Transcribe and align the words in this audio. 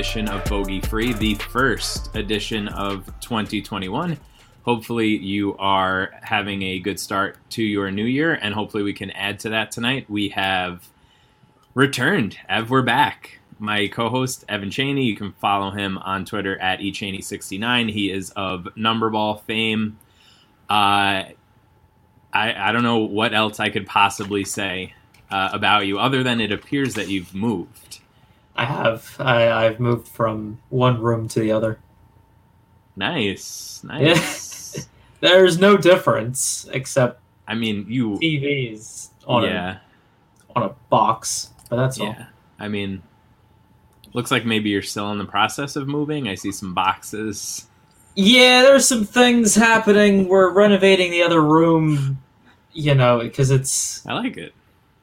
Edition 0.00 0.30
of 0.30 0.42
Bogey 0.46 0.80
Free, 0.80 1.12
the 1.12 1.34
first 1.34 2.16
edition 2.16 2.68
of 2.68 3.04
2021. 3.20 4.18
Hopefully, 4.62 5.08
you 5.08 5.54
are 5.58 6.10
having 6.22 6.62
a 6.62 6.78
good 6.78 6.98
start 6.98 7.36
to 7.50 7.62
your 7.62 7.90
new 7.90 8.06
year, 8.06 8.32
and 8.32 8.54
hopefully, 8.54 8.82
we 8.82 8.94
can 8.94 9.10
add 9.10 9.38
to 9.40 9.50
that 9.50 9.70
tonight. 9.70 10.08
We 10.08 10.30
have 10.30 10.88
returned. 11.74 12.38
Ev, 12.48 12.70
we're 12.70 12.80
back. 12.80 13.40
My 13.58 13.88
co-host 13.88 14.42
Evan 14.48 14.70
Cheney. 14.70 15.04
You 15.04 15.16
can 15.16 15.32
follow 15.32 15.70
him 15.70 15.98
on 15.98 16.24
Twitter 16.24 16.58
at 16.58 16.78
echaney69. 16.80 17.92
He 17.92 18.10
is 18.10 18.30
of 18.30 18.68
Numberball 18.78 19.42
fame. 19.42 19.98
Uh, 20.70 21.28
I 22.32 22.54
I 22.56 22.72
don't 22.72 22.84
know 22.84 23.00
what 23.00 23.34
else 23.34 23.60
I 23.60 23.68
could 23.68 23.86
possibly 23.86 24.44
say 24.44 24.94
uh, 25.30 25.50
about 25.52 25.86
you 25.86 25.98
other 25.98 26.22
than 26.22 26.40
it 26.40 26.52
appears 26.52 26.94
that 26.94 27.08
you've 27.08 27.34
moved. 27.34 27.89
I 28.60 28.64
have. 28.64 29.16
I, 29.18 29.50
I've 29.50 29.80
moved 29.80 30.06
from 30.06 30.60
one 30.68 31.00
room 31.00 31.28
to 31.28 31.40
the 31.40 31.50
other. 31.50 31.78
Nice, 32.94 33.82
nice. 33.82 34.86
There's 35.20 35.58
no 35.58 35.78
difference 35.78 36.68
except 36.70 37.22
I 37.48 37.54
mean, 37.54 37.86
you. 37.88 38.18
TVs 38.18 39.08
on 39.26 39.44
yeah, 39.44 39.78
a 40.50 40.58
on 40.58 40.62
a 40.64 40.74
box, 40.90 41.54
but 41.70 41.76
that's 41.76 41.98
all. 41.98 42.08
yeah. 42.08 42.26
I 42.58 42.68
mean, 42.68 43.00
looks 44.12 44.30
like 44.30 44.44
maybe 44.44 44.68
you're 44.68 44.82
still 44.82 45.10
in 45.10 45.16
the 45.16 45.24
process 45.24 45.74
of 45.74 45.88
moving. 45.88 46.28
I 46.28 46.34
see 46.34 46.52
some 46.52 46.74
boxes. 46.74 47.66
Yeah, 48.14 48.60
there's 48.60 48.86
some 48.86 49.06
things 49.06 49.54
happening. 49.54 50.28
We're 50.28 50.50
renovating 50.50 51.12
the 51.12 51.22
other 51.22 51.40
room, 51.40 52.18
you 52.74 52.94
know, 52.94 53.20
because 53.20 53.50
it's 53.50 54.06
I 54.06 54.12
like 54.12 54.36
it. 54.36 54.52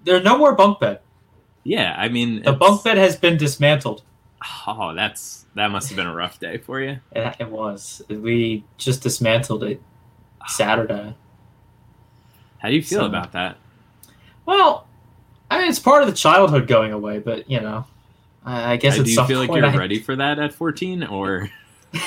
there's 0.04 0.24
no 0.24 0.38
more 0.38 0.54
bunk 0.54 0.80
bed. 0.80 1.00
Yeah, 1.68 1.94
I 1.98 2.08
mean, 2.08 2.44
The 2.44 2.54
bunk 2.54 2.82
bed 2.86 2.98
has 2.98 3.18
been 3.18 3.36
dismantled. 3.36 4.02
Oh, 4.66 4.94
that's 4.96 5.46
that 5.56 5.70
must 5.70 5.90
have 5.90 5.98
been 5.98 6.08
a 6.08 6.14
rough 6.16 6.40
day 6.40 6.58
for 6.60 6.80
you. 6.80 7.00
It, 7.12 7.36
it 7.40 7.50
was. 7.50 8.02
We 8.08 8.64
just 8.78 9.02
dismantled 9.04 9.64
it 9.66 9.82
Saturday. 10.48 11.14
How 12.60 12.70
do 12.70 12.76
you 12.76 12.82
feel 12.82 13.02
So- 13.02 13.06
about 13.08 13.34
that? 13.34 13.58
Well, 14.46 14.88
I 15.52 15.60
mean, 15.60 15.68
it's 15.70 15.80
part 15.80 16.04
of 16.04 16.08
the 16.08 16.16
childhood 16.16 16.68
going 16.68 16.94
away, 16.94 17.20
but 17.20 17.50
you 17.50 17.60
know, 17.60 17.86
I, 18.46 18.74
I 18.74 18.78
guess 18.78 18.98
Uh, 18.98 19.04
do 19.04 19.12
you 19.12 19.26
feel 19.26 19.40
like 19.40 19.52
you're 19.52 19.66
I- 19.66 19.76
ready 19.76 20.00
for 20.00 20.16
that 20.16 20.40
at 20.40 20.54
14, 20.54 21.04
or 21.04 21.50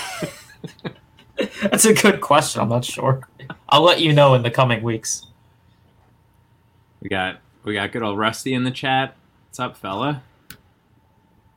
That's 1.63 1.85
a 1.85 1.93
good 1.95 2.21
question. 2.23 2.63
I'm 2.63 2.69
not 2.71 2.85
sure. 2.85 3.21
I'll 3.69 3.83
let 3.83 4.01
you 4.01 4.13
know 4.15 4.33
in 4.35 4.43
the 4.43 4.51
coming 4.51 4.83
weeks. 4.83 5.27
we 7.03 7.09
got 7.11 7.41
we 7.65 7.75
got 7.75 7.93
good 7.93 8.03
old 8.03 8.19
Rusty 8.19 8.55
in 8.55 8.65
the 8.65 8.71
chat? 8.71 9.17
What's 9.51 9.59
up, 9.59 9.77
fella? 9.79 10.23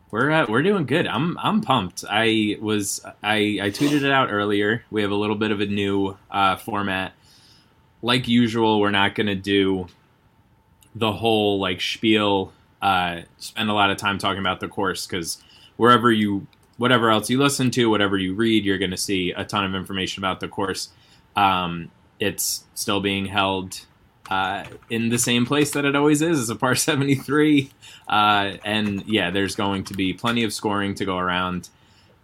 We're 0.09 0.31
uh, 0.31 0.45
we're 0.49 0.63
doing 0.63 0.87
good. 0.87 1.05
I'm 1.05 1.37
I'm 1.37 1.61
pumped. 1.61 2.03
I 2.09 2.57
was 2.59 3.05
I 3.21 3.35
I 3.61 3.69
tweeted 3.69 4.01
it 4.01 4.11
out 4.11 4.31
earlier. 4.31 4.83
We 4.89 5.03
have 5.03 5.11
a 5.11 5.15
little 5.15 5.35
bit 5.35 5.51
of 5.51 5.61
a 5.61 5.67
new 5.67 6.17
uh, 6.31 6.55
format. 6.55 7.13
Like 8.01 8.27
usual, 8.27 8.79
we're 8.79 8.89
not 8.89 9.13
gonna 9.13 9.35
do 9.35 9.85
the 10.95 11.11
whole 11.11 11.59
like 11.59 11.81
spiel. 11.81 12.51
Uh, 12.81 13.21
spend 13.37 13.69
a 13.69 13.73
lot 13.73 13.91
of 13.91 13.97
time 13.97 14.17
talking 14.17 14.39
about 14.39 14.59
the 14.59 14.67
course 14.67 15.05
because 15.05 15.37
wherever 15.77 16.11
you 16.11 16.47
whatever 16.77 17.11
else 17.11 17.29
you 17.29 17.37
listen 17.37 17.69
to, 17.69 17.91
whatever 17.91 18.17
you 18.17 18.33
read, 18.33 18.65
you're 18.65 18.79
gonna 18.79 18.97
see 18.97 19.29
a 19.33 19.45
ton 19.45 19.65
of 19.65 19.75
information 19.75 20.19
about 20.19 20.39
the 20.39 20.47
course. 20.47 20.89
Um, 21.35 21.91
it's 22.19 22.63
still 22.73 23.01
being 23.01 23.27
held 23.27 23.85
uh, 24.29 24.63
in 24.89 25.09
the 25.09 25.17
same 25.19 25.45
place 25.45 25.71
that 25.71 25.85
it 25.85 25.95
always 25.95 26.21
is, 26.21 26.39
as 26.39 26.49
a 26.49 26.55
par 26.55 26.75
73. 26.75 27.69
Uh, 28.07 28.53
and 28.63 29.03
yeah, 29.07 29.29
there's 29.31 29.55
going 29.55 29.83
to 29.85 29.93
be 29.93 30.13
plenty 30.13 30.43
of 30.43 30.53
scoring 30.53 30.95
to 30.95 31.05
go 31.05 31.17
around. 31.17 31.69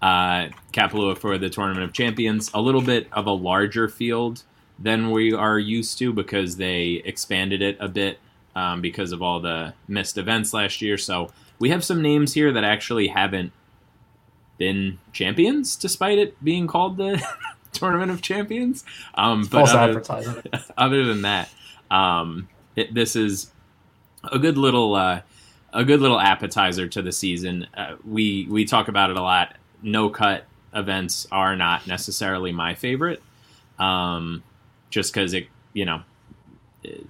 Uh, 0.02 0.48
Kapalua 0.72 1.18
for 1.18 1.38
the 1.38 1.50
Tournament 1.50 1.84
of 1.84 1.92
Champions, 1.92 2.50
a 2.54 2.62
little 2.62 2.82
bit 2.82 3.08
of 3.12 3.26
a 3.26 3.32
larger 3.34 3.90
field 3.90 4.44
than 4.78 5.12
we 5.12 5.34
are 5.34 5.60
used 5.60 5.98
to 6.00 6.14
because 6.14 6.56
they 6.56 7.02
expanded 7.04 7.62
it 7.62 7.76
a 7.82 7.90
bit 7.90 8.18
um, 8.56 8.80
because 8.80 9.12
of 9.12 9.22
all 9.22 9.42
the 9.42 9.74
missed 9.90 10.18
events 10.18 10.54
last 10.54 10.82
year. 10.82 10.98
So 10.98 11.32
we 11.60 11.70
have 11.72 11.84
some 11.84 12.02
names 12.02 12.34
here 12.34 12.54
that 12.54 12.64
actually 12.64 13.08
haven't 13.10 13.52
been 14.58 15.00
champions, 15.12 15.76
despite 15.76 16.18
it 16.18 16.42
being 16.42 16.66
called 16.66 16.96
the 16.96 17.22
Tournament 17.74 18.10
of 18.10 18.22
Champions. 18.22 18.86
Um, 19.16 19.42
but 19.42 19.50
False 19.68 19.72
other- 19.72 19.90
advertising. 20.00 20.44
other 20.78 21.04
than 21.04 21.24
that, 21.24 21.50
um, 21.92 22.48
it, 22.76 22.94
this 22.94 23.16
is 23.16 23.52
a 24.32 24.40
good 24.40 24.58
little 24.58 24.96
uh, 24.96 25.22
a 25.74 25.84
good 25.84 26.02
little 26.02 26.20
appetizer 26.20 26.88
to 26.88 27.02
the 27.02 27.12
season. 27.12 27.68
Uh, 27.76 27.96
we 28.06 28.48
we 28.50 28.66
talk 28.66 28.88
about 28.88 29.10
it 29.10 29.18
a 29.18 29.22
lot. 29.22 29.56
No 29.82 30.10
cut 30.10 30.46
events 30.74 31.28
are 31.32 31.56
not 31.56 31.88
necessarily 31.88 32.52
my 32.52 32.76
favorite, 32.76 33.22
um, 33.80 34.44
just 34.90 35.14
because 35.14 35.34
it 35.34 35.48
you 35.74 35.86
know 35.86 36.02
it- 36.84 37.08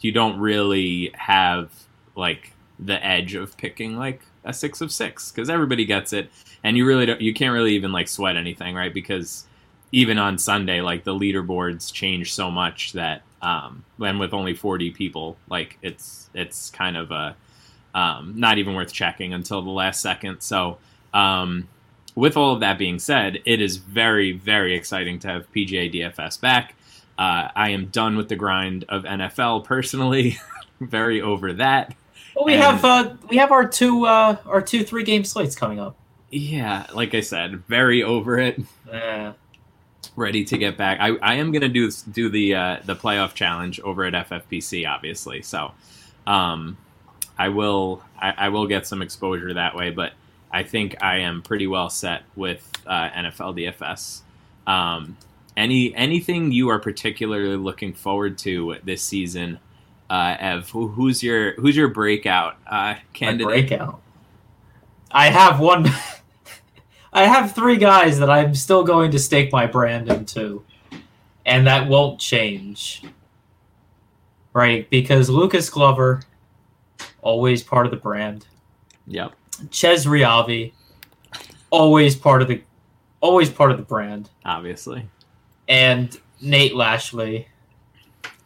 you 0.00 0.12
don't 0.12 0.38
really 0.40 1.10
have 1.14 1.70
like 2.16 2.52
the 2.78 3.04
edge 3.06 3.34
of 3.34 3.56
picking 3.56 3.96
like 3.96 4.20
a 4.44 4.52
six 4.52 4.80
of 4.80 4.90
six 4.92 5.30
because 5.30 5.48
everybody 5.48 5.84
gets 5.84 6.12
it, 6.12 6.30
and 6.64 6.76
you 6.76 6.86
really 6.86 7.06
don't 7.06 7.20
you 7.20 7.32
can't 7.32 7.52
really 7.52 7.74
even 7.74 7.92
like 7.92 8.08
sweat 8.08 8.36
anything 8.36 8.74
right 8.74 8.92
because 8.92 9.46
even 9.92 10.18
on 10.18 10.38
Sunday, 10.38 10.80
like 10.80 11.04
the 11.04 11.14
leaderboards 11.14 11.92
change 11.92 12.34
so 12.34 12.50
much 12.50 12.92
that 12.94 13.22
um, 13.42 13.84
when 13.96 14.18
with 14.18 14.32
only 14.32 14.54
40 14.54 14.92
people, 14.92 15.36
like 15.48 15.78
it's 15.82 16.30
it's 16.34 16.70
kind 16.70 16.96
of 16.96 17.10
a 17.10 17.36
um, 17.94 18.34
not 18.36 18.56
even 18.58 18.74
worth 18.74 18.92
checking 18.92 19.34
until 19.34 19.60
the 19.62 19.70
last 19.70 20.00
second. 20.00 20.40
So 20.40 20.78
um, 21.12 21.68
with 22.14 22.36
all 22.36 22.54
of 22.54 22.60
that 22.60 22.78
being 22.78 22.98
said, 22.98 23.40
it 23.44 23.60
is 23.60 23.76
very, 23.76 24.32
very 24.32 24.74
exciting 24.74 25.18
to 25.20 25.28
have 25.28 25.52
PGA 25.52 25.92
DFS 25.92 26.40
back. 26.40 26.74
Uh, 27.18 27.48
I 27.54 27.70
am 27.70 27.86
done 27.86 28.16
with 28.16 28.28
the 28.30 28.36
grind 28.36 28.84
of 28.88 29.02
NFL 29.04 29.64
personally. 29.64 30.38
very 30.80 31.20
over 31.20 31.52
that. 31.54 31.94
Well, 32.34 32.46
we 32.46 32.54
And- 32.54 32.62
have 32.62 32.84
uh, 32.84 33.14
we 33.28 33.36
have 33.36 33.52
our 33.52 33.68
two 33.68 34.06
uh, 34.06 34.36
our 34.46 34.62
two 34.62 34.84
three 34.84 35.04
game 35.04 35.24
slates 35.24 35.54
coming 35.54 35.78
up. 35.78 35.96
Yeah, 36.30 36.86
like 36.94 37.14
I 37.14 37.20
said, 37.20 37.62
very 37.66 38.02
over 38.02 38.38
it. 38.38 38.58
Yeah. 38.88 39.34
Ready 40.14 40.44
to 40.44 40.58
get 40.58 40.76
back. 40.76 40.98
I, 41.00 41.16
I 41.22 41.34
am 41.34 41.52
gonna 41.52 41.68
do 41.68 41.90
do 42.12 42.28
the 42.28 42.54
uh, 42.54 42.76
the 42.84 42.94
playoff 42.94 43.32
challenge 43.34 43.80
over 43.80 44.04
at 44.04 44.12
FFPC, 44.28 44.86
obviously. 44.86 45.40
So, 45.42 45.72
um, 46.26 46.76
I 47.38 47.48
will 47.48 48.02
I, 48.20 48.34
I 48.36 48.48
will 48.50 48.66
get 48.66 48.86
some 48.86 49.00
exposure 49.00 49.54
that 49.54 49.74
way, 49.74 49.90
but 49.90 50.12
I 50.50 50.64
think 50.64 51.02
I 51.02 51.18
am 51.18 51.40
pretty 51.40 51.66
well 51.66 51.88
set 51.88 52.24
with 52.36 52.70
uh, 52.86 53.08
NFL 53.08 53.56
DFS. 53.58 54.20
Um, 54.70 55.16
any 55.56 55.94
anything 55.94 56.52
you 56.52 56.68
are 56.68 56.78
particularly 56.78 57.56
looking 57.56 57.94
forward 57.94 58.36
to 58.38 58.76
this 58.84 59.02
season, 59.02 59.58
uh, 60.10 60.36
Ev? 60.38 60.68
Who, 60.70 60.88
who's 60.88 61.22
your 61.22 61.54
who's 61.54 61.74
your 61.76 61.88
breakout 61.88 62.56
uh, 62.66 62.94
My 62.94 63.00
candidate? 63.14 63.68
breakout. 63.68 64.02
I 65.10 65.30
have 65.30 65.58
one. 65.58 65.86
I 67.12 67.24
have 67.24 67.54
three 67.54 67.76
guys 67.76 68.18
that 68.18 68.30
I'm 68.30 68.54
still 68.54 68.84
going 68.84 69.10
to 69.10 69.18
stake 69.18 69.52
my 69.52 69.66
brand 69.66 70.08
into, 70.08 70.64
and 71.44 71.66
that 71.66 71.88
won't 71.88 72.18
change. 72.18 73.02
Right, 74.54 74.88
because 74.90 75.30
Lucas 75.30 75.70
Glover, 75.70 76.22
always 77.22 77.62
part 77.62 77.86
of 77.86 77.90
the 77.90 77.96
brand. 77.98 78.46
Yep. 79.06 79.32
Chez 79.70 80.04
Reavie, 80.06 80.72
always 81.70 82.16
part 82.16 82.42
of 82.42 82.48
the, 82.48 82.62
always 83.20 83.48
part 83.50 83.70
of 83.70 83.76
the 83.78 83.82
brand, 83.84 84.28
Obviously. 84.44 85.08
and 85.68 86.18
Nate 86.40 86.74
Lashley 86.74 87.48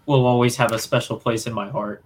will 0.07 0.25
always 0.27 0.57
have 0.57 0.71
a 0.73 0.79
special 0.79 1.17
place 1.17 1.47
in 1.47 1.53
my 1.53 1.69
heart 1.69 2.05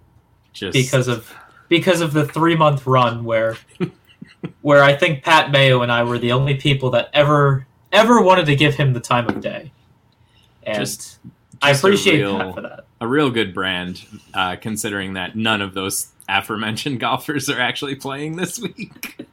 Just 0.53 0.73
because 0.73 1.07
of 1.07 1.31
because 1.69 2.01
of 2.01 2.13
the 2.13 2.25
three 2.25 2.55
month 2.55 2.87
run 2.87 3.23
where 3.23 3.57
where 4.61 4.83
I 4.83 4.93
think 4.95 5.23
Pat 5.23 5.51
Mayo 5.51 5.81
and 5.81 5.91
I 5.91 6.03
were 6.03 6.17
the 6.19 6.31
only 6.31 6.55
people 6.55 6.89
that 6.91 7.09
ever 7.13 7.65
ever 7.91 8.21
wanted 8.21 8.45
to 8.47 8.55
give 8.55 8.75
him 8.75 8.93
the 8.93 8.99
time 9.01 9.27
of 9.27 9.41
day, 9.41 9.71
and 10.63 10.77
Just- 10.77 11.19
I 11.61 11.71
just 11.73 11.83
a 11.83 11.87
appreciate 11.87 12.19
real- 12.21 12.37
Pat 12.37 12.55
for 12.55 12.61
that. 12.61 12.85
a 13.01 13.07
real 13.07 13.29
good 13.29 13.53
brand, 13.53 14.01
uh, 14.33 14.55
considering 14.55 15.13
that 15.13 15.35
none 15.35 15.61
of 15.61 15.73
those 15.73 16.07
aforementioned 16.29 16.99
golfers 17.01 17.49
are 17.49 17.59
actually 17.59 17.95
playing 17.95 18.35
this 18.37 18.57
week. 18.59 19.25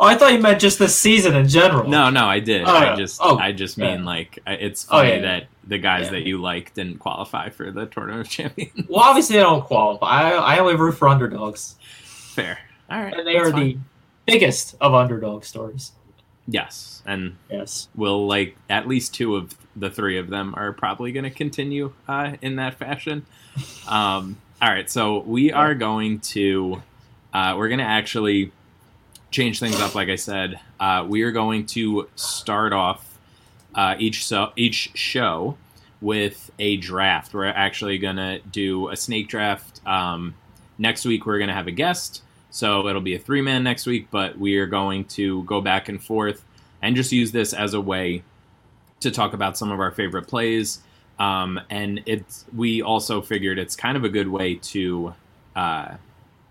Oh, 0.00 0.06
I 0.06 0.14
thought 0.14 0.32
you 0.32 0.38
meant 0.38 0.60
just 0.60 0.78
this 0.78 0.96
season 0.96 1.34
in 1.34 1.48
general. 1.48 1.88
No, 1.90 2.08
no, 2.08 2.24
I 2.24 2.38
did. 2.40 2.62
Oh, 2.66 2.70
I 2.72 2.94
just, 2.96 3.20
Oh, 3.22 3.36
I 3.36 3.52
just 3.52 3.76
mean 3.76 4.00
yeah. 4.00 4.06
like 4.06 4.38
it's 4.46 4.86
Oh, 4.88 4.98
funny 4.98 5.08
yeah, 5.10 5.14
yeah. 5.16 5.20
that 5.22 5.46
the 5.66 5.78
guys 5.78 6.04
Yeah. 6.06 6.10
that 6.12 6.22
you 6.22 6.40
like 6.40 6.72
didn't 6.74 7.00
qualify 7.00 7.48
for 7.50 7.70
the 7.70 7.86
tournament 7.86 8.20
of 8.26 8.30
champions. 8.30 8.86
Well, 8.88 9.00
obviously 9.00 9.36
they 9.36 9.42
don't 9.42 9.64
qualify. 9.64 10.06
I, 10.06 10.30
I 10.54 10.58
only 10.58 10.76
root 10.76 10.92
for 10.92 11.08
underdogs, 11.08 11.74
Fair. 12.04 12.58
All 12.90 13.02
right. 13.02 13.12
and 13.12 13.26
they 13.26 13.34
that's 13.34 13.48
are 13.48 13.52
fine. 13.52 13.66
the 13.66 13.78
biggest 14.32 14.74
of 14.80 14.94
underdog 14.94 15.44
stories. 15.44 15.92
yes, 16.46 17.02
and 17.06 17.36
Yes. 17.50 17.88
will 17.94 18.26
like 18.26 18.56
at 18.70 18.86
least 18.88 19.14
two 19.14 19.36
of 19.36 19.54
the 19.76 19.90
three 19.90 20.18
of 20.18 20.28
them 20.28 20.54
are 20.56 20.72
probably 20.72 21.12
going 21.12 21.24
to 21.24 21.30
continue 21.30 21.92
uh, 22.08 22.32
in 22.42 22.56
that 22.56 22.74
fashion. 22.78 23.26
Um, 23.88 24.36
all 24.62 24.68
right, 24.70 24.88
so 24.88 25.18
we 25.20 25.50
are 25.52 25.74
going 25.74 26.20
to 26.20 26.82
uh, 27.32 27.54
we're 27.58 27.68
going 27.68 27.78
to 27.80 27.84
actually 27.84 28.52
change 29.32 29.58
things 29.58 29.80
up. 29.80 29.94
Like 29.96 30.08
I 30.08 30.14
said, 30.16 30.60
uh, 30.78 31.04
we 31.08 31.22
are 31.22 31.32
going 31.32 31.66
to 31.66 32.08
start 32.14 32.72
off 32.72 33.18
uh, 33.74 33.96
each 33.98 34.24
so 34.26 34.52
each 34.56 34.92
show 34.94 35.56
with 36.00 36.50
a 36.60 36.76
draft. 36.76 37.34
We're 37.34 37.46
actually 37.46 37.98
going 37.98 38.16
to 38.16 38.38
do 38.40 38.88
a 38.90 38.96
snake 38.96 39.28
draft. 39.28 39.80
Um, 39.86 40.34
next 40.78 41.04
week, 41.04 41.26
we're 41.26 41.38
going 41.38 41.48
to 41.48 41.54
have 41.54 41.66
a 41.66 41.72
guest. 41.72 42.22
So 42.50 42.88
it'll 42.88 43.02
be 43.02 43.14
a 43.14 43.18
three 43.18 43.42
man 43.42 43.62
next 43.62 43.86
week, 43.86 44.08
but 44.10 44.38
we 44.38 44.56
are 44.56 44.66
going 44.66 45.04
to 45.06 45.42
go 45.44 45.60
back 45.60 45.88
and 45.88 46.02
forth 46.02 46.44
and 46.80 46.96
just 46.96 47.12
use 47.12 47.32
this 47.32 47.52
as 47.52 47.74
a 47.74 47.80
way 47.80 48.22
to 49.00 49.10
talk 49.10 49.32
about 49.32 49.56
some 49.56 49.70
of 49.70 49.80
our 49.80 49.90
favorite 49.90 50.26
plays. 50.26 50.80
Um, 51.18 51.60
and 51.68 52.02
it's 52.06 52.44
we 52.54 52.82
also 52.82 53.20
figured 53.20 53.58
it's 53.58 53.76
kind 53.76 53.96
of 53.96 54.04
a 54.04 54.08
good 54.08 54.28
way 54.28 54.54
to, 54.54 55.14
uh, 55.56 55.96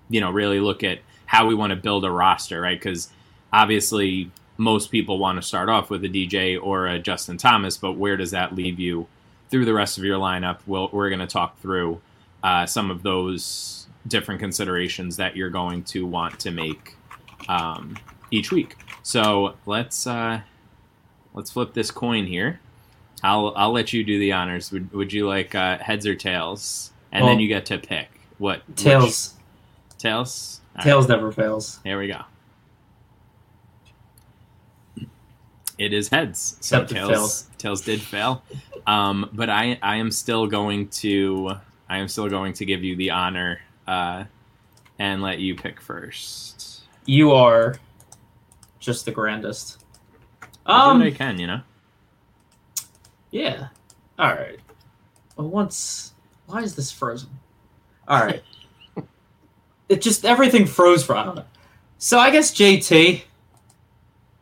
you 0.09 0.21
know, 0.21 0.31
really 0.31 0.59
look 0.59 0.83
at 0.83 0.99
how 1.25 1.47
we 1.47 1.55
want 1.55 1.71
to 1.71 1.75
build 1.75 2.05
a 2.05 2.11
roster, 2.11 2.61
right? 2.61 2.79
Because 2.79 3.09
obviously 3.51 4.31
most 4.57 4.91
people 4.91 5.19
want 5.19 5.38
to 5.38 5.41
start 5.41 5.69
off 5.69 5.89
with 5.89 6.03
a 6.03 6.09
DJ 6.09 6.59
or 6.61 6.88
a 6.88 7.00
Justin 7.00 7.38
Thomas, 7.38 7.77
but 7.77 7.93
where 7.93 8.17
does 8.17 8.31
that 8.31 8.55
leave 8.55 8.79
you 8.79 9.07
through 9.50 9.65
the 9.65 9.73
rest 9.73 9.97
of 9.97 10.03
your 10.03 10.19
lineup? 10.19 10.59
We'll, 10.65 10.89
we're 10.91 11.09
going 11.09 11.19
to 11.19 11.27
talk 11.27 11.59
through 11.59 12.01
uh, 12.43 12.65
some 12.65 12.91
of 12.91 13.03
those 13.03 13.87
different 14.07 14.39
considerations 14.39 15.18
that 15.18 15.36
you're 15.36 15.50
going 15.50 15.83
to 15.83 16.06
want 16.06 16.39
to 16.39 16.51
make 16.51 16.95
um, 17.50 17.98
each 18.31 18.51
week. 18.51 18.75
So 19.04 19.56
let's 19.65 20.06
uh, 20.07 20.42
let's 21.33 21.51
flip 21.51 21.74
this 21.74 21.92
coin 21.92 22.25
here. 22.25 22.59
I'll 23.24 23.54
I'll 23.56 23.71
let 23.71 23.94
you 23.94 24.04
do 24.04 24.19
the 24.19 24.31
honors. 24.33 24.71
Would 24.71 24.92
Would 24.94 25.13
you 25.13 25.27
like 25.27 25.56
uh, 25.56 25.77
heads 25.80 26.06
or 26.06 26.15
tails? 26.15 26.92
And 27.12 27.27
then 27.27 27.39
you 27.39 27.48
get 27.48 27.65
to 27.68 27.77
pick 27.80 28.09
what 28.38 28.62
which- 28.68 28.77
Tails. 28.77 29.33
tails. 29.98 30.62
All 30.75 30.80
right, 30.80 30.83
Tails 30.83 31.07
never 31.07 31.31
fails. 31.31 31.80
here 31.83 31.98
we 32.00 32.07
go. 32.07 32.21
It 35.77 35.94
is 35.94 36.10
heads. 36.10 36.57
So 36.60 36.81
Except 36.81 36.89
tails 36.92 37.48
tails 37.57 37.81
did 37.81 38.01
fail. 38.01 38.44
Um, 38.86 39.30
but 39.33 39.50
I 39.50 39.77
I 39.81 39.98
am 39.98 40.12
still 40.12 40.48
going 40.48 40.89
to 40.89 41.51
I 41.89 41.98
am 42.00 42.07
still 42.07 42.30
going 42.30 42.53
to 42.53 42.65
give 42.65 42.83
you 42.83 42.95
the 42.95 43.12
honor 43.12 43.62
uh, 43.88 44.25
and 45.00 45.22
let 45.22 45.39
you 45.39 45.56
pick 45.56 45.81
first. 45.81 46.81
You 47.06 47.31
are 47.31 47.75
just 48.80 49.06
the 49.06 49.12
grandest. 49.12 49.84
Um, 50.66 51.01
I 51.01 51.12
can, 51.12 51.39
you 51.39 51.48
know. 51.48 51.62
Yeah. 53.31 53.68
All 54.19 54.30
right. 54.34 54.60
Well, 55.36 55.48
once. 55.48 56.13
Why 56.48 56.62
is 56.62 56.75
this 56.75 56.92
frozen? 56.92 57.30
All 58.07 58.24
right. 58.24 58.44
it 59.89 60.01
just 60.01 60.25
everything 60.25 60.66
froze 60.66 61.04
for 61.04 61.16
I 61.16 61.25
don't 61.25 61.36
know. 61.36 61.45
So 61.98 62.19
I 62.19 62.31
guess 62.31 62.51
JT. 62.51 63.24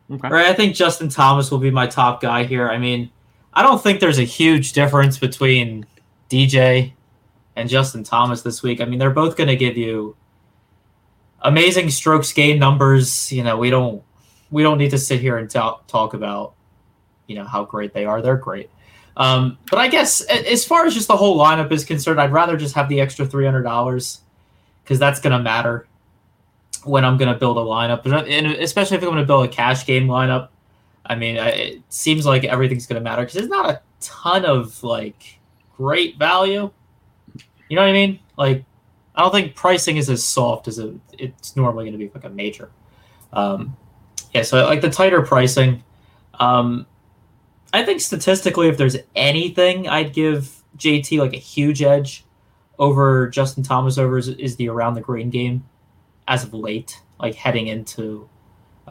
Okay. 0.08 0.28
Right. 0.28 0.46
I 0.46 0.54
think 0.54 0.74
Justin 0.76 1.08
Thomas 1.08 1.50
will 1.50 1.58
be 1.58 1.70
my 1.70 1.86
top 1.86 2.20
guy 2.20 2.44
here. 2.44 2.68
I 2.68 2.78
mean, 2.78 3.10
I 3.52 3.62
don't 3.62 3.82
think 3.82 3.98
there's 3.98 4.18
a 4.18 4.24
huge 4.24 4.72
difference 4.72 5.18
between 5.18 5.86
DJ 6.30 6.92
and 7.56 7.68
Justin 7.68 8.04
Thomas 8.04 8.42
this 8.42 8.62
week. 8.62 8.80
I 8.80 8.84
mean, 8.84 8.98
they're 8.98 9.10
both 9.10 9.36
going 9.36 9.48
to 9.48 9.56
give 9.56 9.76
you 9.76 10.16
amazing 11.42 11.90
strokes 11.90 12.32
gain 12.32 12.58
numbers. 12.58 13.32
You 13.32 13.42
know, 13.42 13.56
we 13.56 13.70
don't 13.70 14.02
we 14.50 14.62
don't 14.62 14.78
need 14.78 14.90
to 14.90 14.98
sit 14.98 15.20
here 15.20 15.38
and 15.38 15.50
talk 15.50 15.86
talk 15.86 16.14
about 16.14 16.54
you 17.26 17.34
know 17.34 17.44
how 17.44 17.64
great 17.64 17.92
they 17.92 18.04
are. 18.04 18.22
They're 18.22 18.36
great. 18.36 18.70
Um, 19.16 19.58
but 19.70 19.78
I 19.78 19.88
guess 19.88 20.20
as 20.20 20.64
far 20.64 20.84
as 20.84 20.94
just 20.94 21.08
the 21.08 21.16
whole 21.16 21.38
lineup 21.38 21.72
is 21.72 21.84
concerned, 21.84 22.20
I'd 22.20 22.32
rather 22.32 22.56
just 22.56 22.74
have 22.74 22.88
the 22.88 23.00
extra 23.00 23.24
three 23.24 23.46
hundred 23.46 23.62
dollars 23.62 24.20
because 24.84 24.98
that's 24.98 25.20
going 25.20 25.32
to 25.32 25.42
matter 25.42 25.88
when 26.84 27.04
I'm 27.04 27.16
going 27.16 27.32
to 27.32 27.38
build 27.38 27.56
a 27.56 27.60
lineup, 27.60 28.04
and 28.04 28.46
especially 28.46 28.98
if 28.98 29.02
I'm 29.02 29.08
going 29.08 29.18
to 29.18 29.26
build 29.26 29.46
a 29.46 29.48
cash 29.48 29.86
game 29.86 30.06
lineup. 30.06 30.48
I 31.08 31.14
mean, 31.14 31.36
it 31.36 31.82
seems 31.88 32.26
like 32.26 32.44
everything's 32.44 32.86
going 32.86 33.00
to 33.00 33.04
matter 33.04 33.22
because 33.22 33.34
there's 33.34 33.48
not 33.48 33.70
a 33.70 33.80
ton 34.00 34.44
of 34.44 34.82
like 34.82 35.38
great 35.76 36.18
value. 36.18 36.70
You 37.68 37.76
know 37.76 37.82
what 37.82 37.88
I 37.88 37.92
mean? 37.92 38.20
Like, 38.36 38.64
I 39.14 39.22
don't 39.22 39.32
think 39.32 39.54
pricing 39.54 39.96
is 39.96 40.10
as 40.10 40.22
soft 40.22 40.68
as 40.68 40.78
it, 40.78 40.94
it's 41.18 41.56
normally 41.56 41.84
going 41.84 41.98
to 41.98 41.98
be 41.98 42.10
like 42.14 42.24
a 42.24 42.30
major. 42.30 42.70
Um, 43.32 43.76
yeah, 44.32 44.42
so 44.42 44.64
like 44.66 44.80
the 44.80 44.90
tighter 44.90 45.22
pricing. 45.22 45.82
Um, 46.34 46.86
I 47.72 47.84
think 47.84 48.00
statistically, 48.00 48.68
if 48.68 48.76
there's 48.76 48.96
anything, 49.14 49.88
I'd 49.88 50.12
give 50.12 50.62
JT 50.76 51.18
like 51.18 51.32
a 51.32 51.38
huge 51.38 51.82
edge 51.82 52.24
over 52.78 53.28
Justin 53.28 53.62
Thomas 53.62 53.98
over 53.98 54.18
is, 54.18 54.28
is 54.28 54.56
the 54.56 54.68
around 54.68 54.94
the 54.94 55.00
green 55.00 55.30
game 55.30 55.64
as 56.28 56.44
of 56.44 56.52
late, 56.52 57.00
like 57.18 57.34
heading 57.34 57.68
into 57.68 58.28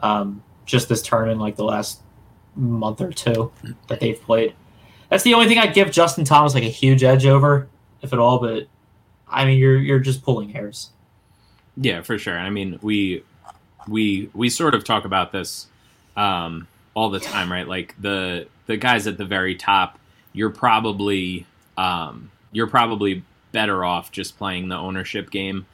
um, 0.02 0.42
just 0.64 0.88
this 0.88 1.02
tournament, 1.02 1.40
like 1.40 1.56
the 1.56 1.64
last 1.64 2.02
month 2.56 3.00
or 3.00 3.12
two 3.12 3.52
that 3.88 4.00
they've 4.00 4.20
played. 4.20 4.54
That's 5.10 5.22
the 5.22 5.34
only 5.34 5.46
thing 5.46 5.58
I'd 5.58 5.74
give 5.74 5.90
Justin 5.90 6.24
Thomas 6.24 6.54
like 6.54 6.64
a 6.64 6.68
huge 6.68 7.04
edge 7.04 7.26
over, 7.26 7.68
if 8.02 8.12
at 8.12 8.18
all. 8.18 8.38
But 8.38 8.66
I 9.28 9.44
mean, 9.44 9.58
you're 9.58 9.78
you're 9.78 9.98
just 10.00 10.22
pulling 10.22 10.48
hairs. 10.50 10.90
Yeah, 11.76 12.02
for 12.02 12.18
sure. 12.18 12.38
I 12.38 12.50
mean, 12.50 12.78
we 12.82 13.22
we 13.88 14.30
we 14.34 14.48
sort 14.50 14.74
of 14.74 14.84
talk 14.84 15.04
about 15.04 15.32
this 15.32 15.66
um, 16.16 16.66
all 16.94 17.10
the 17.10 17.20
time, 17.20 17.50
right? 17.52 17.66
Like 17.68 17.94
the 18.00 18.48
the 18.66 18.76
guys 18.76 19.06
at 19.06 19.18
the 19.18 19.24
very 19.24 19.54
top, 19.54 19.98
you're 20.32 20.50
probably 20.50 21.46
um, 21.76 22.30
you're 22.52 22.66
probably 22.66 23.22
better 23.52 23.84
off 23.84 24.10
just 24.12 24.36
playing 24.38 24.68
the 24.68 24.76
ownership 24.76 25.30
game 25.30 25.66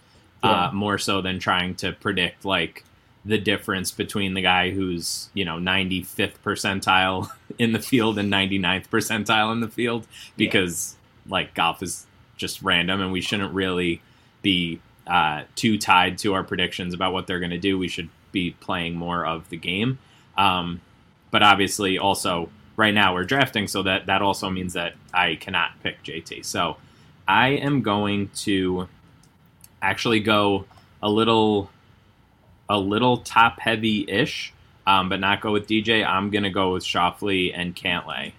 uh, 0.42 0.48
Yeah. 0.48 0.70
more 0.72 0.98
so 0.98 1.20
than 1.20 1.38
trying 1.38 1.74
to 1.76 1.92
predict 1.92 2.44
like 2.44 2.84
the 3.24 3.38
difference 3.38 3.90
between 3.92 4.34
the 4.34 4.42
guy 4.42 4.70
who's 4.70 5.28
you 5.34 5.44
know 5.44 5.56
95th 5.56 6.34
percentile 6.44 7.28
in 7.58 7.72
the 7.72 7.78
field 7.78 8.18
and 8.18 8.32
99th 8.32 8.88
percentile 8.88 9.52
in 9.52 9.60
the 9.60 9.68
field 9.68 10.06
because 10.36 10.96
like 11.28 11.54
golf 11.54 11.82
is 11.82 12.06
just 12.42 12.60
random 12.60 13.00
and 13.00 13.10
we 13.12 13.22
shouldn't 13.22 13.54
really 13.54 14.02
be 14.42 14.80
uh, 15.06 15.44
too 15.56 15.78
tied 15.78 16.18
to 16.18 16.34
our 16.34 16.44
predictions 16.44 16.92
about 16.92 17.14
what 17.14 17.26
they're 17.26 17.38
going 17.38 17.50
to 17.50 17.58
do. 17.58 17.78
We 17.78 17.88
should 17.88 18.10
be 18.32 18.50
playing 18.60 18.96
more 18.96 19.24
of 19.24 19.48
the 19.48 19.56
game. 19.56 19.98
Um, 20.36 20.80
but 21.30 21.42
obviously, 21.42 21.98
also 21.98 22.50
right 22.76 22.92
now 22.92 23.14
we're 23.14 23.24
drafting, 23.24 23.68
so 23.68 23.82
that 23.84 24.06
that 24.06 24.20
also 24.20 24.50
means 24.50 24.74
that 24.74 24.94
I 25.14 25.36
cannot 25.36 25.70
pick 25.82 26.02
JT. 26.02 26.44
So 26.44 26.76
I 27.26 27.50
am 27.50 27.80
going 27.82 28.30
to 28.42 28.88
actually 29.80 30.20
go 30.20 30.66
a 31.02 31.08
little 31.08 31.70
a 32.68 32.78
little 32.78 33.18
top 33.18 33.60
heavy 33.60 34.04
ish, 34.08 34.52
um, 34.86 35.08
but 35.08 35.20
not 35.20 35.40
go 35.40 35.52
with 35.52 35.66
DJ. 35.66 36.06
I'm 36.06 36.30
gonna 36.30 36.50
go 36.50 36.74
with 36.74 36.84
Schauffele 36.84 37.52
and 37.54 37.74
Cantlay 37.74 38.32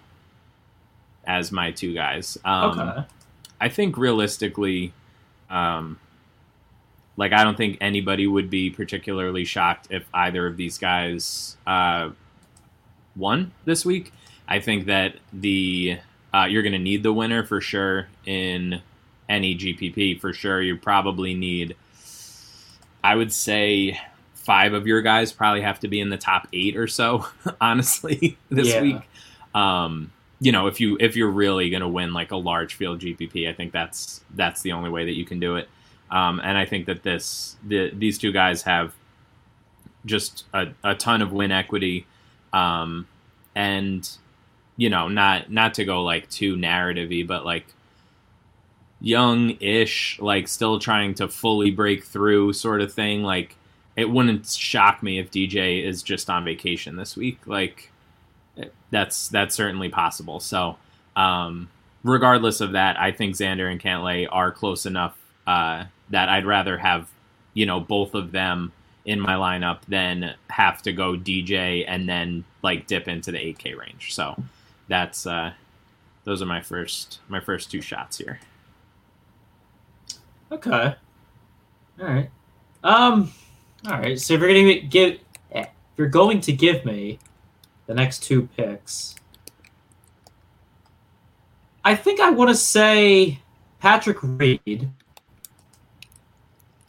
as 1.26 1.50
my 1.50 1.70
two 1.70 1.94
guys. 1.94 2.38
Um, 2.44 2.78
okay. 2.78 3.04
I 3.64 3.70
think 3.70 3.96
realistically, 3.96 4.92
um, 5.48 5.98
like 7.16 7.32
I 7.32 7.42
don't 7.42 7.56
think 7.56 7.78
anybody 7.80 8.26
would 8.26 8.50
be 8.50 8.68
particularly 8.68 9.46
shocked 9.46 9.86
if 9.88 10.04
either 10.12 10.46
of 10.46 10.58
these 10.58 10.76
guys 10.76 11.56
uh, 11.66 12.10
won 13.16 13.52
this 13.64 13.86
week. 13.86 14.12
I 14.46 14.60
think 14.60 14.84
that 14.84 15.16
the 15.32 15.98
uh, 16.34 16.44
you're 16.44 16.62
going 16.62 16.74
to 16.74 16.78
need 16.78 17.02
the 17.02 17.12
winner 17.14 17.42
for 17.42 17.62
sure 17.62 18.08
in 18.26 18.82
any 19.30 19.56
GPP 19.56 20.20
for 20.20 20.34
sure. 20.34 20.60
You 20.60 20.76
probably 20.76 21.32
need, 21.32 21.74
I 23.02 23.14
would 23.14 23.32
say, 23.32 23.98
five 24.34 24.74
of 24.74 24.86
your 24.86 25.00
guys 25.00 25.32
probably 25.32 25.62
have 25.62 25.80
to 25.80 25.88
be 25.88 26.00
in 26.00 26.10
the 26.10 26.18
top 26.18 26.48
eight 26.52 26.76
or 26.76 26.86
so. 26.86 27.26
honestly, 27.62 28.36
this 28.50 28.68
Yeah. 28.68 28.82
week. 28.82 28.96
Um, 29.54 30.12
you 30.40 30.52
know, 30.52 30.66
if 30.66 30.80
you 30.80 30.96
if 31.00 31.16
you're 31.16 31.30
really 31.30 31.70
going 31.70 31.82
to 31.82 31.88
win 31.88 32.12
like 32.12 32.30
a 32.30 32.36
large 32.36 32.74
field 32.74 33.00
GPP, 33.00 33.48
I 33.48 33.52
think 33.52 33.72
that's 33.72 34.22
that's 34.34 34.62
the 34.62 34.72
only 34.72 34.90
way 34.90 35.04
that 35.04 35.16
you 35.16 35.24
can 35.24 35.40
do 35.40 35.56
it. 35.56 35.68
Um, 36.10 36.40
and 36.42 36.58
I 36.58 36.64
think 36.64 36.86
that 36.86 37.02
this 37.02 37.56
the, 37.66 37.90
these 37.90 38.18
two 38.18 38.32
guys 38.32 38.62
have 38.62 38.94
just 40.04 40.44
a, 40.52 40.68
a 40.82 40.94
ton 40.94 41.22
of 41.22 41.32
win 41.32 41.50
equity, 41.50 42.06
um, 42.52 43.06
and 43.54 44.08
you 44.76 44.90
know, 44.90 45.08
not 45.08 45.50
not 45.50 45.74
to 45.74 45.84
go 45.84 46.02
like 46.02 46.28
too 46.30 46.56
narrativey, 46.56 47.26
but 47.26 47.44
like 47.44 47.66
young-ish, 49.00 50.18
like 50.20 50.48
still 50.48 50.78
trying 50.78 51.14
to 51.14 51.28
fully 51.28 51.70
break 51.70 52.04
through, 52.04 52.52
sort 52.52 52.80
of 52.80 52.92
thing. 52.92 53.22
Like 53.22 53.56
it 53.96 54.10
wouldn't 54.10 54.48
shock 54.48 55.02
me 55.02 55.18
if 55.18 55.30
DJ 55.30 55.84
is 55.84 56.02
just 56.02 56.28
on 56.28 56.44
vacation 56.44 56.96
this 56.96 57.16
week. 57.16 57.38
Like 57.46 57.90
that's 58.90 59.28
that's 59.28 59.54
certainly 59.54 59.88
possible. 59.88 60.40
So, 60.40 60.76
um, 61.16 61.68
regardless 62.02 62.60
of 62.60 62.72
that, 62.72 62.98
I 62.98 63.12
think 63.12 63.34
Xander 63.34 63.70
and 63.70 63.80
Cantlay 63.80 64.28
are 64.30 64.52
close 64.52 64.86
enough 64.86 65.16
uh, 65.46 65.84
that 66.10 66.28
I'd 66.28 66.46
rather 66.46 66.78
have 66.78 67.08
you 67.54 67.66
know 67.66 67.80
both 67.80 68.14
of 68.14 68.32
them 68.32 68.72
in 69.04 69.20
my 69.20 69.34
lineup 69.34 69.80
than 69.86 70.34
have 70.48 70.80
to 70.82 70.92
go 70.92 71.14
DJ 71.14 71.84
and 71.86 72.08
then 72.08 72.44
like 72.62 72.86
dip 72.86 73.06
into 73.06 73.30
the 73.30 73.38
8K 73.38 73.76
range. 73.76 74.14
So 74.14 74.34
that's 74.88 75.26
uh, 75.26 75.52
those 76.24 76.40
are 76.42 76.46
my 76.46 76.60
first 76.60 77.20
my 77.28 77.40
first 77.40 77.70
two 77.70 77.80
shots 77.80 78.18
here. 78.18 78.40
Okay. 80.50 80.94
All 82.00 82.06
right. 82.06 82.30
Um. 82.82 83.32
All 83.86 83.98
right. 83.98 84.18
So 84.20 84.34
if 84.34 84.40
you're 84.40 84.48
gonna 84.48 84.80
give, 84.80 85.18
if 85.50 85.68
you're 85.96 86.08
going 86.08 86.40
to 86.42 86.52
give 86.52 86.84
me 86.84 87.18
the 87.86 87.94
next 87.94 88.22
two 88.22 88.48
picks, 88.56 89.14
I 91.84 91.94
think 91.94 92.20
I 92.20 92.30
want 92.30 92.50
to 92.50 92.56
say 92.56 93.40
Patrick 93.78 94.18
Reed 94.22 94.88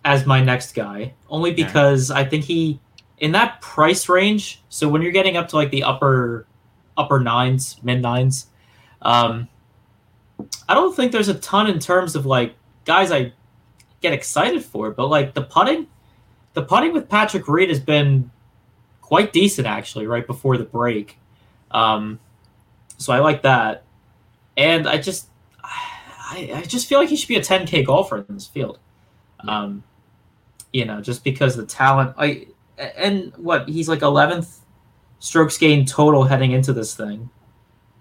as 0.05 0.25
my 0.25 0.41
next 0.43 0.73
guy, 0.73 1.13
only 1.29 1.51
Yeah. 1.51 1.65
because 1.65 2.11
I 2.11 2.23
think 2.23 2.45
he 2.45 2.79
in 3.17 3.31
that 3.31 3.61
price 3.61 4.07
range. 4.09 4.61
So 4.69 4.87
when 4.87 5.01
you're 5.01 5.11
getting 5.11 5.37
up 5.37 5.47
to 5.49 5.55
like 5.55 5.71
the 5.71 5.83
upper 5.83 6.45
upper 6.97 7.19
nines, 7.19 7.77
mid 7.83 8.01
nines, 8.01 8.47
um, 9.01 9.47
I 10.69 10.73
don't 10.73 10.95
think 10.95 11.11
there's 11.11 11.27
a 11.29 11.33
ton 11.35 11.67
in 11.67 11.79
terms 11.79 12.15
of 12.15 12.25
like 12.25 12.55
guys 12.85 13.11
I 13.11 13.33
get 14.01 14.13
excited 14.13 14.63
for, 14.63 14.91
but 14.91 15.07
like 15.07 15.33
the 15.33 15.41
putting, 15.41 15.87
the 16.53 16.61
putting 16.61 16.93
with 16.93 17.09
Patrick 17.09 17.47
Reed 17.47 17.69
has 17.69 17.79
been 17.79 18.31
quite 19.05 19.31
decent 19.31 19.67
actually. 19.67 20.07
Right 20.07 20.25
before 20.25 20.57
the 20.57 20.63
break, 20.63 21.17
um, 21.71 22.19
so 22.97 23.13
I 23.13 23.19
like 23.19 23.43
that, 23.43 23.83
and 24.57 24.87
I 24.87 24.97
just, 24.97 25.27
I, 25.63 26.51
I 26.55 26.61
just 26.63 26.87
feel 26.87 26.99
like 26.99 27.09
he 27.09 27.15
should 27.15 27.27
be 27.27 27.35
a 27.35 27.41
10k 27.41 27.85
golfer 27.85 28.17
in 28.17 28.33
this 28.33 28.47
field, 28.47 28.79
um, 29.47 29.83
you 30.73 30.85
know, 30.85 31.01
just 31.01 31.23
because 31.23 31.55
the 31.55 31.65
talent. 31.65 32.15
I 32.17 32.47
and 32.77 33.31
what 33.37 33.69
he's 33.69 33.87
like 33.87 33.99
11th 33.99 34.57
strokes 35.19 35.57
gained 35.57 35.87
total 35.87 36.23
heading 36.23 36.51
into 36.51 36.73
this 36.73 36.95
thing 36.95 37.29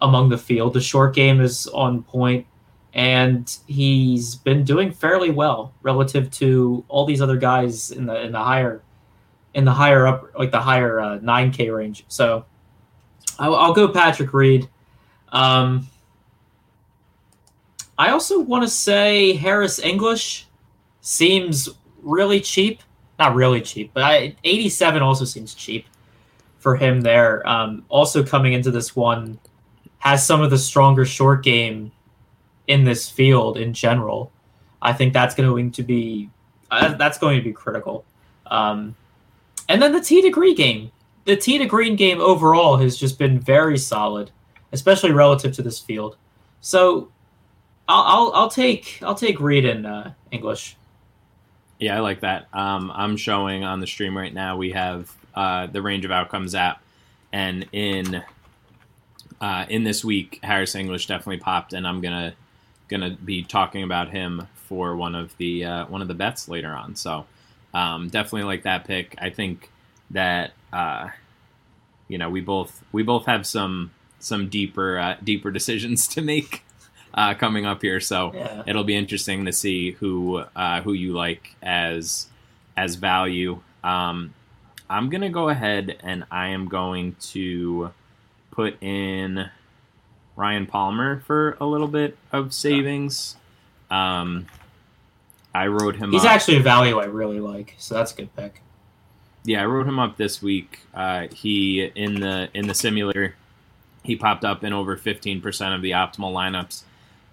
among 0.00 0.30
the 0.30 0.38
field. 0.38 0.72
The 0.72 0.80
short 0.80 1.14
game 1.14 1.40
is 1.40 1.66
on 1.68 2.02
point 2.02 2.46
and 2.94 3.56
he's 3.66 4.36
been 4.36 4.64
doing 4.64 4.92
fairly 4.92 5.30
well 5.30 5.74
relative 5.82 6.30
to 6.30 6.84
all 6.88 7.04
these 7.04 7.20
other 7.20 7.36
guys 7.36 7.90
in 7.90 8.06
the 8.06 8.22
in 8.22 8.32
the 8.32 8.38
higher 8.38 8.82
in 9.54 9.64
the 9.64 9.72
higher 9.72 10.06
up 10.06 10.30
like 10.38 10.50
the 10.50 10.60
higher 10.60 11.00
uh, 11.00 11.18
9k 11.18 11.74
range 11.74 12.04
so 12.08 12.44
I'll, 13.38 13.54
I'll 13.54 13.72
go 13.72 13.88
patrick 13.88 14.32
reed 14.32 14.68
um, 15.30 15.88
i 17.98 18.10
also 18.10 18.40
want 18.40 18.64
to 18.64 18.68
say 18.68 19.34
harris 19.34 19.78
english 19.78 20.46
seems 21.00 21.68
really 22.02 22.40
cheap 22.40 22.82
not 23.18 23.34
really 23.34 23.60
cheap 23.60 23.92
but 23.94 24.02
I, 24.02 24.36
87 24.44 25.02
also 25.02 25.24
seems 25.24 25.54
cheap 25.54 25.86
for 26.58 26.76
him 26.76 27.00
there 27.00 27.46
um, 27.48 27.84
also 27.88 28.24
coming 28.24 28.52
into 28.52 28.70
this 28.70 28.96
one 28.96 29.38
has 30.04 30.26
some 30.26 30.42
of 30.42 30.50
the 30.50 30.58
stronger 30.58 31.06
short 31.06 31.42
game 31.42 31.90
in 32.66 32.84
this 32.84 33.08
field 33.08 33.56
in 33.56 33.72
general. 33.72 34.30
I 34.82 34.92
think 34.92 35.12
that's 35.12 35.34
going 35.34 35.70
to 35.72 35.82
be 35.82 36.30
uh, 36.70 36.94
that's 36.94 37.18
going 37.18 37.38
to 37.38 37.42
be 37.42 37.52
critical. 37.52 38.04
Um, 38.46 38.94
and 39.68 39.80
then 39.80 39.92
the 39.92 40.00
T 40.00 40.22
to 40.22 40.30
green 40.30 40.54
game, 40.54 40.92
the 41.24 41.36
T 41.36 41.58
to 41.58 41.66
green 41.66 41.96
game 41.96 42.20
overall 42.20 42.76
has 42.76 42.96
just 42.96 43.18
been 43.18 43.38
very 43.38 43.78
solid, 43.78 44.30
especially 44.72 45.12
relative 45.12 45.52
to 45.56 45.62
this 45.62 45.78
field. 45.78 46.16
So 46.60 47.08
I'll 47.88 48.02
I'll, 48.02 48.32
I'll 48.34 48.50
take 48.50 48.98
I'll 49.02 49.14
take 49.14 49.40
Reed 49.40 49.64
in 49.64 49.86
uh, 49.86 50.12
English. 50.30 50.76
Yeah, 51.78 51.96
I 51.96 52.00
like 52.00 52.20
that. 52.20 52.48
Um, 52.52 52.92
I'm 52.94 53.16
showing 53.16 53.64
on 53.64 53.80
the 53.80 53.86
stream 53.86 54.16
right 54.16 54.32
now. 54.32 54.56
We 54.56 54.72
have 54.72 55.12
uh, 55.34 55.66
the 55.66 55.82
range 55.82 56.04
of 56.04 56.10
outcomes 56.10 56.54
app, 56.54 56.82
and 57.32 57.66
in 57.72 58.22
uh, 59.40 59.66
in 59.68 59.84
this 59.84 60.04
week, 60.04 60.38
Harris 60.42 60.74
English 60.74 61.06
definitely 61.06 61.38
popped, 61.38 61.72
and 61.72 61.86
I'm 61.86 62.00
gonna 62.00 62.34
gonna 62.88 63.10
be 63.10 63.42
talking 63.42 63.82
about 63.82 64.10
him 64.10 64.46
for 64.54 64.96
one 64.96 65.14
of 65.14 65.36
the 65.36 65.64
uh, 65.64 65.86
one 65.86 66.00
of 66.00 66.08
the 66.08 66.14
bets 66.14 66.48
later 66.48 66.70
on. 66.70 66.94
So 66.94 67.26
um, 67.74 68.08
definitely 68.08 68.44
like 68.44 68.62
that 68.62 68.84
pick. 68.86 69.14
I 69.18 69.28
think 69.30 69.70
that 70.10 70.52
uh, 70.72 71.08
you 72.08 72.16
know 72.18 72.30
we 72.30 72.40
both 72.40 72.82
we 72.92 73.02
both 73.02 73.26
have 73.26 73.46
some 73.46 73.90
some 74.20 74.48
deeper 74.48 74.98
uh, 74.98 75.16
deeper 75.22 75.50
decisions 75.58 76.06
to 76.08 76.22
make 76.22 76.62
uh, 77.12 77.34
coming 77.34 77.66
up 77.66 77.82
here. 77.82 78.00
So 78.00 78.32
Yeah. 78.34 78.62
it'll 78.66 78.84
be 78.84 78.96
interesting 78.96 79.44
to 79.44 79.52
see 79.52 79.92
who 79.92 80.44
uh, 80.56 80.80
who 80.82 80.92
you 80.92 81.12
like 81.12 81.54
as 81.62 82.28
as 82.76 82.94
value. 82.94 83.60
Um, 83.82 84.32
I'm 84.88 85.10
gonna 85.10 85.30
go 85.30 85.48
ahead 85.48 85.96
and 86.02 86.24
I 86.30 86.48
am 86.48 86.68
going 86.68 87.16
to 87.32 87.90
put 88.50 88.80
in 88.82 89.50
Ryan 90.36 90.66
Palmer 90.66 91.20
for 91.20 91.56
a 91.60 91.66
little 91.66 91.88
bit 91.88 92.16
of 92.32 92.52
savings. 92.52 93.36
Um, 93.90 94.46
I 95.54 95.68
wrote 95.68 95.96
him. 95.96 96.10
Up 96.10 96.12
He's 96.12 96.24
up. 96.24 96.32
actually 96.32 96.56
a 96.56 96.62
value 96.62 96.98
I 96.98 97.04
really 97.04 97.40
like, 97.40 97.74
so 97.78 97.94
that's 97.94 98.12
a 98.12 98.16
good 98.16 98.34
pick. 98.34 98.60
Yeah, 99.44 99.62
I 99.62 99.66
wrote 99.66 99.86
him 99.86 99.98
up 99.98 100.16
this 100.16 100.42
week. 100.42 100.80
Uh, 100.92 101.28
he 101.28 101.84
in 101.84 102.20
the 102.20 102.48
in 102.54 102.66
the 102.66 102.74
simulator, 102.74 103.36
he 104.02 104.16
popped 104.16 104.44
up 104.44 104.64
in 104.64 104.72
over 104.72 104.96
fifteen 104.96 105.40
percent 105.40 105.74
of 105.74 105.82
the 105.82 105.92
optimal 105.92 106.32
lineups, 106.32 106.82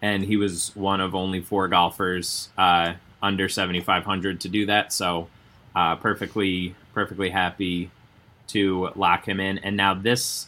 and 0.01 0.23
he 0.23 0.37
was 0.37 0.75
one 0.75 1.01
of 1.01 1.15
only 1.15 1.41
four 1.41 1.67
golfers 1.67 2.49
uh, 2.57 2.93
under 3.23 3.49
seventy 3.49 3.79
five 3.79 4.03
hundred 4.03 4.41
to 4.41 4.49
do 4.49 4.65
that. 4.67 4.93
So, 4.93 5.29
uh, 5.75 5.95
perfectly 5.95 6.75
perfectly 6.93 7.29
happy 7.29 7.89
to 8.47 8.89
lock 8.95 9.27
him 9.27 9.39
in. 9.39 9.57
And 9.59 9.77
now 9.77 9.93
this 9.93 10.47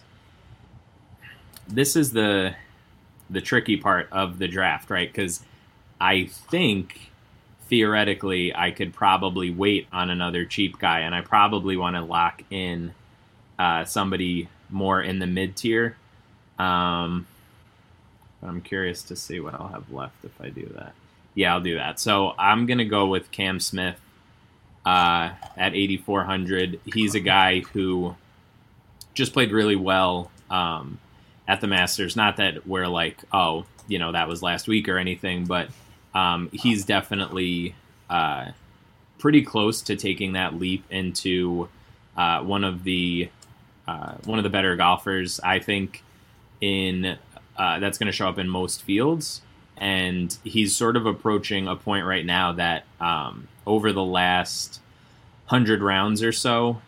this 1.67 1.95
is 1.95 2.11
the 2.11 2.55
the 3.29 3.41
tricky 3.41 3.77
part 3.77 4.09
of 4.11 4.37
the 4.37 4.47
draft, 4.47 4.89
right? 4.89 5.09
Because 5.09 5.43
I 5.99 6.25
think 6.25 7.09
theoretically, 7.73 8.55
I 8.55 8.69
could 8.69 8.93
probably 8.93 9.49
wait 9.49 9.87
on 9.91 10.11
another 10.11 10.45
cheap 10.45 10.77
guy, 10.77 10.99
and 10.99 11.15
I 11.15 11.21
probably 11.21 11.75
want 11.75 11.95
to 11.95 12.03
lock 12.03 12.43
in 12.51 12.93
uh, 13.57 13.83
somebody 13.83 14.47
more 14.69 15.01
in 15.01 15.17
the 15.17 15.25
mid 15.25 15.55
tier. 15.55 15.97
Um, 16.59 17.25
I'm 18.43 18.61
curious 18.61 19.01
to 19.05 19.15
see 19.15 19.39
what 19.39 19.55
I'll 19.55 19.69
have 19.69 19.91
left 19.91 20.23
if 20.23 20.39
I 20.39 20.49
do 20.49 20.71
that. 20.75 20.93
Yeah, 21.33 21.55
I'll 21.55 21.61
do 21.61 21.73
that. 21.73 21.99
So 21.99 22.35
I'm 22.37 22.67
gonna 22.67 22.85
go 22.85 23.07
with 23.07 23.31
Cam 23.31 23.59
Smith 23.59 23.99
uh, 24.85 25.31
at 25.57 25.73
8400. 25.73 26.79
He's 26.93 27.15
a 27.15 27.19
guy 27.19 27.61
who 27.61 28.15
just 29.15 29.33
played 29.33 29.51
really 29.51 29.75
well 29.75 30.29
um, 30.51 30.99
at 31.47 31.59
the 31.59 31.65
Masters. 31.65 32.15
Not 32.15 32.37
that 32.37 32.67
we're 32.67 32.85
like, 32.87 33.17
oh, 33.31 33.65
you 33.87 33.97
know, 33.97 34.11
that 34.11 34.27
was 34.27 34.43
last 34.43 34.67
week 34.67 34.87
or 34.87 34.99
anything, 34.99 35.45
but 35.45 35.69
um, 36.13 36.49
he's 36.51 36.85
definitely 36.85 37.75
uh, 38.09 38.51
pretty 39.17 39.41
close 39.41 39.81
to 39.83 39.95
taking 39.95 40.33
that 40.33 40.55
leap 40.55 40.83
into 40.89 41.69
uh, 42.15 42.41
one 42.41 42.63
of 42.63 42.83
the 42.83 43.29
uh, 43.87 44.13
one 44.25 44.39
of 44.39 44.43
the 44.43 44.49
better 44.49 44.75
golfers. 44.75 45.39
I 45.41 45.59
think 45.59 46.03
in 46.61 47.17
uh, 47.57 47.79
that's 47.79 47.97
going 47.97 48.07
to 48.07 48.13
show 48.13 48.27
up 48.27 48.37
in 48.37 48.47
most 48.47 48.83
fields, 48.83 49.41
and 49.77 50.35
he's 50.43 50.75
sort 50.75 50.95
of 50.95 51.05
approaching 51.05 51.67
a 51.67 51.75
point 51.75 52.05
right 52.05 52.25
now 52.25 52.53
that 52.53 52.85
um, 52.99 53.47
over 53.65 53.91
the 53.91 54.03
last 54.03 54.79
hundred 55.45 55.81
rounds 55.81 56.23
or 56.23 56.31
so, 56.31 56.81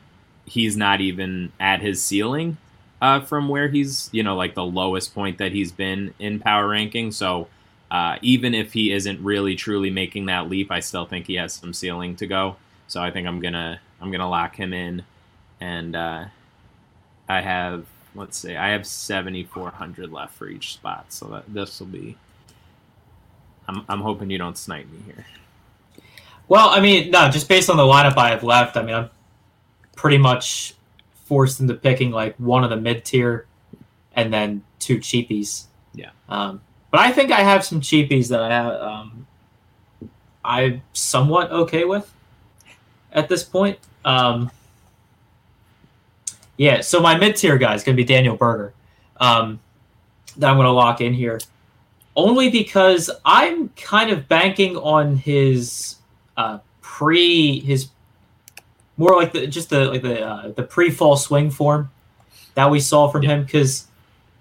he's 0.45 0.77
not 0.77 1.01
even 1.01 1.51
at 1.59 1.81
his 1.81 2.03
ceiling 2.03 2.57
uh, 3.01 3.19
from 3.19 3.49
where 3.49 3.67
he's 3.67 4.09
you 4.11 4.23
know 4.23 4.35
like 4.35 4.55
the 4.55 4.65
lowest 4.65 5.13
point 5.13 5.37
that 5.37 5.51
he's 5.51 5.71
been 5.71 6.13
in 6.19 6.39
power 6.39 6.67
ranking. 6.67 7.11
So 7.11 7.47
uh, 7.91 8.17
even 8.21 8.53
if 8.53 8.73
he 8.73 8.91
isn't 8.91 9.21
really 9.23 9.55
truly 9.55 9.89
making 9.89 10.25
that 10.25 10.49
leap, 10.49 10.71
I 10.71 10.79
still 10.79 11.05
think 11.05 11.27
he 11.27 11.35
has 11.35 11.53
some 11.53 11.73
ceiling 11.73 12.15
to 12.17 12.27
go. 12.27 12.55
So 12.87 13.01
I 13.01 13.11
think 13.11 13.27
I'm 13.27 13.39
gonna 13.39 13.79
I'm 14.01 14.11
gonna 14.11 14.29
lock 14.29 14.55
him 14.55 14.73
in, 14.73 15.03
and 15.59 15.95
uh, 15.95 16.25
I 17.29 17.41
have 17.41 17.85
let's 18.15 18.37
see, 18.37 18.55
I 18.55 18.69
have 18.69 18.87
7,400 18.87 20.11
left 20.11 20.33
for 20.33 20.47
each 20.47 20.73
spot. 20.73 21.11
So 21.11 21.27
that 21.27 21.53
this 21.53 21.79
will 21.79 21.87
be. 21.87 22.17
I'm 23.67 23.83
I'm 23.89 24.01
hoping 24.01 24.29
you 24.29 24.37
don't 24.37 24.57
snipe 24.57 24.87
me 24.91 24.99
here. 25.05 25.25
Well, 26.47 26.69
I 26.69 26.79
mean, 26.79 27.09
no, 27.09 27.29
just 27.29 27.49
based 27.49 27.69
on 27.69 27.77
the 27.77 27.83
lineup 27.83 28.17
I 28.17 28.29
have 28.29 28.43
left, 28.43 28.77
I 28.77 28.83
mean, 28.83 28.95
I'm 28.95 29.09
pretty 29.95 30.19
much 30.19 30.75
forced 31.25 31.59
into 31.59 31.73
picking 31.73 32.11
like 32.11 32.35
one 32.37 32.63
of 32.63 32.69
the 32.69 32.77
mid 32.77 33.03
tier, 33.03 33.47
and 34.15 34.31
then 34.31 34.63
two 34.79 34.97
cheapies. 34.99 35.65
Yeah. 35.93 36.11
Um, 36.29 36.61
but 36.95 37.01
I 37.01 37.11
think 37.11 37.29
I 37.29 37.41
have 37.41 37.65
some 37.65 37.81
cheapies 37.81 38.29
that 38.29 38.41
I 38.41 38.49
have. 38.49 38.81
Um, 38.81 39.27
I'm 40.45 40.81
somewhat 40.93 41.51
okay 41.51 41.83
with 41.83 42.09
at 43.11 43.27
this 43.27 43.43
point. 43.43 43.79
Um, 44.05 44.49
yeah, 46.55 46.79
so 46.79 47.01
my 47.01 47.17
mid 47.17 47.35
tier 47.35 47.57
guy 47.57 47.75
is 47.75 47.83
going 47.83 47.97
to 47.97 48.01
be 48.01 48.05
Daniel 48.05 48.37
Berger. 48.37 48.73
Um, 49.17 49.59
that 50.37 50.49
I'm 50.49 50.55
going 50.55 50.67
to 50.67 50.71
lock 50.71 51.01
in 51.01 51.13
here, 51.13 51.37
only 52.15 52.49
because 52.49 53.09
I'm 53.25 53.67
kind 53.75 54.09
of 54.09 54.29
banking 54.29 54.77
on 54.77 55.17
his 55.17 55.97
uh, 56.37 56.59
pre 56.79 57.59
his 57.59 57.89
more 58.95 59.17
like 59.17 59.33
the 59.33 59.47
just 59.47 59.69
the 59.69 59.83
like 59.83 60.01
the 60.01 60.25
uh, 60.25 60.51
the 60.53 60.63
pre 60.63 60.91
fall 60.91 61.17
swing 61.17 61.51
form 61.51 61.91
that 62.53 62.71
we 62.71 62.79
saw 62.79 63.09
from 63.09 63.23
him 63.23 63.43
because 63.43 63.87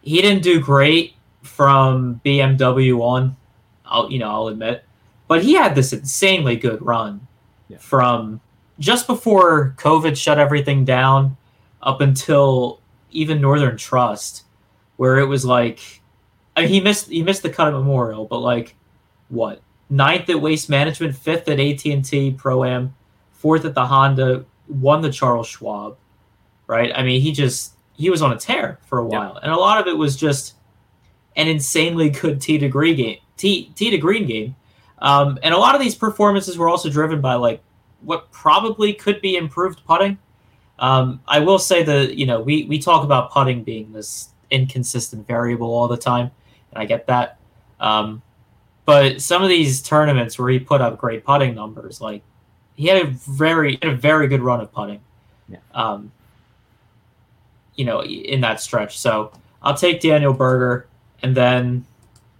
he 0.03 0.23
didn't 0.23 0.45
do 0.45 0.61
great 0.61 1.15
from 1.45 2.21
BMW 2.25 3.01
on. 3.01 3.37
I'll 3.87 4.11
you 4.11 4.19
know 4.19 4.29
I'll 4.31 4.49
admit, 4.49 4.85
but 5.29 5.43
he 5.43 5.55
had 5.55 5.75
this 5.75 5.93
insanely 5.93 6.57
good 6.57 6.81
run 6.85 7.27
Yeah. 7.69 7.79
from 7.79 8.41
just 8.79 9.07
before 9.07 9.75
COVID 9.79 10.17
shut 10.17 10.39
everything 10.39 10.85
down 10.85 11.37
up 11.83 12.01
until 12.01 12.81
even 13.13 13.41
Northern 13.41 13.77
Trust, 13.77 14.45
where 14.97 15.19
it 15.19 15.27
was 15.27 15.45
like 15.45 16.01
I 16.57 16.63
mean, 16.63 16.71
he 16.71 16.81
missed 16.81 17.09
he 17.11 17.23
missed 17.23 17.43
the 17.43 17.51
cut 17.51 17.69
at 17.69 17.73
Memorial, 17.75 18.25
but 18.25 18.39
like 18.39 18.75
what 19.29 19.61
ninth 19.91 20.29
at 20.31 20.41
Waste 20.41 20.71
Management, 20.71 21.15
fifth 21.15 21.49
at 21.49 21.61
AT 21.61 21.85
and 21.87 22.05
T 22.05 22.31
Pro 22.33 22.65
Am, 22.65 22.95
fourth 23.33 23.65
at 23.65 23.75
the 23.75 23.87
Honda, 23.87 24.45
won 24.69 25.03
the 25.03 25.11
Charles 25.13 25.47
Schwab, 25.47 25.97
right? 26.67 26.91
I 26.95 27.03
mean, 27.03 27.21
he 27.21 27.33
just 27.33 27.75
he 27.97 28.09
was 28.11 28.23
on 28.23 28.33
a 28.33 28.37
tear 28.37 28.79
for 28.87 28.99
a 29.01 29.03
Yeah. 29.09 29.19
while, 29.19 29.37
and 29.43 29.53
a 29.53 29.57
lot 29.57 29.79
of 29.81 29.87
it 29.87 29.97
was 29.99 30.17
just 30.17 30.55
an 31.37 31.49
insanely 31.49 32.11
good 32.11 32.41
T 32.41 32.59
degree 32.59 32.95
game, 32.95 33.19
T 33.37 33.73
T 33.75 33.91
to 33.91 33.99
green 33.99 34.27
game, 34.27 34.57
um, 34.99 35.39
and 35.43 35.55
a 35.55 35.59
lot 35.59 35.75
of 35.75 35.81
these 35.81 35.95
performances 35.95 36.57
were 36.57 36.69
also 36.69 36.89
driven 36.89 37.21
by 37.21 37.35
like 37.35 37.63
what 38.03 38.31
probably 38.33 38.93
could 38.93 39.21
be 39.21 39.37
improved 39.37 39.85
putting. 39.87 40.19
Um, 40.79 41.21
I 41.27 41.41
will 41.41 41.59
say 41.59 41.83
that 41.83 42.17
you 42.17 42.27
know 42.27 42.41
we 42.41 42.65
we 42.65 42.79
talk 42.79 43.05
about 43.05 43.31
putting 43.31 43.63
being 43.63 43.93
this 43.93 44.31
inconsistent 44.51 45.27
variable 45.27 45.73
all 45.73 45.89
the 45.89 45.97
time, 45.97 46.31
and 46.73 46.83
I 46.83 46.85
get 46.85 47.07
that. 47.07 47.39
Um, 47.81 48.23
but 48.85 49.21
some 49.21 49.43
of 49.43 49.49
these 49.49 49.83
tournaments 49.83 50.39
where 50.39 50.51
he 50.51 50.59
put 50.59 50.81
up 50.81 50.99
great 50.99 51.25
putting 51.25 51.55
numbers, 51.55 52.01
like 52.01 52.23
he 52.77 52.87
had 52.87 53.03
a 53.03 53.07
very 53.07 53.79
had 53.83 53.93
a 53.93 53.97
very 53.97 54.29
good 54.29 54.43
run 54.43 54.61
of 54.61 54.73
putting. 54.73 55.01
Yeah. 55.49 55.59
Um, 55.73 56.13
you 57.75 57.85
know, 57.85 58.03
in 58.03 58.41
that 58.43 58.61
stretch. 58.61 58.99
So 58.99 59.33
I'll 59.63 59.77
take 59.77 60.01
Daniel 60.01 60.33
Berger, 60.33 60.87
and 61.23 61.37
then 61.37 61.87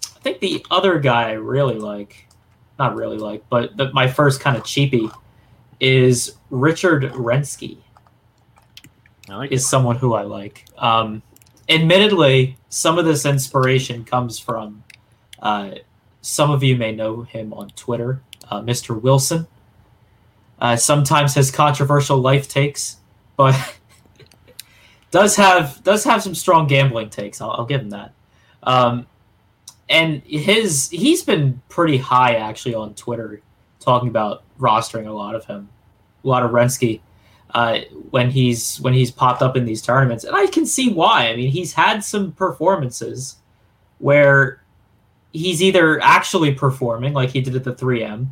I 0.05 0.19
think 0.21 0.41
the 0.41 0.65
other 0.71 0.99
guy 0.99 1.31
I 1.31 1.33
really 1.33 1.79
like, 1.79 2.27
not 2.79 2.95
really 2.95 3.19
like, 3.19 3.45
but 3.49 3.77
the, 3.77 3.93
my 3.93 4.09
first 4.09 4.41
kind 4.41 4.57
of 4.57 4.65
cheapie 4.65 5.13
is 5.81 6.37
Richard 6.51 7.03
Werenski 7.13 7.79
like 9.29 9.53
is 9.53 9.69
someone 9.69 9.97
who 9.97 10.15
I 10.15 10.23
like. 10.23 10.65
Um, 10.77 11.23
admittedly, 11.69 12.57
some 12.69 12.99
of 12.99 13.05
this 13.05 13.25
inspiration 13.25 14.05
comes 14.05 14.39
from 14.39 14.85
uh, 15.41 15.73
some 16.23 16.51
of 16.51 16.63
you 16.63 16.77
may 16.77 16.93
know 16.93 17.23
him 17.23 17.53
on 17.53 17.71
Twitter, 17.71 18.23
uh, 18.51 18.61
Mr. 18.61 19.01
Wilson. 19.01 19.47
Uh, 20.59 20.77
sometimes 20.77 21.35
his 21.35 21.51
controversial 21.51 22.17
life 22.17 22.49
takes, 22.49 22.99
but 23.37 23.77
does 25.11 25.37
have 25.37 25.83
does 25.83 26.05
have 26.05 26.23
some 26.23 26.35
strong 26.35 26.67
gambling 26.67 27.11
takes. 27.11 27.41
I'll, 27.41 27.51
I'll 27.51 27.67
give 27.67 27.81
him 27.81 27.91
that. 27.91 28.14
Um, 28.65 29.07
and 29.89 30.23
his 30.23 30.89
he's 30.91 31.23
been 31.23 31.61
pretty 31.69 31.99
high 31.99 32.35
actually 32.35 32.75
on 32.75 32.95
Twitter, 32.95 33.41
talking 33.81 34.09
about 34.09 34.43
rostering 34.59 35.07
a 35.07 35.13
lot 35.13 35.35
of 35.35 35.45
him, 35.45 35.69
a 36.25 36.29
lot 36.29 36.43
of 36.43 36.51
Werenski 36.51 37.01
uh, 37.55 37.81
when 38.11 38.31
he's 38.31 38.81
when 38.81 38.93
he's 38.93 39.11
popped 39.11 39.41
up 39.41 39.57
in 39.57 39.65
these 39.65 39.81
tournaments, 39.81 40.25
and 40.25 40.35
I 40.35 40.47
can 40.47 40.67
see 40.67 40.93
why. 40.93 41.29
I 41.29 41.37
mean, 41.37 41.51
he's 41.51 41.73
had 41.73 42.03
some 42.03 42.33
performances 42.33 43.37
where 43.99 44.61
he's 45.33 45.63
either 45.63 46.01
actually 46.03 46.53
performing 46.53 47.13
like 47.13 47.31
he 47.31 47.41
did 47.41 47.55
at 47.55 47.65
the 47.65 47.75
3M, 47.75 48.29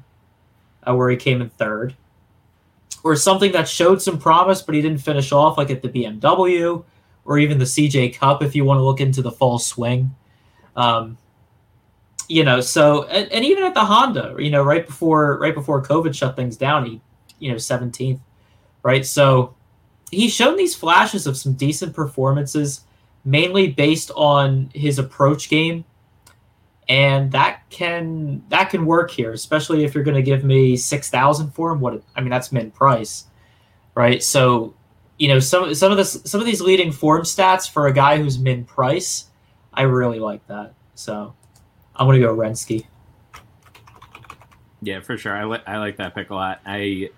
uh, 0.83 0.95
where 0.95 1.09
he 1.09 1.17
came 1.17 1.41
in 1.41 1.51
third, 1.51 1.95
or 3.05 3.15
something 3.15 3.53
that 3.53 3.69
showed 3.69 4.03
some 4.03 4.19
promise 4.19 4.61
but 4.61 4.75
he 4.75 4.83
didn't 4.83 5.01
finish 5.01 5.31
off, 5.31 5.57
like 5.57 5.71
at 5.71 5.83
the 5.83 5.89
BMW 5.89 6.85
or 7.25 7.39
even 7.39 7.59
the 7.59 7.65
CJ 7.65 8.17
Cup. 8.17 8.43
If 8.43 8.57
you 8.57 8.65
want 8.65 8.79
to 8.79 8.83
look 8.83 9.01
into 9.01 9.23
the 9.23 9.31
fall 9.31 9.61
swing, 9.61 10.13
um, 10.77 11.19
you 12.29 12.45
know, 12.45 12.61
so 12.61 13.05
and, 13.05 13.31
and 13.33 13.45
even 13.45 13.65
at 13.65 13.75
the 13.75 13.85
Honda, 13.85 14.37
you 14.39 14.51
know, 14.51 14.63
right 14.63 14.87
before 14.87 15.39
right 15.39 15.55
before 15.55 15.83
COVID 15.83 16.15
shut 16.15 16.37
things 16.37 16.57
down, 16.57 16.87
he 16.87 17.01
you 17.39 17.51
know 17.51 17.57
17th 17.57 18.21
right? 18.83 19.07
So 19.07 19.55
he's 20.11 20.35
shown 20.35 20.57
these 20.57 20.75
flashes 20.75 21.27
of 21.27 21.37
some 21.37 21.55
decent 21.55 21.95
performances, 21.95 22.83
mainly 23.25 23.69
based 23.69 24.11
on 24.17 24.71
his 24.75 24.99
approach 24.99 25.49
game, 25.49 25.85
and 26.89 27.31
that 27.33 27.63
can 27.71 28.43
that 28.49 28.71
can 28.71 28.85
work 28.85 29.11
here, 29.11 29.33
especially 29.33 29.85
if 29.85 29.95
you're 29.95 30.05
going 30.05 30.17
to 30.17 30.23
give 30.23 30.45
me 30.45 30.77
six 30.77 31.11
thousand 31.11 31.51
for 31.53 31.73
him. 31.73 31.81
What 31.81 32.03
I 32.17 32.21
mean, 32.21 32.31
that's 32.31 32.53
min 32.53 32.71
price, 32.71 33.25
right? 33.95 34.23
So 34.23 34.75
you 35.19 35.29
know 35.29 35.39
some 35.39 35.75
some 35.75 35.93
of 35.93 35.99
this 35.99 36.21
some 36.25 36.41
of 36.41 36.47
these 36.47 36.61
leading 36.61 36.93
form 36.93 37.23
stats 37.23 37.71
for 37.71 37.87
a 37.87 37.93
guy 37.93 38.19
who's 38.19 38.39
min 38.39 38.65
price, 38.65 39.27
I 39.75 39.83
really 39.83 40.19
like 40.19 40.47
that. 40.49 40.75
So 40.95 41.35
I'm 41.97 42.07
to 42.09 42.19
go 42.19 42.37
Werenski. 42.37 42.87
Yeah, 44.83 45.01
for 45.01 45.17
sure. 45.17 45.35
I, 45.35 45.45
li- 45.45 45.63
I 45.67 45.79
like 45.79 45.97
that 45.97 46.15
pick 46.15 46.31
a 46.31 46.35
lot. 46.35 46.61
I 46.67 47.11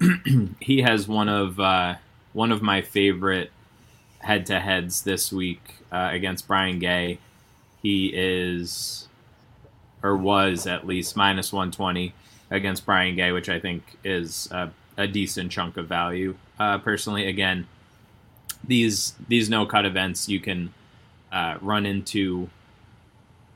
he 0.60 0.82
has 0.82 1.08
one 1.08 1.28
of 1.28 1.58
uh, 1.58 1.96
one 2.32 2.52
of 2.52 2.62
my 2.62 2.82
favorite 2.82 3.50
head 4.18 4.46
to 4.46 4.60
heads 4.60 5.02
this 5.02 5.32
week 5.32 5.76
uh, 5.90 6.10
against 6.12 6.46
Brian 6.46 6.78
Gay. 6.78 7.18
He 7.82 8.12
is 8.14 9.08
or 10.02 10.16
was 10.16 10.66
at 10.66 10.86
least 10.86 11.16
minus 11.16 11.52
one 11.52 11.70
twenty 11.70 12.12
against 12.50 12.84
Brian 12.84 13.16
Gay, 13.16 13.32
which 13.32 13.48
I 13.48 13.58
think 13.58 13.96
is 14.04 14.48
a, 14.50 14.70
a 14.96 15.06
decent 15.06 15.50
chunk 15.50 15.76
of 15.76 15.88
value. 15.88 16.36
Uh, 16.58 16.78
personally, 16.78 17.26
again, 17.26 17.66
these 18.62 19.14
these 19.28 19.48
no 19.48 19.64
cut 19.64 19.86
events 19.86 20.28
you 20.28 20.40
can 20.40 20.74
uh, 21.32 21.58
run 21.60 21.86
into 21.86 22.48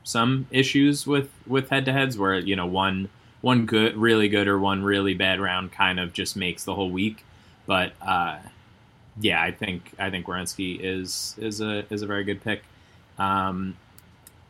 some 0.03 0.47
issues 0.51 1.05
with 1.05 1.29
with 1.45 1.69
head 1.69 1.85
to 1.85 1.93
heads 1.93 2.17
where 2.17 2.39
you 2.39 2.55
know 2.55 2.65
one 2.65 3.09
one 3.41 3.65
good, 3.65 3.97
really 3.97 4.29
good, 4.29 4.47
or 4.47 4.59
one 4.59 4.83
really 4.83 5.13
bad 5.13 5.39
round 5.39 5.71
kind 5.71 5.99
of 5.99 6.13
just 6.13 6.35
makes 6.35 6.63
the 6.63 6.75
whole 6.75 6.91
week. 6.91 7.25
But 7.65 7.93
uh, 8.01 8.37
yeah, 9.19 9.41
I 9.41 9.51
think 9.51 9.91
I 9.99 10.09
think 10.09 10.27
Werenski 10.27 10.79
is 10.81 11.35
is 11.37 11.61
a 11.61 11.85
is 11.91 12.01
a 12.01 12.07
very 12.07 12.23
good 12.23 12.43
pick. 12.43 12.63
Um, 13.17 13.75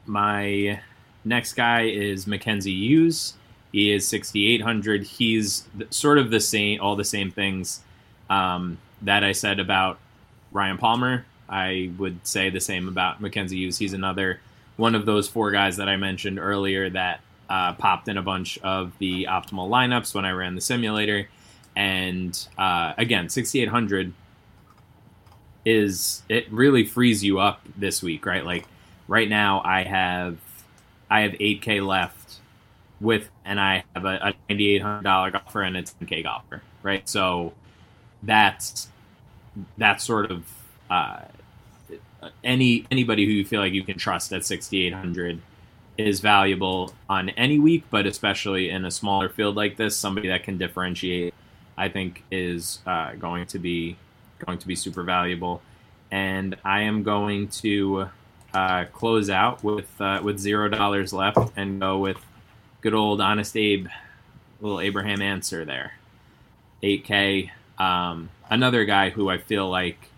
my 0.05 0.79
next 1.23 1.53
guy 1.53 1.84
is 1.84 2.27
Mackenzie 2.27 2.75
Hughes. 2.75 3.34
He 3.71 3.93
is 3.93 4.05
6,800. 4.07 5.03
He's 5.03 5.65
sort 5.91 6.17
of 6.17 6.29
the 6.29 6.41
same, 6.41 6.81
all 6.81 6.97
the 6.97 7.05
same 7.05 7.31
things 7.31 7.81
um, 8.29 8.79
that 9.01 9.23
I 9.23 9.31
said 9.31 9.60
about 9.60 9.97
Ryan 10.51 10.77
Palmer. 10.77 11.25
I 11.51 11.91
would 11.97 12.25
say 12.25 12.49
the 12.49 12.61
same 12.61 12.87
about 12.87 13.21
Mackenzie 13.21 13.57
Hughes. 13.57 13.77
He's 13.77 13.93
another 13.93 14.39
one 14.77 14.95
of 14.95 15.05
those 15.05 15.27
four 15.27 15.51
guys 15.51 15.77
that 15.77 15.89
I 15.89 15.97
mentioned 15.97 16.39
earlier 16.39 16.89
that 16.89 17.21
uh, 17.49 17.73
popped 17.73 18.07
in 18.07 18.17
a 18.17 18.21
bunch 18.21 18.57
of 18.59 18.97
the 18.97 19.25
optimal 19.25 19.69
lineups 19.69 20.15
when 20.15 20.23
I 20.23 20.31
ran 20.31 20.55
the 20.55 20.61
simulator. 20.61 21.27
And 21.75 22.47
uh, 22.57 22.93
again, 22.97 23.29
6,800 23.29 24.13
is 25.63 26.23
it 26.27 26.51
really 26.51 26.85
frees 26.85 27.23
you 27.23 27.39
up 27.39 27.61
this 27.77 28.01
week, 28.01 28.25
right? 28.25 28.45
Like 28.45 28.65
right 29.07 29.29
now, 29.29 29.61
I 29.63 29.83
have 29.83 30.37
I 31.09 31.21
have 31.21 31.33
8K 31.33 31.85
left 31.85 32.35
with, 33.01 33.29
and 33.43 33.59
I 33.59 33.83
have 33.93 34.05
a, 34.05 34.33
a 34.49 34.53
$9,800 34.53 35.33
golfer 35.33 35.61
and 35.61 35.75
a 35.75 35.83
10K 35.83 36.23
golfer, 36.23 36.61
right? 36.81 37.07
So 37.07 37.53
that's 38.23 38.87
that's 39.77 40.03
sort 40.03 40.31
of 40.31 40.45
uh, 40.89 41.21
any 42.43 42.86
anybody 42.91 43.25
who 43.25 43.31
you 43.31 43.45
feel 43.45 43.62
like 43.62 43.73
you 43.73 43.84
can 43.84 43.97
trust 43.97 44.31
at 44.34 44.45
6,800 44.45 45.41
is 45.97 46.19
valuable 46.19 46.93
on 47.10 47.29
any 47.29 47.60
week, 47.60 47.84
but 47.89 48.05
especially 48.05 48.69
in 48.69 48.86
a 48.86 48.91
smaller 48.91 49.29
field 49.29 49.55
like 49.55 49.77
this, 49.77 49.95
somebody 49.95 50.29
that 50.29 50.43
can 50.43 50.57
differentiate, 50.57 51.34
I 51.77 51.89
think, 51.89 52.23
is 52.31 52.79
uh, 52.86 53.13
going 53.15 53.45
to 53.47 53.60
be 53.60 53.97
going 54.45 54.57
to 54.57 54.67
be 54.67 54.75
super 54.75 55.03
valuable. 55.03 55.62
And 56.10 56.57
I 56.65 56.81
am 56.81 57.03
going 57.03 57.47
to 57.49 58.10
uh, 58.53 58.86
close 58.86 59.29
out 59.29 59.63
with 59.63 59.89
uh, 59.99 60.21
with 60.23 60.39
zero 60.39 60.69
dollars 60.69 61.13
left 61.13 61.51
and 61.55 61.79
go 61.79 61.97
with 61.97 62.17
good 62.81 62.93
old 62.93 63.21
honest 63.21 63.55
Abe, 63.55 63.88
little 64.60 64.81
Abraham 64.81 65.21
Ancer 65.21 65.65
there, 65.65 65.93
eight 66.84 67.05
K. 67.05 67.51
Um, 67.77 68.29
another 68.49 68.86
guy 68.86 69.10
who 69.10 69.29
I 69.29 69.38
feel 69.38 69.69
like 69.69 70.11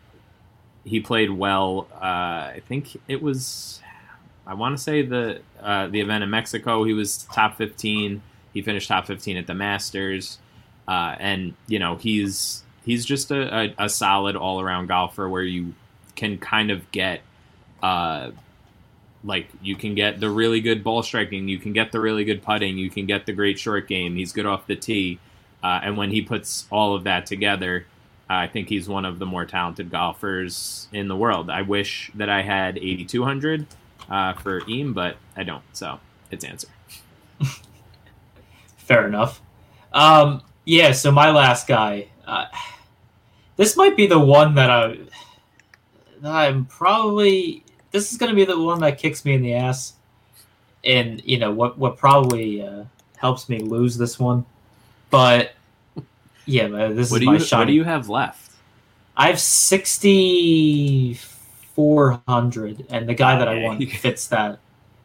he 0.83 0.99
played 0.99 1.29
well. 1.29 1.87
Uh, 1.93 2.55
I 2.55 2.61
think 2.67 2.97
it 3.07 3.21
was 3.21 3.81
I 4.45 4.53
want 4.55 4.77
to 4.77 4.83
say 4.83 5.01
the 5.03 5.41
uh, 5.61 5.87
the 5.87 6.01
event 6.01 6.23
in 6.23 6.29
Mexico. 6.29 6.83
He 6.83 6.93
was 6.93 7.23
top 7.31 7.57
fifteen. 7.57 8.21
He 8.53 8.61
finished 8.61 8.87
top 8.87 9.07
fifteen 9.07 9.37
at 9.37 9.47
the 9.47 9.53
Masters, 9.53 10.37
uh, 10.87 11.15
and 11.19 11.53
you 11.67 11.79
know 11.79 11.95
he's 11.95 12.63
he's 12.85 13.05
just 13.05 13.31
a, 13.31 13.57
a, 13.57 13.75
a 13.85 13.89
solid 13.89 14.35
all 14.35 14.59
around 14.59 14.87
golfer 14.87 15.29
where 15.29 15.43
you 15.43 15.73
can 16.15 16.37
kind 16.37 16.71
of 16.71 16.89
get. 16.91 17.21
Uh, 17.81 18.31
like 19.25 19.47
you 19.61 19.77
can 19.77 19.95
get 19.95 20.19
the 20.19 20.29
really 20.29 20.59
good 20.59 20.83
ball 20.83 21.01
striking, 21.01 21.47
you 21.47 21.57
can 21.57 21.71
get 21.71 21.93
the 21.93 21.99
really 22.01 22.25
good 22.25 22.43
putting, 22.43 22.77
you 22.77 22.89
can 22.89 23.05
get 23.05 23.25
the 23.25 23.31
great 23.31 23.57
short 23.57 23.87
game. 23.87 24.17
He's 24.17 24.33
good 24.33 24.45
off 24.45 24.67
the 24.67 24.75
tee, 24.75 25.17
uh, 25.63 25.79
and 25.81 25.95
when 25.95 26.11
he 26.11 26.21
puts 26.21 26.67
all 26.69 26.93
of 26.93 27.05
that 27.05 27.25
together, 27.25 27.85
I 28.29 28.47
think 28.47 28.69
he's 28.69 28.87
one 28.87 29.05
of 29.05 29.19
the 29.19 29.25
more 29.25 29.45
talented 29.45 29.91
golfers 29.91 30.87
in 30.91 31.07
the 31.07 31.15
world. 31.15 31.49
I 31.49 31.61
wish 31.61 32.11
that 32.15 32.29
I 32.29 32.41
had 32.41 32.77
8,200 32.77 33.67
uh, 34.09 34.33
for 34.33 34.67
Eam, 34.67 34.93
but 34.93 35.17
I 35.35 35.43
don't. 35.43 35.63
So 35.73 35.99
it's 36.31 36.43
Ancer. 36.43 36.69
Fair 38.77 39.07
enough. 39.07 39.41
Um, 39.91 40.41
yeah, 40.65 40.91
so 40.91 41.11
my 41.11 41.31
last 41.31 41.67
guy. 41.67 42.07
Uh, 42.25 42.45
this 43.57 43.75
might 43.75 43.95
be 43.95 44.07
the 44.07 44.19
one 44.19 44.55
that 44.55 44.69
I. 44.69 44.97
That 46.21 46.31
I'm 46.31 46.65
probably. 46.65 47.63
This 47.91 48.11
is 48.11 48.17
going 48.17 48.31
to 48.31 48.35
be 48.35 48.45
the 48.45 48.59
one 48.59 48.79
that 48.79 48.97
kicks 48.97 49.23
me 49.23 49.35
in 49.35 49.41
the 49.41 49.53
ass, 49.53 49.93
and 50.83 51.21
you 51.25 51.37
know 51.37 51.51
what? 51.51 51.77
What 51.77 51.97
probably 51.97 52.61
uh, 52.61 52.85
helps 53.17 53.49
me 53.49 53.59
lose 53.59 53.97
this 53.97 54.17
one, 54.19 54.45
but 55.09 55.53
yeah, 56.45 56.67
man, 56.67 56.95
this 56.95 57.11
What 57.11 57.21
is 57.21 57.27
my 57.27 57.33
you 57.33 57.39
shiny. 57.39 57.59
What 57.61 57.67
do 57.67 57.73
you 57.73 57.83
have 57.83 58.09
left? 58.09 58.51
I 59.15 59.27
have 59.27 59.39
sixty 59.39 61.19
four 61.75 62.21
hundred, 62.27 62.85
and 62.89 63.07
the 63.07 63.13
guy 63.13 63.37
that 63.37 63.47
I 63.47 63.61
want 63.61 63.83
fits 63.91 64.27
that. 64.27 64.59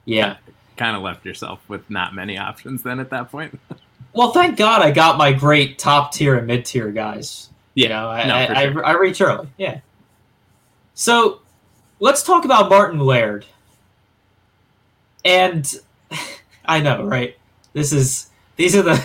Yeah. 0.04 0.36
Kind 0.76 0.96
of 0.96 1.02
left 1.02 1.24
yourself 1.24 1.60
with 1.68 1.88
not 1.90 2.14
many 2.14 2.38
options 2.38 2.82
then 2.82 3.00
at 3.00 3.10
that 3.10 3.30
point. 3.30 3.58
Well, 4.14 4.32
thank 4.32 4.56
God 4.56 4.82
I 4.82 4.90
got 4.90 5.18
my 5.18 5.32
great 5.32 5.78
top 5.78 6.12
tier 6.12 6.36
and 6.36 6.46
mid 6.46 6.64
tier 6.64 6.90
guys. 6.90 7.50
You 7.74 7.88
know, 7.88 8.08
I, 8.08 8.26
no, 8.26 8.34
I, 8.34 8.46
for 8.46 8.52
I, 8.54 8.72
sure. 8.72 8.86
I 8.86 8.92
reach 8.94 9.20
early. 9.20 9.48
Yeah. 9.56 9.80
So 10.94 11.42
let's 12.00 12.24
talk 12.24 12.44
about 12.44 12.68
Martin 12.68 12.98
Laird. 12.98 13.46
And 15.24 15.72
I 16.64 16.80
know, 16.80 17.04
right? 17.04 17.36
This 17.74 17.92
is 17.92 18.30
these 18.56 18.74
are 18.74 18.82
the 18.82 19.04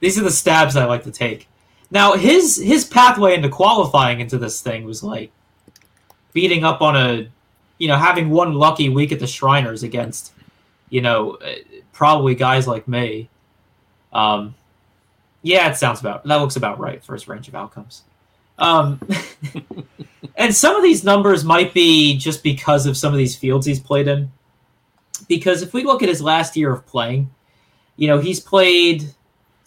these 0.00 0.18
are 0.18 0.24
the 0.24 0.30
stabs 0.30 0.76
I 0.76 0.86
like 0.86 1.04
to 1.04 1.10
take. 1.10 1.46
Now 1.90 2.14
his 2.14 2.56
his 2.56 2.84
pathway 2.84 3.34
into 3.34 3.48
qualifying 3.48 4.20
into 4.20 4.38
this 4.38 4.60
thing 4.60 4.84
was 4.84 5.02
like 5.02 5.30
beating 6.32 6.64
up 6.64 6.82
on 6.82 6.96
a 6.96 7.28
you 7.78 7.88
know 7.88 7.96
having 7.96 8.30
one 8.30 8.54
lucky 8.54 8.88
week 8.88 9.12
at 9.12 9.20
the 9.20 9.26
Shriners 9.26 9.82
against 9.82 10.32
you 10.90 11.00
know 11.00 11.32
uh, 11.34 11.54
probably 11.92 12.34
guys 12.34 12.66
like 12.66 12.86
me. 12.88 13.28
Um, 14.12 14.54
yeah, 15.42 15.70
it 15.70 15.76
sounds 15.76 16.00
about 16.00 16.24
that 16.24 16.36
looks 16.36 16.56
about 16.56 16.78
right 16.78 17.02
for 17.02 17.14
his 17.14 17.28
range 17.28 17.48
of 17.48 17.54
outcomes. 17.54 18.02
Um, 18.58 19.00
and 20.36 20.54
some 20.54 20.76
of 20.76 20.82
these 20.82 21.04
numbers 21.04 21.44
might 21.44 21.74
be 21.74 22.16
just 22.16 22.42
because 22.42 22.86
of 22.86 22.96
some 22.96 23.12
of 23.12 23.18
these 23.18 23.36
fields 23.36 23.66
he's 23.66 23.80
played 23.80 24.08
in. 24.08 24.30
Because 25.28 25.62
if 25.62 25.72
we 25.72 25.84
look 25.84 26.02
at 26.02 26.08
his 26.08 26.20
last 26.20 26.56
year 26.56 26.72
of 26.72 26.86
playing, 26.86 27.30
you 27.96 28.08
know 28.08 28.18
he's 28.18 28.40
played 28.40 29.04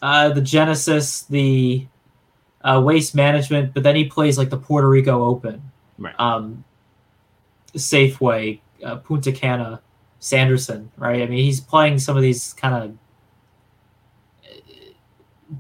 uh, 0.02 0.30
the 0.30 0.42
Genesis, 0.42 1.24
the 1.24 1.86
uh, 2.64 2.82
Waste 2.84 3.16
Management, 3.16 3.74
but 3.74 3.84
then 3.84 3.96
he 3.96 4.06
plays 4.06 4.38
like 4.38 4.50
the 4.50 4.58
Puerto 4.58 4.90
Rico 4.90 5.24
Open, 5.24 5.62
Right. 5.98 6.16
um, 6.20 6.64
Safeway, 7.76 8.60
uh, 8.84 8.98
Punta 8.98 9.32
Cana, 9.32 9.82
Sanderson, 10.20 10.92
right? 10.98 11.22
I 11.22 11.26
mean, 11.28 11.44
he's 11.44 11.62
playing 11.62 12.00
some 12.00 12.18
of 12.18 12.24
these 12.24 12.54
kind 12.54 12.76
of 12.76 12.98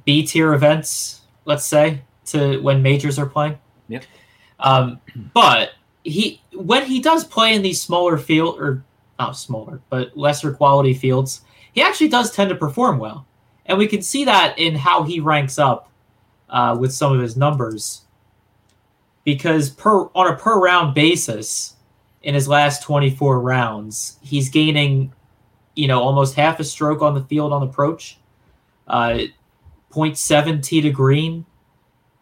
B 0.05 0.25
tier 0.25 0.53
events, 0.53 1.21
let's 1.45 1.65
say, 1.65 2.01
to 2.25 2.59
when 2.61 2.81
majors 2.81 3.17
are 3.17 3.25
playing. 3.25 3.57
Yep. 3.87 4.03
Um, 4.59 4.99
but 5.33 5.71
he 6.03 6.41
when 6.53 6.85
he 6.85 6.99
does 6.99 7.23
play 7.23 7.53
in 7.53 7.61
these 7.61 7.81
smaller 7.81 8.17
field 8.17 8.59
or 8.59 8.83
not 9.19 9.37
smaller, 9.37 9.81
but 9.89 10.17
lesser 10.17 10.51
quality 10.51 10.93
fields, 10.93 11.41
he 11.73 11.81
actually 11.81 12.09
does 12.09 12.31
tend 12.31 12.49
to 12.49 12.55
perform 12.55 12.97
well, 12.97 13.25
and 13.65 13.77
we 13.77 13.87
can 13.87 14.01
see 14.01 14.25
that 14.25 14.57
in 14.57 14.75
how 14.75 15.03
he 15.03 15.19
ranks 15.19 15.57
up 15.59 15.91
uh, 16.49 16.75
with 16.79 16.93
some 16.93 17.13
of 17.13 17.21
his 17.21 17.37
numbers. 17.37 18.01
Because 19.23 19.69
per 19.69 20.03
on 20.15 20.31
a 20.31 20.35
per 20.35 20.59
round 20.59 20.93
basis, 20.95 21.75
in 22.27 22.33
his 22.33 22.47
last 22.47 22.83
24 22.83 23.39
rounds, 23.39 24.17
he's 24.21 24.49
gaining, 24.49 25.13
you 25.75 25.87
know, 25.87 26.01
almost 26.01 26.35
half 26.35 26.59
a 26.59 26.63
stroke 26.63 27.01
on 27.01 27.13
the 27.13 27.23
field 27.23 27.53
on 27.53 27.63
approach, 27.63 28.17
uh, 28.87 29.19
0.7 29.91 30.61
tee 30.61 30.81
to 30.81 30.89
green, 30.89 31.45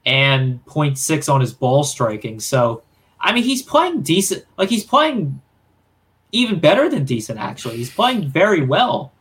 and 0.05 0.63
0.6 0.65 1.33
on 1.33 1.41
his 1.41 1.53
ball 1.53 1.83
striking. 1.83 2.39
So, 2.39 2.83
I 3.19 3.33
mean, 3.33 3.43
he's 3.43 3.61
playing 3.61 4.01
decent. 4.01 4.45
Like 4.57 4.69
he's 4.69 4.83
playing 4.83 5.41
even 6.31 6.59
better 6.59 6.89
than 6.89 7.05
decent. 7.05 7.39
Actually, 7.39 7.77
he's 7.77 7.89
playing 7.89 8.29
very 8.29 8.61
well 8.61 9.11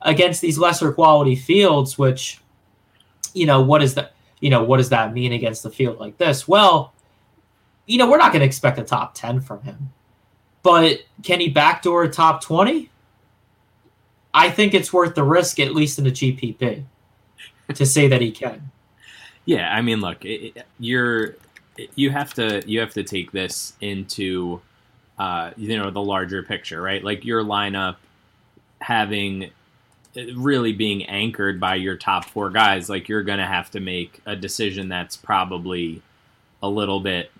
against 0.00 0.40
these 0.40 0.58
lesser 0.58 0.92
quality 0.92 1.36
fields. 1.36 1.96
Which, 1.96 2.40
you 3.34 3.46
know, 3.46 3.62
what 3.62 3.82
is 3.82 3.94
that? 3.94 4.14
You 4.42 4.50
know, 4.50 4.62
what 4.62 4.76
does 4.76 4.90
that 4.90 5.14
mean 5.14 5.32
against 5.32 5.64
a 5.64 5.70
field 5.70 5.98
like 6.00 6.18
this? 6.18 6.46
Well, 6.46 6.92
you 7.86 7.96
know, 7.96 8.10
we're 8.10 8.18
not 8.18 8.32
going 8.32 8.40
to 8.40 8.46
expect 8.46 8.78
a 8.78 8.82
top 8.82 9.14
10 9.14 9.40
from 9.40 9.62
him. 9.62 9.90
But 10.62 10.98
can 11.22 11.40
he 11.40 11.48
backdoor 11.48 12.02
a 12.04 12.10
top 12.10 12.42
20? 12.42 12.90
I 14.34 14.50
think 14.50 14.74
it's 14.74 14.92
worth 14.92 15.14
the 15.14 15.22
risk, 15.24 15.60
at 15.60 15.74
least 15.74 15.98
in 15.98 16.04
the 16.04 16.10
GPP, 16.10 16.84
to 17.74 17.86
say 17.86 18.08
that 18.08 18.20
he 18.20 18.30
can. 18.32 18.70
Yeah, 19.44 19.72
I 19.72 19.80
mean, 19.80 20.00
look, 20.00 20.24
it, 20.24 20.56
it- 20.56 20.66
you're 20.78 21.36
you 21.94 22.10
have 22.10 22.34
to 22.34 22.62
you 22.66 22.80
have 22.80 22.92
to 22.92 23.02
take 23.02 23.32
this 23.32 23.72
into 23.80 24.60
uh, 25.18 25.52
you 25.56 25.76
know 25.78 25.90
the 25.90 26.02
larger 26.02 26.42
picture, 26.42 26.82
right? 26.82 27.02
Like 27.02 27.24
your 27.24 27.42
lineup 27.42 27.96
having 28.80 29.50
really 30.14 30.72
being 30.72 31.04
anchored 31.06 31.58
by 31.60 31.76
your 31.76 31.96
top 31.96 32.24
four 32.26 32.50
guys, 32.50 32.88
like 32.88 33.08
you're 33.08 33.22
going 33.22 33.38
to 33.38 33.46
have 33.46 33.70
to 33.72 33.80
make 33.80 34.20
a 34.26 34.36
decision 34.36 34.88
that's 34.88 35.16
probably 35.16 36.02
a 36.62 36.68
little 36.68 37.00
bit 37.00 37.30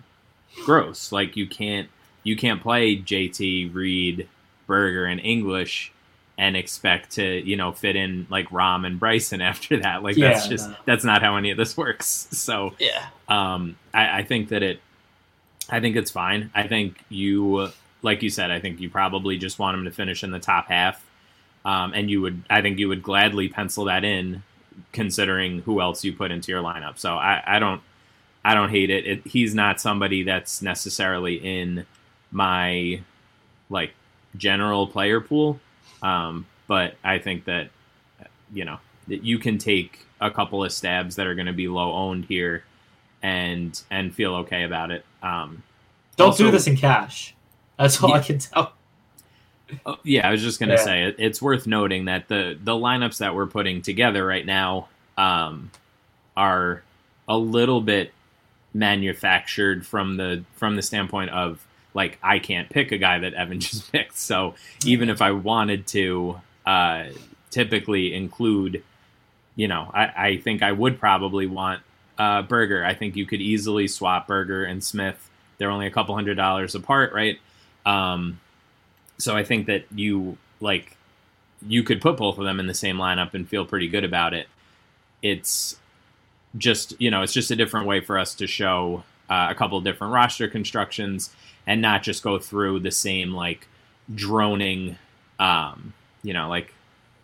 gross. 0.65 1.11
Like 1.11 1.35
you 1.37 1.47
can't 1.47 1.89
you 2.23 2.35
can't 2.37 2.61
play 2.61 2.97
JT 2.97 3.73
Reed, 3.73 4.27
Berger, 4.67 5.05
and 5.05 5.19
English 5.19 5.91
and 6.37 6.57
expect 6.57 7.11
to 7.11 7.47
you 7.47 7.55
know 7.55 7.71
fit 7.71 7.95
in 7.95 8.25
like 8.29 8.49
Rahm 8.49 8.85
and 8.87 8.99
Bryson 8.99 9.41
after 9.51 9.79
that. 9.81 10.03
Like 10.03 10.15
that's 10.15 10.47
just 10.47 10.69
no. 10.69 10.75
that's 10.85 11.03
not 11.03 11.21
how 11.21 11.35
any 11.35 11.51
of 11.51 11.57
this 11.57 11.77
works. 11.77 12.27
So 12.31 12.73
Yeah. 12.79 13.05
um, 13.29 13.77
I, 13.93 14.19
I 14.19 14.23
think 14.23 14.49
that 14.49 14.63
it, 14.63 14.79
I 15.69 15.79
think 15.79 15.95
it's 15.95 16.11
fine. 16.11 16.51
I 16.53 16.67
think 16.67 16.97
you, 17.09 17.69
like 18.01 18.21
you 18.21 18.29
said, 18.29 18.51
I 18.51 18.59
think 18.59 18.81
you 18.81 18.89
probably 18.89 19.37
just 19.37 19.59
want 19.59 19.77
him 19.77 19.85
to 19.85 19.91
finish 19.91 20.23
in 20.23 20.31
the 20.31 20.39
top 20.39 20.67
half, 20.67 21.01
um, 21.65 21.93
and 21.93 22.09
you 22.09 22.21
would, 22.21 22.43
I 22.49 22.61
think 22.61 22.79
you 22.79 22.87
would 22.89 23.03
gladly 23.03 23.49
pencil 23.49 23.85
that 23.85 24.03
in, 24.03 24.43
considering 24.91 25.59
who 25.61 25.81
else 25.81 26.03
you 26.03 26.13
put 26.13 26.31
into 26.31 26.51
your 26.51 26.61
lineup. 26.63 26.97
So 26.97 27.13
I, 27.15 27.43
I 27.45 27.59
don't, 27.59 27.81
I 28.43 28.53
don't 28.55 28.69
hate 28.69 28.89
it. 28.89 29.05
it. 29.07 29.27
He's 29.27 29.55
not 29.55 29.79
somebody 29.79 30.23
that's 30.23 30.61
necessarily 30.61 31.35
in 31.35 31.85
my 32.31 33.01
like 33.69 33.93
general 34.35 34.87
player 34.87 35.21
pool, 35.21 35.59
um, 36.01 36.45
but 36.67 36.95
I 37.03 37.19
think 37.19 37.45
that 37.45 37.69
you 38.53 38.65
know 38.65 38.79
that 39.07 39.23
you 39.23 39.39
can 39.39 39.57
take 39.57 40.05
a 40.19 40.29
couple 40.31 40.63
of 40.63 40.71
stabs 40.71 41.15
that 41.15 41.27
are 41.27 41.35
going 41.35 41.45
to 41.47 41.53
be 41.53 41.67
low 41.67 41.93
owned 41.93 42.25
here 42.25 42.63
and 43.21 43.81
and 43.89 44.13
feel 44.13 44.35
okay 44.35 44.63
about 44.63 44.91
it. 44.91 45.05
Um, 45.21 45.63
Don't 46.17 46.27
Also- 46.29 46.45
do 46.45 46.51
this 46.51 46.67
in 46.67 46.75
cash. 46.75 47.33
That's 47.77 48.01
all 48.03 48.13
I 48.13 48.19
can 48.19 48.39
tell. 48.39 48.73
Oh, 49.85 49.97
yeah, 50.03 50.27
I 50.27 50.31
was 50.31 50.41
just 50.41 50.59
gonna 50.59 50.73
Yeah. 50.73 50.83
say 50.83 51.03
it, 51.03 51.15
it's 51.19 51.41
worth 51.41 51.67
noting 51.67 52.05
that 52.05 52.27
the 52.27 52.57
the 52.61 52.73
lineups 52.73 53.17
that 53.19 53.35
we're 53.35 53.47
putting 53.47 53.81
together 53.81 54.25
right 54.25 54.45
now 54.45 54.87
um, 55.17 55.71
are 56.37 56.83
a 57.27 57.37
little 57.37 57.81
bit 57.81 58.11
manufactured 58.73 59.85
from 59.85 60.17
the 60.17 60.43
from 60.55 60.75
the 60.75 60.81
standpoint 60.81 61.29
of 61.31 61.65
like 61.93 62.17
I 62.23 62.39
can't 62.39 62.69
pick 62.69 62.91
a 62.91 62.97
guy 62.97 63.19
that 63.19 63.33
Evan 63.33 63.59
just 63.61 63.91
picked. 63.91 64.17
So 64.17 64.55
even 64.85 65.09
if 65.09 65.21
I 65.21 65.31
wanted 65.31 65.87
to 65.87 66.41
uh, 66.65 67.05
typically 67.51 68.13
include, 68.13 68.83
you 69.55 69.67
know, 69.67 69.89
I, 69.93 70.03
I 70.29 70.37
think 70.37 70.63
I 70.63 70.71
would 70.71 70.99
probably 70.99 71.45
want 71.45 71.81
uh, 72.17 72.41
Berger. 72.43 72.83
I 72.83 72.93
think 72.95 73.15
you 73.15 73.25
could 73.25 73.41
easily 73.41 73.87
swap 73.87 74.27
Berger 74.27 74.63
and 74.65 74.83
Smith. 74.83 75.29
They're 75.59 75.69
only 75.71 75.85
a 75.87 75.91
couple 75.91 76.15
hundred 76.15 76.35
dollars 76.35 76.73
apart, 76.75 77.13
right? 77.13 77.39
Um, 77.85 78.39
so 79.17 79.35
I 79.35 79.43
think 79.43 79.67
that 79.67 79.85
you 79.93 80.37
like 80.59 80.97
you 81.67 81.83
could 81.83 82.01
put 82.01 82.17
both 82.17 82.37
of 82.37 82.43
them 82.43 82.59
in 82.59 82.67
the 82.67 82.73
same 82.73 82.97
lineup 82.97 83.33
and 83.33 83.47
feel 83.47 83.65
pretty 83.65 83.87
good 83.87 84.03
about 84.03 84.33
it. 84.33 84.47
It's 85.21 85.77
just 86.57 86.99
you 87.01 87.09
know 87.09 87.21
it's 87.21 87.33
just 87.33 87.51
a 87.51 87.55
different 87.55 87.87
way 87.87 87.99
for 87.99 88.17
us 88.17 88.35
to 88.35 88.47
show 88.47 89.03
uh, 89.29 89.47
a 89.49 89.55
couple 89.55 89.77
of 89.77 89.83
different 89.83 90.13
roster 90.13 90.47
constructions 90.47 91.33
and 91.65 91.81
not 91.81 92.03
just 92.03 92.23
go 92.23 92.37
through 92.37 92.79
the 92.79 92.91
same 92.91 93.33
like 93.33 93.67
droning 94.13 94.97
um 95.39 95.93
you 96.21 96.33
know 96.33 96.47
like 96.49 96.73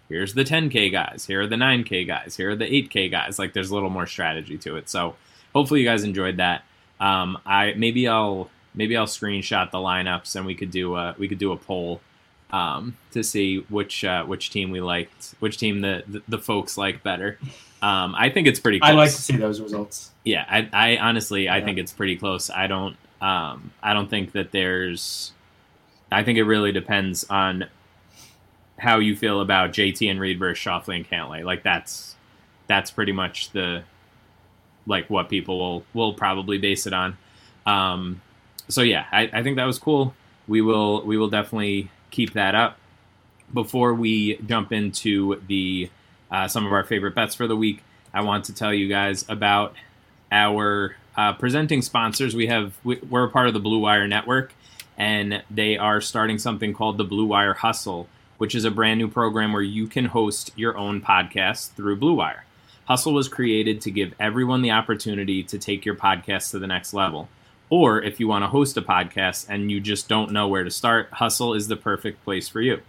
here's 0.08 0.34
the 0.34 0.44
10k 0.44 0.92
guys 0.92 1.26
here 1.28 1.42
are 1.42 1.48
the 1.48 1.56
9k 1.56 2.08
guys 2.08 2.36
here 2.36 2.52
are 2.52 2.56
the 2.56 2.66
8k 2.66 3.12
guys. 3.12 3.38
Like 3.38 3.54
there's 3.54 3.70
a 3.70 3.74
little 3.74 3.90
more 3.90 4.08
strategy 4.08 4.58
to 4.60 4.78
it. 4.78 4.90
So 4.90 5.16
hopefully 5.54 5.82
you 5.82 5.86
guys 5.86 6.04
enjoyed 6.04 6.38
that. 6.38 6.64
Um 7.00 7.38
i 7.46 7.74
maybe 7.78 8.08
i'll 8.08 8.50
maybe 8.80 8.98
i'll 8.98 9.06
screenshot 9.06 9.70
the 9.70 9.78
lineups 9.78 10.36
and 10.36 10.46
we 10.46 10.56
could 10.56 10.72
do 10.72 10.96
a 10.96 11.14
we 11.20 11.28
could 11.28 11.38
do 11.38 11.52
a 11.52 11.58
poll 11.58 12.02
um 12.52 12.98
to 13.12 13.22
see 13.24 13.58
which 13.70 14.04
uh, 14.04 14.24
which 14.26 14.50
team 14.50 14.72
we 14.72 14.82
liked 14.82 15.36
which 15.40 15.58
team 15.58 15.82
the 15.82 16.04
the, 16.08 16.22
the 16.28 16.38
folks 16.40 16.78
like 16.80 17.04
better 17.04 17.38
um 17.84 18.16
i 18.18 18.28
think 18.30 18.48
it's 18.48 18.60
pretty 18.60 18.80
close 18.80 18.90
I'd 18.90 18.96
like 18.96 19.12
to 19.12 19.22
see 19.22 19.36
those 19.38 19.62
results. 19.62 20.10
yeah, 20.26 20.46
I, 20.50 20.68
I 20.74 20.98
honestly 20.98 21.48
I 21.48 21.58
Yeah. 21.60 21.66
think 21.66 21.78
it's 21.78 21.92
pretty 21.94 22.16
close. 22.16 22.50
I 22.50 22.66
don't 22.68 22.96
um 23.22 23.72
I 23.84 23.94
don't 23.94 24.10
think 24.10 24.32
that 24.32 24.52
there's 24.52 25.32
I 26.12 26.24
think 26.24 26.40
it 26.40 26.44
really 26.46 26.72
depends 26.72 27.24
on 27.30 27.66
how 28.80 28.98
you 29.00 29.16
feel 29.16 29.42
about 29.42 29.72
JT 29.72 30.10
and 30.10 30.20
Reed 30.20 30.40
versus 30.40 30.64
Schauffele 30.64 30.96
and 30.96 31.08
Cantlay. 31.10 31.44
Like 31.44 31.62
that's 31.64 32.16
that's 32.68 32.90
pretty 32.92 33.12
much 33.12 33.52
the 33.52 33.84
like 34.88 35.10
what 35.10 35.30
people 35.30 35.60
will 35.60 35.84
will 35.94 36.14
probably 36.14 36.58
base 36.58 36.88
it 36.88 36.94
on. 36.94 37.18
Um 37.66 38.22
so 38.70 38.82
yeah, 38.82 39.06
I, 39.12 39.30
I 39.34 39.44
think 39.44 39.58
that 39.58 39.66
was 39.66 39.80
cool. 39.80 40.14
We 40.48 40.62
will 40.62 41.04
we 41.06 41.18
will 41.18 41.30
definitely 41.30 41.90
keep 42.12 42.34
that 42.34 42.56
up. 42.56 42.78
Before 43.54 43.94
we 43.94 44.38
jump 44.38 44.72
into 44.72 45.42
the 45.48 45.90
uh, 46.32 46.48
some 46.48 46.66
of 46.66 46.72
our 46.72 46.84
favorite 46.84 47.16
bets 47.16 47.36
for 47.36 47.48
the 47.48 47.56
week, 47.56 47.84
I 48.14 48.22
want 48.22 48.46
to 48.46 48.54
tell 48.54 48.74
you 48.74 48.88
guys 48.88 49.26
about 49.28 49.76
our 50.32 50.96
uh, 51.18 51.34
presenting 51.34 51.82
sponsors. 51.82 52.36
We 52.36 52.48
have 52.48 52.74
we- 52.84 53.00
we're 53.10 53.26
a 53.26 53.30
part 53.30 53.48
of 53.48 53.54
the 53.54 53.60
Blue 53.60 53.80
Wire 53.80 54.08
Network, 54.08 54.54
and 54.98 55.44
they 55.50 55.78
are 55.78 56.02
starting 56.02 56.38
something 56.38 56.74
called 56.74 56.98
the 56.98 57.04
Blue 57.04 57.26
Wire 57.26 57.56
Hustle, 57.56 58.08
which 58.38 58.54
is 58.56 58.66
a 58.66 58.72
brand 58.72 59.00
new 59.00 59.08
program 59.08 59.54
where 59.54 59.62
you 59.62 59.88
can 59.88 60.06
host 60.06 60.52
your 60.56 60.78
own 60.78 61.02
podcast 61.02 61.72
through 61.72 61.96
Blue 61.98 62.14
Wire. 62.14 62.46
Hustle 62.86 63.14
was 63.14 63.28
created 63.28 63.82
to 63.82 63.92
give 63.92 64.14
everyone 64.20 64.62
the 64.62 64.72
opportunity 64.72 65.44
to 65.44 65.60
take 65.60 65.86
your 65.86 65.96
podcast 65.96 66.52
to 66.52 66.60
the 66.60 66.68
next 66.68 66.94
level. 66.94 67.30
Or 67.70 68.02
if 68.02 68.20
you 68.20 68.28
want 68.28 68.44
to 68.44 68.48
host 68.48 68.78
a 68.78 68.82
podcast 68.82 69.46
and 69.50 69.70
you 69.70 69.80
just 69.80 70.08
don't 70.08 70.32
know 70.32 70.48
where 70.48 70.64
to 70.64 70.72
start, 70.72 71.10
Hustle 71.12 71.54
is 71.54 71.68
the 71.68 71.76
perfect 71.76 72.24
place 72.24 72.50
for 72.50 72.62
you. 72.62 72.82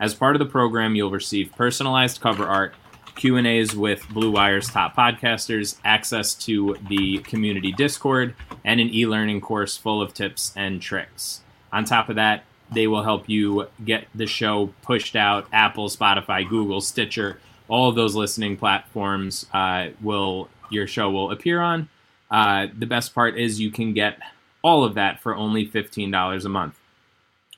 As 0.00 0.14
part 0.14 0.34
of 0.34 0.40
the 0.40 0.46
program, 0.46 0.96
you'll 0.96 1.10
receive 1.10 1.54
personalized 1.56 2.20
cover 2.20 2.44
art, 2.44 2.74
Q&As 3.14 3.76
with 3.76 4.08
Blue 4.08 4.32
Wire's 4.32 4.68
top 4.68 4.96
podcasters, 4.96 5.76
access 5.84 6.34
to 6.34 6.76
the 6.88 7.18
community 7.18 7.70
Discord, 7.70 8.34
and 8.64 8.80
an 8.80 8.92
e-learning 8.92 9.40
course 9.40 9.76
full 9.76 10.02
of 10.02 10.12
tips 10.12 10.52
and 10.56 10.82
tricks. 10.82 11.42
On 11.72 11.84
top 11.84 12.08
of 12.08 12.16
that, 12.16 12.44
they 12.72 12.88
will 12.88 13.04
help 13.04 13.28
you 13.28 13.68
get 13.84 14.08
the 14.14 14.26
show 14.26 14.72
pushed 14.82 15.14
out 15.14 15.46
Apple, 15.52 15.88
Spotify, 15.88 16.48
Google, 16.48 16.80
Stitcher, 16.80 17.38
all 17.68 17.88
of 17.88 17.94
those 17.94 18.14
listening 18.14 18.56
platforms 18.56 19.46
uh, 19.52 19.88
will 20.00 20.48
your 20.70 20.86
show 20.86 21.10
will 21.10 21.30
appear 21.30 21.60
on. 21.60 21.88
Uh, 22.34 22.66
the 22.76 22.84
best 22.84 23.14
part 23.14 23.38
is 23.38 23.60
you 23.60 23.70
can 23.70 23.94
get 23.94 24.18
all 24.60 24.82
of 24.82 24.94
that 24.94 25.22
for 25.22 25.36
only 25.36 25.64
$15 25.64 26.44
a 26.44 26.48
month, 26.48 26.76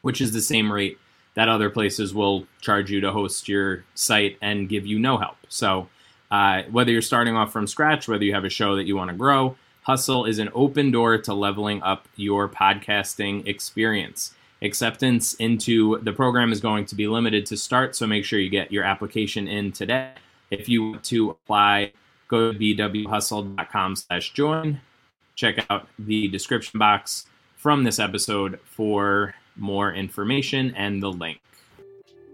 which 0.02 0.20
is 0.20 0.32
the 0.32 0.40
same 0.42 0.70
rate 0.70 0.98
that 1.32 1.48
other 1.48 1.70
places 1.70 2.12
will 2.12 2.46
charge 2.60 2.90
you 2.90 3.00
to 3.00 3.10
host 3.10 3.48
your 3.48 3.84
site 3.94 4.36
and 4.42 4.68
give 4.68 4.84
you 4.84 4.98
no 4.98 5.16
help. 5.16 5.38
So, 5.48 5.88
uh, 6.30 6.64
whether 6.70 6.92
you're 6.92 7.00
starting 7.00 7.36
off 7.36 7.54
from 7.54 7.66
scratch, 7.66 8.06
whether 8.06 8.24
you 8.24 8.34
have 8.34 8.44
a 8.44 8.50
show 8.50 8.76
that 8.76 8.84
you 8.84 8.96
want 8.96 9.10
to 9.10 9.16
grow, 9.16 9.56
Hustle 9.84 10.26
is 10.26 10.38
an 10.38 10.50
open 10.52 10.90
door 10.90 11.16
to 11.16 11.32
leveling 11.32 11.82
up 11.82 12.06
your 12.16 12.46
podcasting 12.46 13.46
experience. 13.46 14.34
Acceptance 14.60 15.32
into 15.34 15.98
the 16.02 16.12
program 16.12 16.52
is 16.52 16.60
going 16.60 16.84
to 16.84 16.94
be 16.94 17.08
limited 17.08 17.46
to 17.46 17.56
start, 17.56 17.96
so 17.96 18.06
make 18.06 18.26
sure 18.26 18.38
you 18.38 18.50
get 18.50 18.70
your 18.70 18.84
application 18.84 19.48
in 19.48 19.72
today. 19.72 20.10
If 20.50 20.68
you 20.68 20.90
want 20.90 21.04
to 21.04 21.30
apply, 21.30 21.92
go 22.28 22.52
to 22.52 22.58
bwhustle.com 22.58 23.96
slash 23.96 24.32
join. 24.32 24.80
Check 25.34 25.64
out 25.70 25.88
the 25.98 26.28
description 26.28 26.78
box 26.78 27.26
from 27.56 27.84
this 27.84 27.98
episode 27.98 28.58
for 28.64 29.34
more 29.56 29.92
information 29.92 30.74
and 30.76 31.02
the 31.02 31.10
link. 31.10 31.40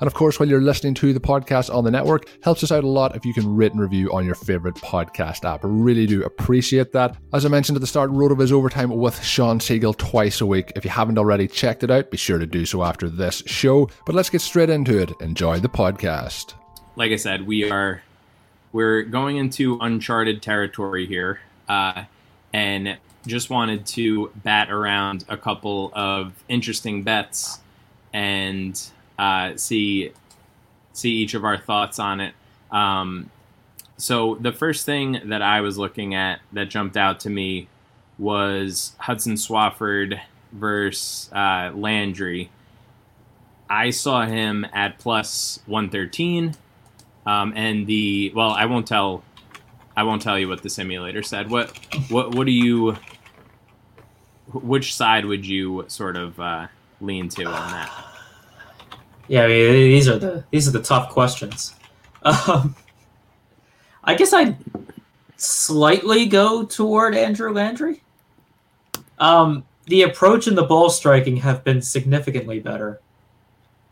And 0.00 0.06
of 0.06 0.14
course, 0.14 0.38
while 0.38 0.48
you're 0.48 0.60
listening 0.60 0.94
to 0.94 1.12
the 1.12 1.20
podcast 1.20 1.74
on 1.74 1.84
the 1.84 1.90
network, 1.90 2.28
helps 2.42 2.62
us 2.62 2.70
out 2.70 2.84
a 2.84 2.88
lot 2.88 3.16
if 3.16 3.24
you 3.24 3.34
can 3.34 3.56
rate 3.56 3.72
and 3.72 3.80
review 3.80 4.12
on 4.12 4.24
your 4.24 4.34
favorite 4.34 4.76
podcast 4.76 5.44
app. 5.44 5.60
Really 5.62 6.06
do 6.06 6.22
appreciate 6.22 6.92
that. 6.92 7.16
As 7.32 7.44
I 7.44 7.48
mentioned 7.48 7.76
at 7.76 7.80
the 7.80 7.86
start, 7.86 8.10
Rotoviz 8.10 8.52
Overtime 8.52 8.90
with 8.90 9.22
Sean 9.22 9.58
Siegel 9.60 9.94
twice 9.94 10.40
a 10.40 10.46
week. 10.46 10.72
If 10.76 10.84
you 10.84 10.90
haven't 10.90 11.18
already 11.18 11.48
checked 11.48 11.82
it 11.82 11.90
out, 11.90 12.10
be 12.10 12.16
sure 12.16 12.38
to 12.38 12.46
do 12.46 12.64
so 12.64 12.82
after 12.82 13.08
this 13.08 13.42
show. 13.46 13.88
But 14.06 14.14
let's 14.14 14.30
get 14.30 14.40
straight 14.40 14.70
into 14.70 14.98
it. 14.98 15.10
Enjoy 15.20 15.58
the 15.58 15.68
podcast. 15.68 16.54
like 16.96 17.12
I 17.12 17.16
said, 17.16 17.46
we 17.46 17.70
are 17.70 18.02
we're 18.72 19.02
going 19.02 19.36
into 19.36 19.78
uncharted 19.80 20.42
territory 20.42 21.06
here, 21.06 21.40
uh, 21.68 22.04
and 22.52 22.98
just 23.26 23.50
wanted 23.50 23.86
to 23.86 24.30
bat 24.36 24.70
around 24.70 25.24
a 25.28 25.36
couple 25.36 25.90
of 25.94 26.32
interesting 26.48 27.02
bets 27.02 27.60
and 28.12 28.80
uh, 29.18 29.56
see 29.56 30.12
see 30.92 31.12
each 31.12 31.34
of 31.34 31.44
our 31.44 31.58
thoughts 31.58 31.98
on 31.98 32.20
it. 32.20 32.34
Um, 32.70 33.30
so 33.96 34.36
the 34.36 34.52
first 34.52 34.86
thing 34.86 35.20
that 35.24 35.42
I 35.42 35.60
was 35.60 35.78
looking 35.78 36.14
at 36.14 36.40
that 36.52 36.68
jumped 36.70 36.96
out 36.96 37.20
to 37.20 37.30
me 37.30 37.68
was 38.18 38.94
Hudson 38.98 39.34
Swafford 39.34 40.20
versus 40.52 41.30
uh, 41.32 41.72
Landry. 41.74 42.50
I 43.70 43.90
saw 43.90 44.24
him 44.24 44.66
at 44.72 44.98
plus 44.98 45.60
113. 45.66 46.54
Um, 47.26 47.52
and 47.54 47.86
the, 47.86 48.32
well, 48.34 48.50
I 48.50 48.64
won't 48.64 48.86
tell, 48.86 49.22
I 49.96 50.04
won't 50.04 50.22
tell 50.22 50.38
you 50.38 50.48
what 50.48 50.62
the 50.62 50.70
simulator 50.70 51.22
said. 51.22 51.50
What 51.50 51.76
what 52.08 52.34
what 52.34 52.46
do 52.46 52.52
you? 52.52 52.96
Which 54.52 54.94
side 54.94 55.26
would 55.26 55.44
you 55.44 55.84
sort 55.88 56.16
of 56.16 56.40
uh, 56.40 56.68
lean 57.02 57.28
to 57.30 57.44
on 57.44 57.72
that? 57.72 58.07
Yeah, 59.28 59.44
I 59.44 59.48
mean, 59.48 59.72
these 59.72 60.08
are 60.08 60.18
the 60.18 60.44
these 60.50 60.66
are 60.66 60.70
the 60.72 60.82
tough 60.82 61.10
questions. 61.10 61.74
Um, 62.22 62.74
I 64.02 64.14
guess 64.14 64.32
I'd 64.32 64.56
slightly 65.36 66.26
go 66.26 66.64
toward 66.64 67.14
Andrew 67.14 67.52
Landry. 67.52 68.02
Um, 69.18 69.64
the 69.86 70.02
approach 70.02 70.46
and 70.46 70.56
the 70.56 70.64
ball 70.64 70.90
striking 70.90 71.36
have 71.38 71.62
been 71.64 71.82
significantly 71.82 72.60
better 72.60 73.00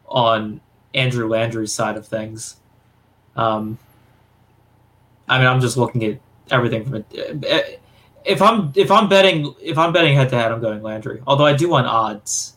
on 0.06 0.60
Andrew 0.94 1.28
Landry's 1.28 1.72
side 1.72 1.96
of 1.96 2.06
things. 2.06 2.56
Um, 3.36 3.78
I 5.28 5.38
mean, 5.38 5.46
I'm 5.46 5.60
just 5.60 5.76
looking 5.76 6.04
at 6.04 6.18
everything 6.50 6.84
from 6.84 7.04
it. 7.12 7.80
If 8.24 8.40
I'm 8.42 8.72
if 8.74 8.90
I'm 8.90 9.08
betting 9.08 9.54
if 9.60 9.78
I'm 9.78 9.92
betting 9.92 10.16
head 10.16 10.30
to 10.30 10.36
head, 10.36 10.50
I'm 10.50 10.60
going 10.60 10.82
Landry. 10.82 11.22
Although 11.26 11.46
I 11.46 11.52
do 11.52 11.68
want 11.68 11.86
odds. 11.86 12.55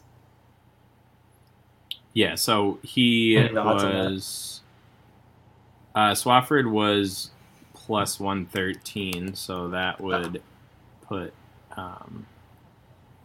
Yeah, 2.13 2.36
so 2.36 2.80
he 2.84 3.38
Any 3.38 3.58
odds 3.58 3.84
on 3.84 3.98
that? 3.98 4.13
was 4.13 4.62
uh, 5.95 6.12
Swafford 6.12 6.69
was 6.69 7.32
plus 7.74 8.19
one 8.19 8.45
thirteen, 8.45 9.34
so 9.36 9.69
that 9.69 10.00
would 10.02 10.41
put 11.02 11.34
um, 11.78 12.26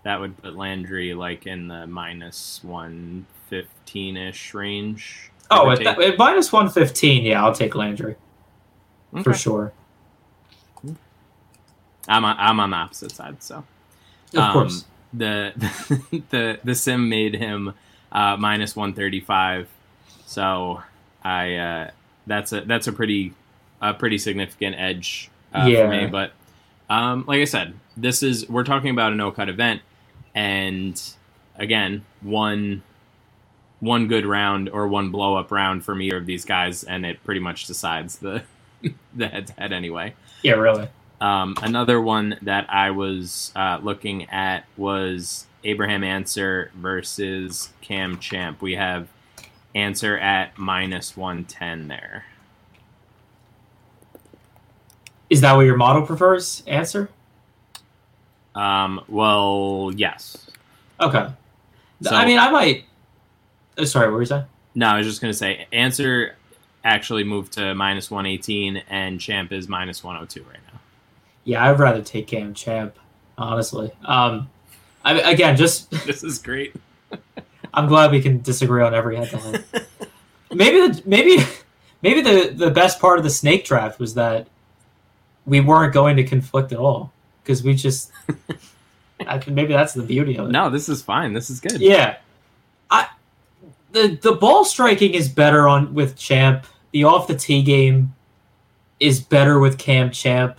that 0.05 0.20
would 0.20 0.37
put 0.42 0.57
Landry 0.57 1.14
like 1.14 1.47
in 1.47 1.68
the 1.68 1.87
minus 1.87 2.61
one 2.62 3.27
fifteen 3.49 4.16
ish 4.16 4.55
range. 4.55 5.33
Oh, 5.51 5.70
at, 5.70 5.83
that, 5.85 6.01
at 6.01 6.18
minus 6.18 6.53
one 6.53 6.68
fifteen, 6.70 7.25
yeah, 7.25 7.44
I'll 7.44 7.55
take 7.55 7.75
Landry 7.75 8.16
for 9.23 9.35
sure. 9.35 9.73
I'm 12.09 12.25
on, 12.25 12.37
I'm 12.38 12.61
on 12.61 12.70
the 12.70 12.77
opposite 12.77 13.12
side, 13.12 13.42
so 13.42 13.64
Of 14.35 14.38
Um, 14.40 14.53
course. 14.53 14.85
the 15.12 15.53
the 16.31 16.61
the 16.64 16.75
sim 16.75 17.09
made 17.09 17.35
him 17.35 17.73
uh, 18.14 18.37
minus 18.38 18.74
one 18.77 18.94
thirty 18.94 19.20
five, 19.20 19.68
so 20.27 20.83
I 21.24 21.55
uh, 21.57 21.90
that's 22.27 22.53
a 22.53 22.61
that's 22.62 22.87
a 22.87 22.92
pretty 22.92 23.35
a 23.83 23.92
pretty 23.92 24.18
significant 24.18 24.77
edge 24.79 25.31
uh, 25.55 25.66
Yeah. 25.68 25.83
for 25.85 25.88
me. 25.90 26.07
But 26.07 26.33
um, 26.88 27.24
like 27.27 27.40
I 27.40 27.44
said, 27.44 27.74
this 27.96 28.22
is 28.22 28.48
we're 28.48 28.64
talking 28.64 28.90
about 28.90 29.12
a 29.12 29.16
no 29.16 29.31
cut 29.31 29.48
event, 29.48 29.83
and 30.35 31.00
again, 31.57 32.05
one 32.22 32.83
one 33.81 34.09
good 34.09 34.24
round 34.24 34.68
or 34.70 34.88
one 34.88 35.11
blow 35.11 35.37
up 35.37 35.50
round 35.50 35.85
from 35.85 36.00
either 36.00 36.16
of 36.16 36.27
these 36.27 36.44
guys, 36.44 36.85
and 36.85 37.05
it 37.05 37.22
pretty 37.24 37.40
much 37.40 37.66
decides 37.66 38.18
the 38.18 38.42
the 39.14 39.29
head 39.29 39.46
to 39.48 39.53
head 39.55 39.72
anyway. 39.72 40.14
Yeah, 40.42 40.55
really. 40.55 40.88
Um, 41.20 41.55
another 41.62 42.00
one 42.00 42.37
that 42.42 42.66
I 42.72 42.90
was 42.90 43.50
uh, 43.57 43.79
looking 43.83 44.29
at 44.31 44.64
was 44.77 45.46
Abraham 45.64 46.05
Ancer 46.05 46.70
versus 46.74 47.70
Cam 47.81 48.18
Champ. 48.18 48.61
We 48.62 48.74
have 48.74 49.09
Ancer 49.74 50.16
at 50.18 50.57
minus 50.59 51.16
110 51.16 51.88
there. 51.88 52.27
Is 55.31 55.40
that 55.40 55.55
what 55.55 55.62
your 55.62 55.77
model 55.77 56.03
prefers? 56.03 56.62
Ancer. 56.66 57.09
Um, 58.55 59.00
well, 59.09 59.90
yes. 59.96 60.46
Okay. 61.00 61.29
So- 62.03 62.14
I 62.14 62.24
mean, 62.27 62.38
I 62.38 62.50
might. 62.50 62.85
Oh, 63.79 63.85
sorry, 63.85 64.07
what 64.07 64.14
were 64.14 64.20
you 64.22 64.27
saying? 64.27 64.44
No, 64.77 64.87
I 64.88 64.98
was 64.98 65.07
just 65.07 65.20
going 65.20 65.33
to 65.33 65.37
say 65.38 65.66
Ancer 65.72 66.37
actually 66.85 67.24
moved 67.24 67.53
to 67.55 67.74
minus 67.74 68.11
118 68.11 68.77
and 68.88 69.20
Champ 69.20 69.53
is 69.53 69.68
minus 69.68 70.05
102 70.05 70.42
right 70.48 70.59
now. 70.72 70.79
Yeah, 71.44 71.68
I'd 71.68 71.79
rather 71.79 72.03
take 72.03 72.27
Cam 72.29 72.55
Champ, 72.55 72.96
honestly. 73.38 73.90
Um, 74.05 74.50
I 75.04 75.14
mean, 75.14 75.24
again, 75.24 75.56
just 75.56 75.90
This 76.06 76.24
is 76.24 76.38
great. 76.38 76.74
I'm 77.74 77.86
glad 77.88 78.10
we 78.10 78.22
can 78.22 78.40
disagree 78.40 78.82
on 78.82 78.94
every 78.94 79.16
headline. 79.16 79.64
Maybe 80.52 80.80
the 80.80 81.02
maybe 81.04 81.44
maybe 82.02 82.20
the 82.20 82.52
the 82.54 82.70
best 82.70 83.00
part 83.00 83.18
of 83.18 83.24
the 83.24 83.30
snake 83.30 83.64
draft 83.64 83.98
was 83.98 84.14
that 84.14 84.46
we 85.46 85.60
weren't 85.60 85.92
going 85.92 86.16
to 86.16 86.24
conflict 86.24 86.72
at 86.72 86.78
all 86.78 87.12
because 87.42 87.62
we 87.62 87.74
just. 87.74 88.12
I 89.26 89.42
maybe 89.48 89.72
that's 89.72 89.94
the 89.94 90.02
beauty 90.02 90.36
of 90.36 90.48
it. 90.48 90.52
No, 90.52 90.70
this 90.70 90.88
is 90.88 91.02
fine. 91.02 91.32
This 91.32 91.48
is 91.48 91.60
good. 91.60 91.80
Yeah, 91.80 92.16
I 92.90 93.08
the 93.92 94.18
the 94.20 94.32
ball 94.32 94.64
striking 94.64 95.14
is 95.14 95.28
better 95.28 95.66
on 95.66 95.94
with 95.94 96.16
Champ. 96.16 96.66
The 96.92 97.04
off 97.04 97.26
the 97.26 97.34
tee 97.34 97.62
game 97.62 98.14
is 99.00 99.20
better 99.20 99.58
with 99.58 99.78
Cam 99.78 100.10
Champ, 100.10 100.58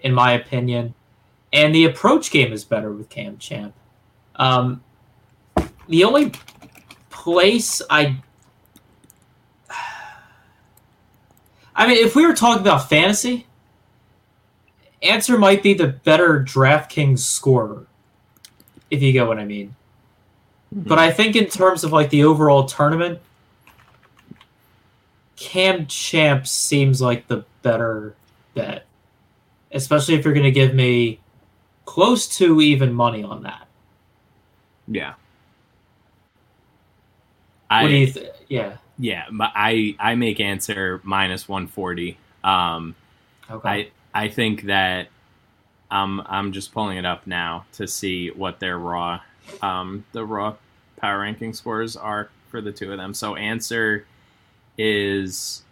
in 0.00 0.14
my 0.14 0.32
opinion, 0.32 0.94
and 1.52 1.74
the 1.74 1.84
approach 1.84 2.30
game 2.30 2.52
is 2.52 2.64
better 2.64 2.92
with 2.92 3.08
Cam 3.08 3.38
Champ. 3.38 3.74
Um, 4.36 4.82
the 5.88 6.04
only 6.04 6.32
place 7.10 7.82
I, 7.88 8.16
I 11.74 11.86
mean, 11.86 12.04
if 12.04 12.14
we 12.14 12.26
were 12.26 12.34
talking 12.34 12.60
about 12.60 12.88
fantasy, 12.88 13.46
Ancer 15.02 15.38
might 15.38 15.62
be 15.62 15.74
the 15.74 15.86
better 15.86 16.44
DraftKings 16.44 17.20
scorer, 17.20 17.86
if 18.90 19.00
you 19.02 19.12
get 19.12 19.26
what 19.26 19.38
I 19.38 19.44
mean. 19.44 19.74
But 20.70 20.98
I 20.98 21.10
think 21.10 21.34
in 21.34 21.46
terms 21.46 21.82
of 21.82 21.92
like 21.92 22.10
the 22.10 22.24
overall 22.24 22.66
tournament, 22.66 23.20
Cam 25.36 25.86
Champ 25.86 26.46
seems 26.46 27.00
like 27.00 27.28
the 27.28 27.44
better 27.62 28.14
bet, 28.54 28.86
especially 29.72 30.14
if 30.14 30.24
you're 30.24 30.34
going 30.34 30.44
to 30.44 30.50
give 30.50 30.74
me 30.74 31.20
close 31.88 32.28
to 32.36 32.60
even 32.60 32.92
money 32.92 33.22
on 33.22 33.42
that. 33.44 33.66
Yeah. 34.86 35.14
What 37.68 37.78
I, 37.80 37.88
do 37.88 37.94
you? 37.94 38.06
Th- 38.12 38.30
yeah. 38.48 38.76
yeah, 38.98 39.24
I 39.40 39.96
I 39.98 40.14
make 40.14 40.38
Ancer 40.38 41.00
minus 41.02 41.48
140. 41.48 42.18
Um, 42.44 42.94
Okay. 43.50 43.90
I 44.14 44.24
I 44.24 44.28
think 44.28 44.64
that 44.64 45.08
um 45.90 46.22
I'm 46.26 46.52
just 46.52 46.72
pulling 46.72 46.98
it 46.98 47.06
up 47.06 47.26
now 47.26 47.64
to 47.72 47.88
see 47.88 48.28
what 48.32 48.60
their 48.60 48.78
raw 48.78 49.20
um 49.62 50.04
the 50.12 50.22
raw 50.26 50.56
power 50.98 51.20
ranking 51.20 51.54
scores 51.54 51.96
are 51.96 52.28
for 52.50 52.60
the 52.60 52.70
two 52.70 52.92
of 52.92 52.98
them. 52.98 53.14
So 53.14 53.34
Ancer 53.34 54.04
is 54.76 55.62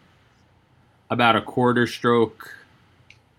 about 1.10 1.36
a 1.36 1.42
quarter 1.42 1.86
stroke 1.86 2.54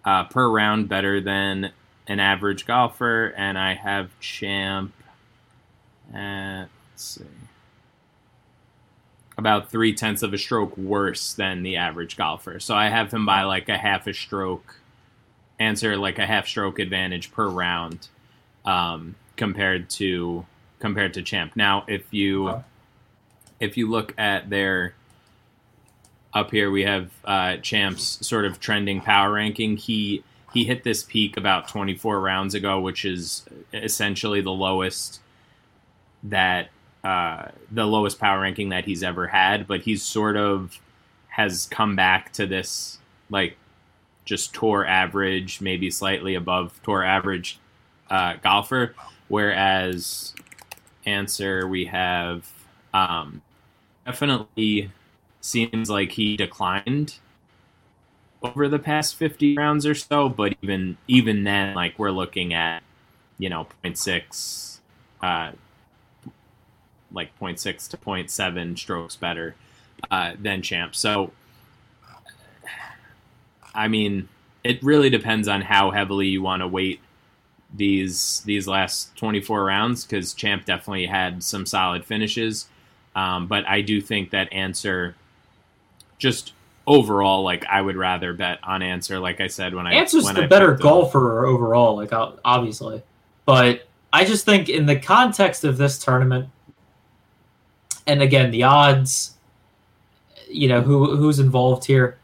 uh, 0.06 0.26
per 0.26 0.48
round 0.48 0.88
better 0.88 1.20
than 1.20 1.72
an 2.08 2.20
average 2.20 2.66
golfer, 2.66 3.34
and 3.36 3.58
I 3.58 3.74
have 3.74 4.18
champ 4.20 4.94
at 6.14 6.68
let's 6.92 7.04
see 7.04 7.26
about 9.38 9.70
three 9.70 9.94
tenths 9.94 10.24
of 10.24 10.34
a 10.34 10.38
stroke 10.38 10.76
worse 10.78 11.34
than 11.34 11.62
the 11.62 11.76
average 11.76 12.18
golfer. 12.18 12.60
So 12.60 12.76
I 12.76 12.90
have 12.90 13.14
him 13.14 13.26
by 13.26 13.44
like 13.44 13.70
a 13.70 13.78
half 13.78 14.08
a 14.08 14.14
stroke, 14.14 14.80
Ancer 15.60 15.96
like 15.96 16.18
a 16.18 16.26
half 16.26 16.48
stroke 16.48 16.80
advantage 16.80 17.32
per 17.32 17.48
round, 17.48 18.08
um, 18.66 19.16
compared 19.36 19.90
to 19.92 20.46
compared 20.80 21.14
to 21.16 21.22
Champ. 21.22 21.56
Now, 21.56 21.86
if 21.88 22.14
you 22.14 22.64
if 23.60 23.78
you 23.78 23.90
look 23.90 24.14
at 24.18 24.50
their 24.50 24.94
up 26.34 26.52
here, 26.52 26.70
we 26.72 26.84
have 26.84 27.12
uh, 27.24 27.58
Champ's 27.58 28.26
sort 28.26 28.46
of 28.46 28.60
trending 28.60 29.02
power 29.02 29.34
ranking. 29.34 29.78
He 29.78 30.24
he 30.54 30.64
hit 30.64 30.84
this 30.84 31.04
peak 31.04 31.38
about 31.38 31.68
24 31.68 32.20
rounds 32.20 32.54
ago, 32.54 32.80
which 32.80 33.06
is 33.06 33.46
essentially 33.74 34.42
the 34.42 34.52
lowest 34.52 35.20
that 36.24 36.70
uh, 37.04 37.50
the 37.72 37.86
lowest 37.86 38.20
power 38.20 38.42
ranking 38.42 38.70
that 38.70 38.86
he's 38.86 39.04
ever 39.04 39.28
had, 39.28 39.68
but 39.68 39.82
he's 39.82 40.04
sort 40.04 40.36
of 40.36 40.80
has 41.28 41.68
come 41.68 41.96
back 41.96 42.34
to 42.34 42.46
this 42.48 42.98
like 43.30 43.56
just 44.26 44.54
tour 44.54 44.86
average, 44.86 45.62
maybe 45.62 45.90
slightly 45.92 46.36
above 46.36 46.80
tour 46.84 47.04
average 47.04 47.60
uh, 48.10 48.34
golfer. 48.42 48.96
Whereas 49.28 50.34
Ancer 51.06 51.68
we 51.68 51.86
have 51.86 52.52
um, 52.94 53.42
definitely 54.06 54.92
seems 55.42 55.90
like 55.90 56.12
he 56.12 56.36
declined 56.36 57.16
over 58.44 58.68
the 58.68 58.80
past 58.80 59.16
50 59.16 59.58
rounds 59.58 59.86
or 59.86 59.96
so 59.96 60.30
but 60.30 60.56
even 60.62 60.98
even 61.08 61.44
then 61.44 61.74
like 61.76 61.98
we're 61.98 62.12
looking 62.12 62.54
at 62.54 62.84
you 63.38 63.50
know 63.50 63.68
0.6 63.84 64.80
uh 65.22 65.52
like 67.12 67.38
0.6 67.40 67.90
to 67.90 67.98
0.7 67.98 68.78
strokes 68.78 69.16
better 69.16 69.56
uh, 70.12 70.34
than 70.40 70.62
champ. 70.62 70.96
So 70.96 71.32
i 73.74 73.88
mean 73.88 74.28
it 74.64 74.82
really 74.82 75.10
depends 75.10 75.48
on 75.48 75.62
how 75.62 75.92
heavily 75.92 76.28
you 76.28 76.42
want 76.42 76.62
to 76.62 76.68
weight 76.68 77.00
these 77.74 78.42
these 78.46 78.68
last 78.68 79.16
24 79.18 79.64
rounds 79.64 80.04
because 80.04 80.34
champ 80.34 80.66
definitely 80.66 81.06
had 81.06 81.44
some 81.44 81.66
solid 81.66 82.06
finishes. 82.06 82.68
Um, 83.16 83.48
but 83.48 83.68
i 83.68 83.82
do 83.82 84.02
think 84.02 84.32
that 84.32 84.52
Ancer 84.52 85.16
just 86.18 86.54
overall, 86.88 87.44
like 87.44 87.66
I 87.66 87.82
would 87.82 87.98
rather 87.98 88.34
bet 88.34 88.60
on 88.64 88.82
Ancer. 88.82 89.20
Like 89.20 89.42
I 89.42 89.48
said 89.48 89.76
when 89.76 89.86
I 89.86 89.94
Ancer's 89.94 90.24
when 90.24 90.36
the 90.36 90.44
I 90.44 90.48
better 90.48 90.74
golfer 90.74 91.46
overall, 91.46 91.96
like 91.98 92.10
obviously. 92.44 93.04
But 93.46 93.88
I 94.12 94.26
just 94.26 94.46
think 94.46 94.70
in 94.70 94.86
the 94.86 95.00
context 95.00 95.64
of 95.64 95.78
this 95.78 96.00
tournament, 96.00 96.50
and 98.08 98.22
again 98.22 98.50
the 98.52 98.64
odds, 98.64 99.36
you 100.50 100.68
know 100.68 100.82
who 100.82 101.16
who's 101.18 101.40
involved 101.40 101.86
here. 101.86 102.18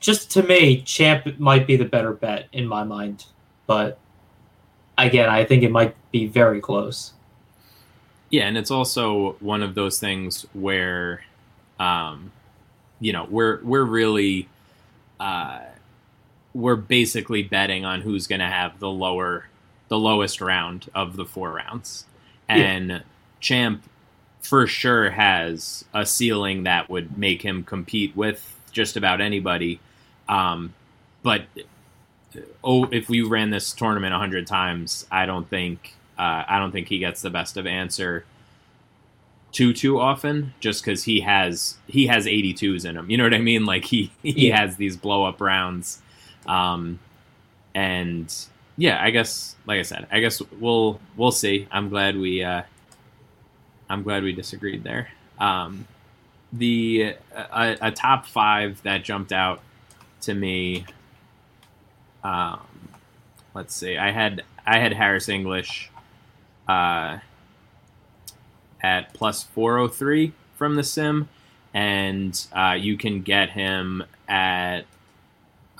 Just 0.00 0.30
to 0.32 0.42
me, 0.42 0.82
Champ 0.82 1.38
might 1.38 1.66
be 1.66 1.76
the 1.76 1.86
better 1.86 2.12
bet 2.12 2.48
in 2.52 2.66
my 2.66 2.84
mind, 2.84 3.24
but 3.66 3.98
again, 4.98 5.30
I 5.30 5.44
think 5.44 5.62
it 5.62 5.70
might 5.70 5.94
be 6.10 6.26
very 6.26 6.60
close. 6.60 7.12
Yeah, 8.28 8.46
and 8.46 8.58
it's 8.58 8.70
also 8.70 9.36
one 9.40 9.62
of 9.62 9.74
those 9.74 9.98
things 9.98 10.44
where, 10.52 11.22
um, 11.78 12.32
you 13.04 13.12
know, 13.12 13.26
we're 13.28 13.62
we're 13.62 13.84
really, 13.84 14.48
uh, 15.20 15.60
we're 16.54 16.74
basically 16.74 17.42
betting 17.42 17.84
on 17.84 18.00
who's 18.00 18.26
going 18.26 18.40
to 18.40 18.46
have 18.46 18.80
the 18.80 18.88
lower, 18.88 19.46
the 19.88 19.98
lowest 19.98 20.40
round 20.40 20.88
of 20.94 21.14
the 21.16 21.26
four 21.26 21.52
rounds, 21.52 22.06
and 22.48 23.02
Champ 23.40 23.82
for 24.40 24.66
sure 24.66 25.10
has 25.10 25.84
a 25.92 26.06
ceiling 26.06 26.62
that 26.62 26.88
would 26.88 27.18
make 27.18 27.42
him 27.42 27.62
compete 27.62 28.16
with 28.16 28.58
just 28.72 28.96
about 28.96 29.20
anybody. 29.20 29.80
Um, 30.26 30.72
but 31.22 31.42
oh, 32.62 32.88
if 32.90 33.10
we 33.10 33.20
ran 33.20 33.50
this 33.50 33.70
tournament 33.74 34.14
a 34.14 34.18
hundred 34.18 34.46
times, 34.46 35.06
I 35.10 35.26
don't 35.26 35.46
think 35.46 35.94
uh, 36.18 36.44
I 36.48 36.58
don't 36.58 36.72
think 36.72 36.88
he 36.88 37.00
gets 37.00 37.20
the 37.20 37.28
best 37.28 37.58
of 37.58 37.66
Ancer 37.66 38.24
too 39.54 39.72
too 39.72 39.98
often, 39.98 40.52
just 40.60 40.84
because 40.84 41.04
he 41.04 41.20
has 41.20 41.78
he 41.86 42.06
has 42.08 42.26
82s 42.26 42.84
in 42.84 42.96
him. 42.96 43.08
You 43.08 43.16
know 43.16 43.24
what 43.24 43.32
I 43.32 43.38
mean? 43.38 43.64
Like 43.64 43.86
he 43.86 44.10
he 44.22 44.48
Yeah. 44.48 44.60
has 44.60 44.76
these 44.76 44.96
blow 44.98 45.24
up 45.24 45.40
rounds, 45.40 46.02
um, 46.46 46.98
and 47.74 48.34
yeah, 48.76 49.02
I 49.02 49.10
guess 49.10 49.56
like 49.66 49.78
I 49.78 49.82
said, 49.82 50.06
I 50.12 50.20
guess 50.20 50.42
we'll 50.60 51.00
we'll 51.16 51.32
see. 51.32 51.66
I'm 51.70 51.88
glad 51.88 52.16
we 52.18 52.42
uh, 52.44 52.62
I'm 53.88 54.02
glad 54.02 54.22
we 54.24 54.32
disagreed 54.32 54.84
there. 54.84 55.08
Um, 55.38 55.86
the 56.52 57.14
a, 57.34 57.76
a 57.80 57.90
top 57.90 58.26
five 58.26 58.82
that 58.82 59.04
jumped 59.04 59.32
out 59.32 59.60
to 60.22 60.34
me. 60.34 60.84
Um, 62.22 62.60
let's 63.54 63.74
see. 63.74 63.96
I 63.98 64.10
had 64.10 64.42
I 64.66 64.78
had 64.78 64.92
Harris 64.92 65.28
English 65.28 65.90
uh, 66.68 67.18
at 68.84 69.14
plus 69.14 69.42
four 69.42 69.78
hundred 69.78 69.94
three 69.94 70.32
from 70.56 70.74
the 70.76 70.84
sim, 70.84 71.28
and 71.72 72.46
uh, 72.52 72.76
you 72.78 72.98
can 72.98 73.22
get 73.22 73.48
him 73.50 74.04
at 74.28 74.80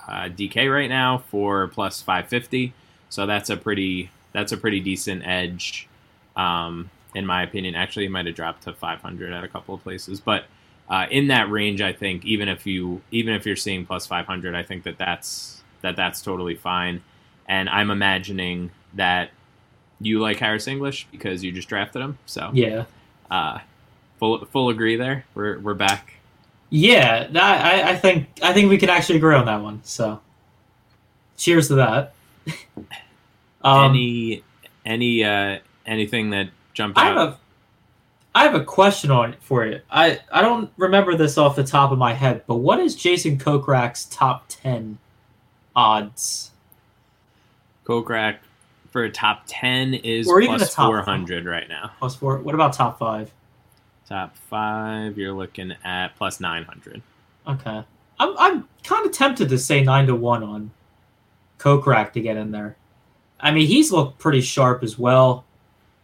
uh, 0.08 0.28
DK 0.28 0.72
right 0.72 0.88
now 0.88 1.18
for 1.18 1.68
plus 1.68 2.00
five 2.00 2.28
fifty. 2.28 2.72
So 3.10 3.26
that's 3.26 3.50
a 3.50 3.58
pretty 3.58 4.10
that's 4.32 4.52
a 4.52 4.56
pretty 4.56 4.80
decent 4.80 5.26
edge, 5.26 5.86
um, 6.34 6.90
in 7.14 7.26
my 7.26 7.42
opinion. 7.42 7.74
Actually, 7.74 8.06
it 8.06 8.10
might 8.10 8.24
have 8.24 8.34
dropped 8.34 8.62
to 8.62 8.72
five 8.72 9.02
hundred 9.02 9.34
at 9.34 9.44
a 9.44 9.48
couple 9.48 9.74
of 9.74 9.82
places, 9.82 10.18
but 10.18 10.44
uh, 10.88 11.06
in 11.10 11.28
that 11.28 11.50
range, 11.50 11.82
I 11.82 11.92
think 11.92 12.24
even 12.24 12.48
if 12.48 12.66
you 12.66 13.02
even 13.10 13.34
if 13.34 13.44
you're 13.44 13.54
seeing 13.54 13.84
plus 13.84 14.06
five 14.06 14.26
hundred, 14.26 14.54
I 14.54 14.62
think 14.62 14.84
that 14.84 14.96
that's 14.96 15.62
that 15.82 15.94
that's 15.94 16.22
totally 16.22 16.54
fine. 16.54 17.02
And 17.46 17.68
I'm 17.68 17.90
imagining 17.90 18.70
that 18.94 19.30
you 20.00 20.20
like 20.20 20.38
Harris 20.38 20.66
English 20.66 21.06
because 21.10 21.44
you 21.44 21.52
just 21.52 21.68
drafted 21.68 22.02
him. 22.02 22.18
So 22.26 22.50
Yeah, 22.52 22.84
uh, 23.30 23.58
full 24.18 24.44
full 24.46 24.68
agree 24.70 24.96
there. 24.96 25.24
We're 25.34 25.58
we're 25.58 25.74
back. 25.74 26.14
yeah. 26.70 27.26
that- 27.28 27.64
I 27.64 27.90
I 27.92 27.96
think 27.96 28.28
I 28.42 28.52
think 28.52 28.70
we 28.70 28.78
can 28.78 28.90
actually 28.90 29.16
agree 29.16 29.34
on 29.34 29.46
that 29.46 29.62
one. 29.62 29.80
So, 29.84 30.20
cheers 31.36 31.68
to 31.68 31.74
that. 31.76 32.14
um, 33.62 33.90
any 33.90 34.42
any 34.84 35.24
uh, 35.24 35.58
anything 35.86 36.30
that 36.30 36.50
jumped 36.74 36.98
I 36.98 37.08
out? 37.10 37.16
have 37.16 37.28
a 37.28 37.38
I 38.36 38.42
have 38.44 38.54
a 38.56 38.64
question 38.64 39.10
on 39.12 39.34
it 39.34 39.42
for 39.42 39.64
you. 39.64 39.80
I, 39.88 40.18
I 40.32 40.42
don't 40.42 40.68
remember 40.76 41.14
this 41.14 41.38
off 41.38 41.54
the 41.54 41.62
top 41.62 41.92
of 41.92 41.98
my 41.98 42.14
head, 42.14 42.42
but 42.48 42.56
what 42.56 42.80
is 42.80 42.96
Jason 42.96 43.38
Kokrak's 43.38 44.06
top 44.06 44.46
ten 44.48 44.98
odds? 45.76 46.50
Kokrak 47.86 48.38
for 48.94 49.02
a 49.02 49.10
top 49.10 49.42
ten 49.48 49.92
is 49.92 50.28
Or 50.28 50.40
even 50.40 50.58
plus 50.58 50.70
a 50.70 50.72
top 50.72 50.86
four 50.86 51.02
hundred 51.02 51.46
right 51.46 51.68
now. 51.68 51.90
Plus 51.98 52.14
four. 52.14 52.38
What 52.38 52.54
about 52.54 52.74
top 52.74 52.96
five? 52.96 53.28
Top 54.08 54.36
five, 54.36 55.18
you're 55.18 55.32
looking 55.32 55.74
at 55.82 56.14
plus 56.14 56.38
nine 56.38 56.62
hundred. 56.62 57.02
Okay. 57.44 57.82
I'm 58.20 58.38
I'm 58.38 58.68
kind 58.84 59.04
of 59.04 59.10
tempted 59.10 59.48
to 59.48 59.58
say 59.58 59.82
nine 59.82 60.06
to 60.06 60.14
one 60.14 60.44
on 60.44 60.70
Kokrak 61.58 62.12
to 62.12 62.20
get 62.20 62.36
in 62.36 62.52
there. 62.52 62.76
I 63.40 63.50
mean, 63.50 63.66
he's 63.66 63.90
looked 63.90 64.20
pretty 64.20 64.40
sharp 64.40 64.84
as 64.84 64.96
well. 64.96 65.44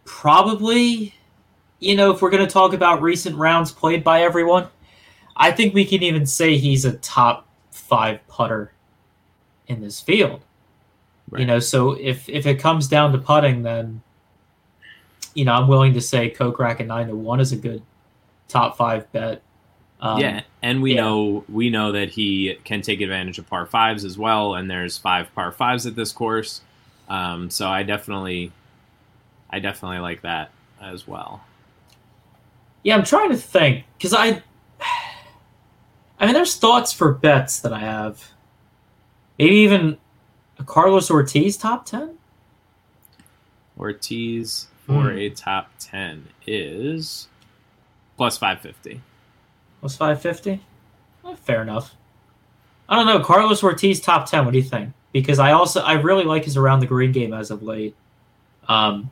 Probably, 0.03 1.15
you 1.79 1.95
know, 1.95 2.11
if 2.11 2.21
we're 2.21 2.29
going 2.29 2.45
to 2.45 2.51
talk 2.51 2.73
about 2.73 3.01
recent 3.01 3.37
rounds 3.37 3.71
played 3.71 4.03
by 4.03 4.23
everyone, 4.23 4.67
I 5.37 5.51
think 5.51 5.73
we 5.73 5.85
can 5.85 6.03
even 6.03 6.25
say 6.25 6.57
he's 6.57 6.83
a 6.83 6.97
top 6.97 7.47
five 7.71 8.19
putter 8.27 8.73
in 9.67 9.79
this 9.79 10.01
field. 10.01 10.43
You 11.39 11.45
know, 11.45 11.59
so 11.59 11.93
if 11.93 12.27
if 12.27 12.45
it 12.45 12.59
comes 12.59 12.87
down 12.87 13.13
to 13.13 13.17
putting, 13.17 13.63
then 13.63 14.01
you 15.33 15.45
know 15.45 15.53
I'm 15.53 15.67
willing 15.67 15.93
to 15.93 16.01
say 16.01 16.29
Kokrak 16.29 16.81
at 16.81 16.87
nine 16.87 17.07
to 17.07 17.15
one 17.15 17.39
is 17.39 17.51
a 17.51 17.55
good 17.55 17.81
top 18.49 18.77
five 18.77 19.09
bet. 19.11 19.41
Um, 20.01 20.19
yeah, 20.19 20.41
and 20.61 20.81
we 20.81 20.95
yeah. 20.95 21.01
know 21.01 21.45
we 21.47 21.69
know 21.69 21.93
that 21.93 22.09
he 22.09 22.57
can 22.65 22.81
take 22.81 23.01
advantage 23.01 23.39
of 23.39 23.47
par 23.47 23.65
fives 23.65 24.03
as 24.03 24.17
well, 24.17 24.55
and 24.55 24.69
there's 24.69 24.97
five 24.97 25.33
par 25.33 25.51
fives 25.51 25.85
at 25.85 25.95
this 25.95 26.11
course. 26.11 26.61
Um, 27.07 27.49
so 27.49 27.67
I 27.67 27.83
definitely, 27.83 28.51
I 29.49 29.59
definitely 29.59 29.99
like 29.99 30.21
that 30.23 30.51
as 30.81 31.07
well. 31.07 31.43
Yeah, 32.83 32.95
I'm 32.95 33.03
trying 33.03 33.29
to 33.29 33.37
think 33.37 33.85
because 33.97 34.13
I, 34.13 34.41
I 36.19 36.25
mean, 36.25 36.33
there's 36.33 36.57
thoughts 36.57 36.91
for 36.91 37.13
bets 37.13 37.59
that 37.61 37.71
I 37.71 37.79
have. 37.79 38.31
Maybe 39.37 39.55
even 39.55 39.97
Carlos 40.65 41.09
Ortiz 41.11 41.57
top 41.57 41.85
ten. 41.85 42.17
Ortiz 43.79 44.67
for 44.85 45.11
Hmm. 45.11 45.17
a 45.17 45.29
top 45.29 45.69
ten 45.79 46.27
is 46.45 47.27
plus 48.17 48.37
five 48.37 48.61
fifty. 48.61 49.01
Was 49.81 49.95
five 49.95 50.21
fifty? 50.21 50.61
Fair 51.43 51.61
enough. 51.61 51.95
I 52.89 52.95
don't 52.97 53.05
know. 53.05 53.19
Carlos 53.21 53.63
Ortiz 53.63 53.99
top 54.01 54.25
ten. 54.29 54.45
What 54.45 54.51
do 54.51 54.57
you 54.57 54.63
think? 54.63 54.91
Because 55.13 55.39
I 55.39 55.51
also 55.51 55.81
I 55.81 55.93
really 55.93 56.23
like 56.23 56.45
his 56.45 56.57
around 56.57 56.79
the 56.81 56.87
green 56.87 57.11
game 57.11 57.33
as 57.33 57.51
of 57.51 57.63
late. 57.63 57.95
Um, 58.67 59.11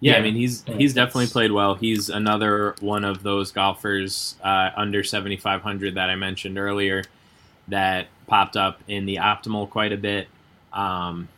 Yeah, 0.00 0.12
Yeah. 0.12 0.18
I 0.18 0.22
mean 0.22 0.34
he's 0.34 0.62
Yeah, 0.66 0.74
he's 0.76 0.94
definitely 0.94 1.28
played 1.28 1.52
well. 1.52 1.74
He's 1.74 2.08
another 2.10 2.74
one 2.80 3.04
of 3.04 3.22
those 3.22 3.50
golfers 3.52 4.36
uh, 4.44 4.70
under 4.76 5.02
seventy 5.02 5.36
five 5.36 5.62
hundred 5.62 5.94
that 5.94 6.10
I 6.10 6.16
mentioned 6.16 6.58
earlier 6.58 7.02
that 7.68 8.06
popped 8.26 8.56
up 8.56 8.80
in 8.88 9.06
the 9.06 9.16
optimal 9.16 9.68
quite 9.68 9.92
a 9.92 9.96
bit. 9.96 10.28
Um, 10.72 11.28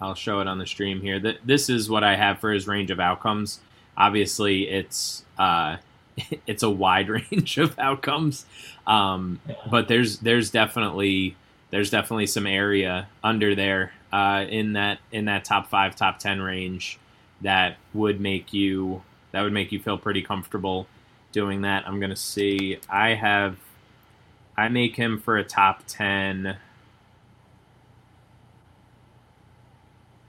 I'll 0.00 0.14
show 0.14 0.40
it 0.40 0.46
on 0.48 0.58
the 0.58 0.66
stream 0.66 1.00
here. 1.00 1.20
Th- 1.20 1.38
This 1.44 1.68
is 1.68 1.88
what 1.88 2.04
I 2.04 2.16
have 2.16 2.38
for 2.38 2.52
his 2.52 2.66
range 2.66 2.90
of 2.90 3.00
outcomes. 3.00 3.60
Obviously, 3.96 4.68
it's 4.68 5.24
uh, 5.38 5.76
it's 6.46 6.62
a 6.62 6.70
wide 6.70 7.08
range 7.32 7.58
of 7.58 7.78
outcomes, 7.78 8.46
um, 8.86 9.40
but 9.70 9.88
there's 9.88 10.18
there's 10.18 10.50
definitely 10.50 11.36
there's 11.70 11.90
definitely 11.90 12.26
some 12.26 12.46
area 12.46 13.08
under 13.22 13.54
there 13.54 13.92
uh, 14.12 14.44
in 14.48 14.74
that 14.74 14.98
in 15.12 15.26
that 15.26 15.44
top 15.44 15.68
five 15.68 15.96
top 15.96 16.18
ten 16.18 16.40
range 16.40 16.98
that 17.40 17.76
would 17.92 18.20
make 18.20 18.52
you 18.52 19.02
that 19.32 19.42
would 19.42 19.52
make 19.52 19.72
you 19.72 19.78
feel 19.80 19.98
pretty 19.98 20.22
comfortable 20.22 20.86
doing 21.32 21.62
that. 21.62 21.86
I'm 21.86 22.00
gonna 22.00 22.16
see. 22.16 22.78
I 22.88 23.10
have 23.14 23.56
I 24.56 24.68
make 24.68 24.96
him 24.96 25.18
for 25.18 25.36
a 25.36 25.44
top 25.44 25.82
ten. 25.86 26.56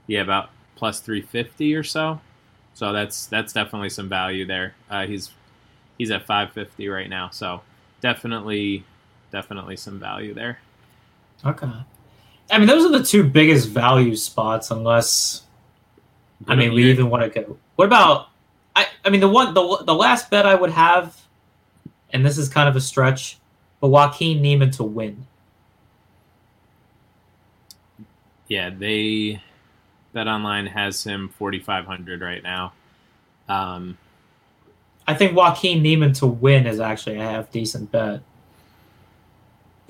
Yeah, 0.06 0.22
about 0.22 0.50
plus 0.76 1.00
three 1.00 1.22
fifty 1.22 1.74
or 1.74 1.82
so. 1.82 2.20
So 2.74 2.92
that's 2.92 3.26
that's 3.26 3.52
definitely 3.52 3.90
some 3.90 4.08
value 4.08 4.44
there. 4.46 4.74
Uh, 4.90 5.06
he's 5.06 5.32
he's 5.98 6.10
at 6.10 6.26
five 6.26 6.52
fifty 6.52 6.88
right 6.88 7.08
now, 7.08 7.30
so 7.30 7.62
definitely 8.00 8.84
definitely 9.32 9.76
some 9.76 9.98
value 9.98 10.34
there. 10.34 10.58
okay. 11.44 11.70
I 12.50 12.58
mean, 12.58 12.68
those 12.68 12.84
are 12.84 12.96
the 12.96 13.02
two 13.02 13.24
biggest 13.24 13.68
value 13.70 14.14
spots, 14.14 14.70
unless 14.70 15.42
I 16.46 16.54
mean, 16.54 16.72
we 16.72 16.84
even 16.90 17.10
want 17.10 17.32
to 17.32 17.40
go. 17.40 17.56
What 17.76 17.86
about? 17.86 18.28
I 18.76 18.86
I 19.04 19.10
mean, 19.10 19.20
the 19.20 19.28
one 19.28 19.54
the 19.54 19.82
the 19.84 19.94
last 19.94 20.30
bet 20.30 20.46
I 20.46 20.54
would 20.54 20.70
have, 20.70 21.20
and 22.12 22.24
this 22.24 22.38
is 22.38 22.48
kind 22.48 22.68
of 22.68 22.76
a 22.76 22.80
stretch, 22.80 23.38
but 23.80 23.88
Joaquin 23.88 24.40
Niemann 24.42 24.70
to 24.72 24.84
win. 24.84 25.26
yeah, 28.48 28.70
they 28.70 29.42
Bet 30.12 30.28
Online 30.28 30.66
has 30.66 31.02
him 31.04 31.28
forty 31.28 31.58
five 31.58 31.84
hundred 31.86 32.20
right 32.20 32.42
now. 32.42 32.72
Um, 33.48 33.98
I 35.06 35.14
think 35.14 35.36
Joaquin 35.36 35.82
Niemann 35.82 36.12
to 36.14 36.26
win 36.26 36.66
is 36.66 36.80
actually 36.80 37.16
a 37.16 37.22
half 37.22 37.50
decent 37.50 37.90
bet. 37.92 38.22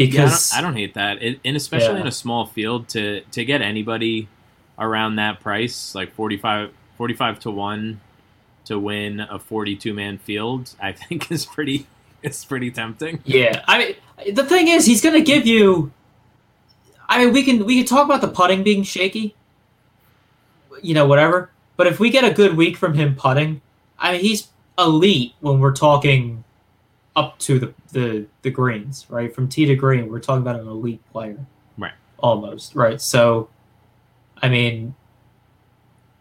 Yeah, 0.09 0.24
I 0.24 0.26
Because 0.28 0.51
don't, 0.51 0.59
I 0.59 0.61
don't 0.62 0.74
hate 0.76 0.95
that, 0.95 1.22
it, 1.22 1.41
and 1.45 1.57
especially 1.57 1.95
Yeah. 1.97 2.03
in 2.03 2.07
a 2.07 2.12
small 2.12 2.47
field 2.47 2.89
to 2.91 3.22
to 3.32 3.45
get 3.45 3.62
anybody 3.62 4.28
around 4.78 5.16
that 5.16 5.41
price, 5.41 5.95
like 5.95 6.12
45, 6.12 6.70
45 6.99 7.41
to 7.41 7.51
one 7.51 8.01
to 8.66 8.78
win 8.78 9.20
a 9.20 9.39
forty-two 9.39 9.95
man 9.95 10.18
field, 10.18 10.74
I 10.80 10.93
think 10.93 11.30
is 11.30 11.47
pretty 11.47 11.87
is 12.34 12.44
pretty 12.44 12.70
tempting. 12.70 13.20
Yeah, 13.24 13.62
I 13.66 13.78
mean, 13.78 14.34
the 14.34 14.44
thing 14.44 14.68
is, 14.68 14.84
he's 14.86 15.02
going 15.02 15.14
to 15.14 15.22
give 15.22 15.46
you. 15.46 15.92
I 17.08 17.24
mean, 17.24 17.32
we 17.32 17.42
can 17.44 17.64
we 17.64 17.76
can 17.78 17.86
talk 17.86 18.04
about 18.04 18.20
the 18.20 18.28
putting 18.28 18.62
being 18.62 18.82
shaky. 18.82 19.34
You 20.82 20.94
know, 20.94 21.06
whatever. 21.06 21.50
But 21.76 21.86
if 21.86 22.00
we 22.00 22.10
get 22.10 22.24
a 22.24 22.32
good 22.32 22.56
week 22.56 22.76
from 22.76 22.94
him 22.94 23.14
putting, 23.14 23.60
I 23.98 24.12
mean, 24.12 24.20
he's 24.22 24.48
elite 24.78 25.34
when 25.40 25.58
we're 25.60 25.72
talking 25.74 26.42
up 27.14 27.38
to 27.40 27.58
the 27.58 27.74
the, 27.92 28.26
the 28.42 28.50
greens, 28.50 29.06
right? 29.08 29.34
From 29.34 29.48
tee 29.48 29.66
to 29.66 29.74
green, 29.76 30.10
we're 30.10 30.20
talking 30.20 30.42
about 30.42 30.58
an 30.60 30.66
elite 30.68 31.00
player, 31.12 31.38
Right. 31.78 31.92
Almost, 32.18 32.74
right? 32.74 33.00
So, 33.00 33.48
I 34.42 34.48
mean, 34.48 34.94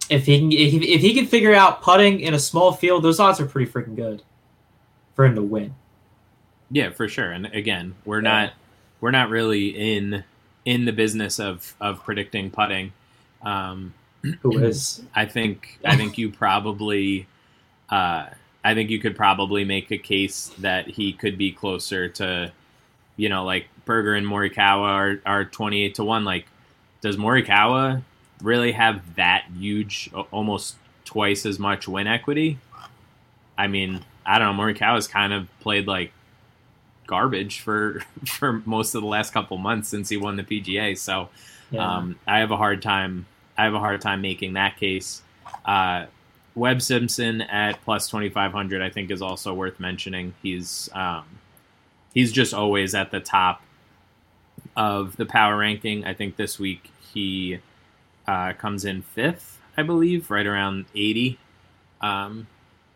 if 0.09 0.25
he 0.25 0.39
can 0.39 0.51
if, 0.51 0.71
he- 0.71 0.93
if 0.93 1.01
he 1.01 1.13
can 1.13 1.25
figure 1.25 1.53
out 1.53 1.81
putting 1.81 2.19
in 2.19 2.33
a 2.33 2.39
small 2.39 2.71
field, 2.73 3.03
those 3.03 3.19
odds 3.19 3.39
are 3.39 3.45
pretty 3.45 3.69
freaking 3.71 3.95
good 3.95 4.21
for 5.15 5.25
him 5.25 5.35
to 5.35 5.41
win. 5.41 5.73
Yeah, 6.71 6.89
for 6.91 7.07
sure. 7.07 7.31
And 7.31 7.45
again, 7.47 7.95
we're 8.05 8.21
Yeah. 8.23 8.31
not 8.31 8.53
we're 9.01 9.11
not 9.11 9.29
really 9.29 9.69
in 9.97 10.23
in 10.65 10.85
the 10.85 10.91
business 10.93 11.39
of 11.39 11.75
of 11.79 12.03
predicting 12.03 12.49
putting. 12.51 12.91
Um, 13.43 13.93
Who 14.41 14.57
is? 14.59 15.03
I 15.13 15.25
think 15.25 15.79
I 15.85 15.95
think 15.95 16.17
you 16.17 16.31
probably 16.31 17.27
uh, 17.89 18.27
I 18.63 18.73
think 18.73 18.89
you 18.89 18.99
could 18.99 19.15
probably 19.15 19.63
make 19.63 19.91
a 19.91 19.97
case 19.97 20.51
that 20.59 20.87
he 20.87 21.13
could 21.13 21.37
be 21.37 21.51
closer 21.51 22.09
to 22.09 22.51
you 23.17 23.29
know 23.29 23.45
like 23.45 23.67
Berger 23.85 24.15
and 24.15 24.25
Morikawa 24.25 24.81
are, 24.87 25.21
are 25.25 25.45
twenty 25.45 25.83
eight 25.83 25.95
to 25.95 26.03
one. 26.03 26.25
Like, 26.25 26.47
does 27.01 27.17
Morikawa 27.17 28.01
really 28.41 28.71
have 28.71 29.15
that 29.15 29.45
huge, 29.55 30.09
almost 30.31 30.75
twice 31.05 31.45
as 31.45 31.59
much 31.59 31.87
win 31.87 32.07
equity? 32.07 32.57
I 33.57 33.67
mean, 33.67 34.03
I 34.25 34.39
don't 34.39 34.57
know. 34.57 34.63
Morikawa's 34.63 35.07
kind 35.07 35.31
of 35.31 35.47
played 35.59 35.85
like 35.87 36.11
garbage 37.07 37.59
for 37.61 38.01
for 38.25 38.61
most 38.65 38.95
of 38.95 39.01
the 39.01 39.07
last 39.07 39.33
couple 39.33 39.57
months 39.57 39.89
since 39.89 40.09
he 40.09 40.17
won 40.17 40.35
the 40.35 40.43
PGA. 40.43 40.97
So 40.97 41.29
Yeah. 41.71 41.97
um, 41.97 42.17
I 42.27 42.39
have 42.39 42.51
a 42.51 42.57
hard 42.57 42.81
time. 42.81 43.25
I 43.57 43.63
have 43.63 43.73
a 43.73 43.79
hard 43.79 44.01
time 44.01 44.21
making 44.21 44.53
that 44.53 44.77
case. 44.77 45.21
Uh, 45.65 46.05
Webb 46.55 46.81
Simpson 46.81 47.41
at 47.41 47.81
plus 47.83 48.07
twenty 48.07 48.29
five 48.29 48.51
hundred, 48.51 48.81
I 48.81 48.89
think, 48.89 49.11
is 49.11 49.21
also 49.21 49.53
worth 49.53 49.79
mentioning. 49.79 50.33
He's 50.41 50.89
um, 50.93 51.23
he's 52.13 52.31
just 52.31 52.53
always 52.53 52.95
at 52.95 53.11
the 53.11 53.19
top 53.19 53.61
of 54.75 55.15
the 55.17 55.25
power 55.25 55.57
ranking. 55.57 56.05
I 56.05 56.13
think 56.13 56.35
this 56.37 56.59
week 56.59 56.91
he 57.13 57.59
uh, 58.27 58.53
comes 58.53 58.85
in 58.85 59.01
fifth, 59.01 59.59
I 59.77 59.83
believe, 59.83 60.31
right 60.31 60.45
around 60.45 60.85
eighty, 60.95 61.37
um, 62.01 62.47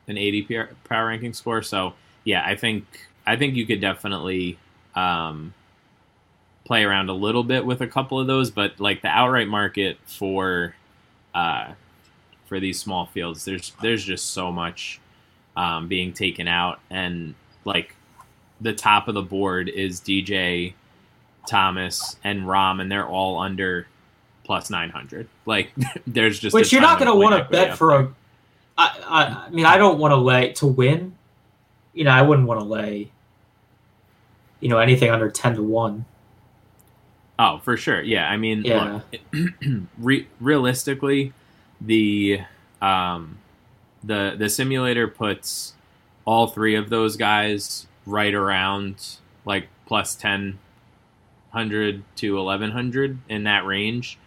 an 0.07 0.17
eighty 0.17 0.41
power 0.85 1.07
ranking 1.07 1.33
score. 1.33 1.61
So 1.61 1.93
yeah, 2.23 2.43
I 2.45 2.55
think 2.55 2.85
I 3.25 3.35
think 3.35 3.55
you 3.55 3.65
could 3.65 3.81
definitely. 3.81 4.57
Um, 4.95 5.53
play 6.69 6.83
around 6.83 7.09
a 7.09 7.13
little 7.13 7.43
bit 7.43 7.65
with 7.65 7.81
a 7.81 7.87
couple 7.87 8.19
of 8.19 8.27
those, 8.27 8.51
but 8.51 8.79
like 8.79 9.01
the 9.01 9.07
outright 9.07 9.47
market 9.47 9.97
for 10.05 10.75
uh, 11.33 11.71
for 12.45 12.59
these 12.59 12.79
small 12.79 13.07
fields, 13.07 13.43
there's 13.43 13.73
there's 13.81 14.05
just 14.05 14.31
so 14.31 14.51
much 14.51 15.01
um, 15.57 15.87
being 15.87 16.13
taken 16.13 16.47
out, 16.47 16.79
and 16.91 17.33
like 17.65 17.95
the 18.61 18.71
top 18.71 19.07
of 19.07 19.15
the 19.15 19.21
board 19.21 19.67
is 19.67 19.99
DJ 19.99 20.73
Thomas 21.47 22.17
and 22.23 22.43
Rahm, 22.43 22.81
and 22.81 22.91
they're 22.91 23.07
all 23.07 23.39
under 23.39 23.87
plus 24.43 24.69
nine 24.69 24.91
hundred. 24.91 25.27
Like 25.47 25.71
there's 26.07 26.39
just 26.39 26.53
Which 26.53 26.71
you're 26.71 26.81
not 26.81 26.99
going 26.99 27.11
to 27.11 27.17
want 27.17 27.35
to 27.35 27.49
bet 27.49 27.77
for 27.77 27.95
a. 27.95 28.13
I, 28.77 28.99
I, 29.07 29.23
I 29.47 29.49
mean, 29.49 29.65
I 29.65 29.77
don't 29.77 29.97
want 29.97 30.11
to 30.11 30.17
lay 30.17 30.53
to 30.53 30.67
win. 30.67 31.15
You 31.99 32.05
know, 32.05 32.11
I 32.11 32.21
wouldn't 32.21 32.47
want 32.47 32.61
to 32.61 32.65
lay. 32.65 33.11
You 34.61 34.69
know, 34.69 34.77
anything 34.77 35.09
under 35.11 35.29
ten 35.29 35.55
to 35.55 35.61
one. 35.63 36.05
Oh, 37.37 37.57
for 37.57 37.75
sure. 37.75 38.01
Yeah, 38.01 38.29
I 38.29 38.37
mean, 38.37 38.63
Yeah. 38.63 39.01
look, 39.33 39.51
re- 39.99 40.25
realistically, 40.39 41.33
the 41.81 42.39
um, 42.81 43.37
the 44.01 44.33
the 44.37 44.47
simulator 44.47 45.09
puts 45.09 45.73
all 46.23 46.47
three 46.47 46.75
of 46.75 46.89
those 46.89 47.17
guys 47.17 47.85
right 48.05 48.33
around 48.33 49.17
like 49.43 49.67
plus 49.85 50.15
ten 50.15 50.57
hundred 51.49 52.03
to 52.15 52.37
eleven 52.37 52.71
hundred 52.71 53.17
in 53.27 53.43
that 53.43 53.65
range, 53.65 54.17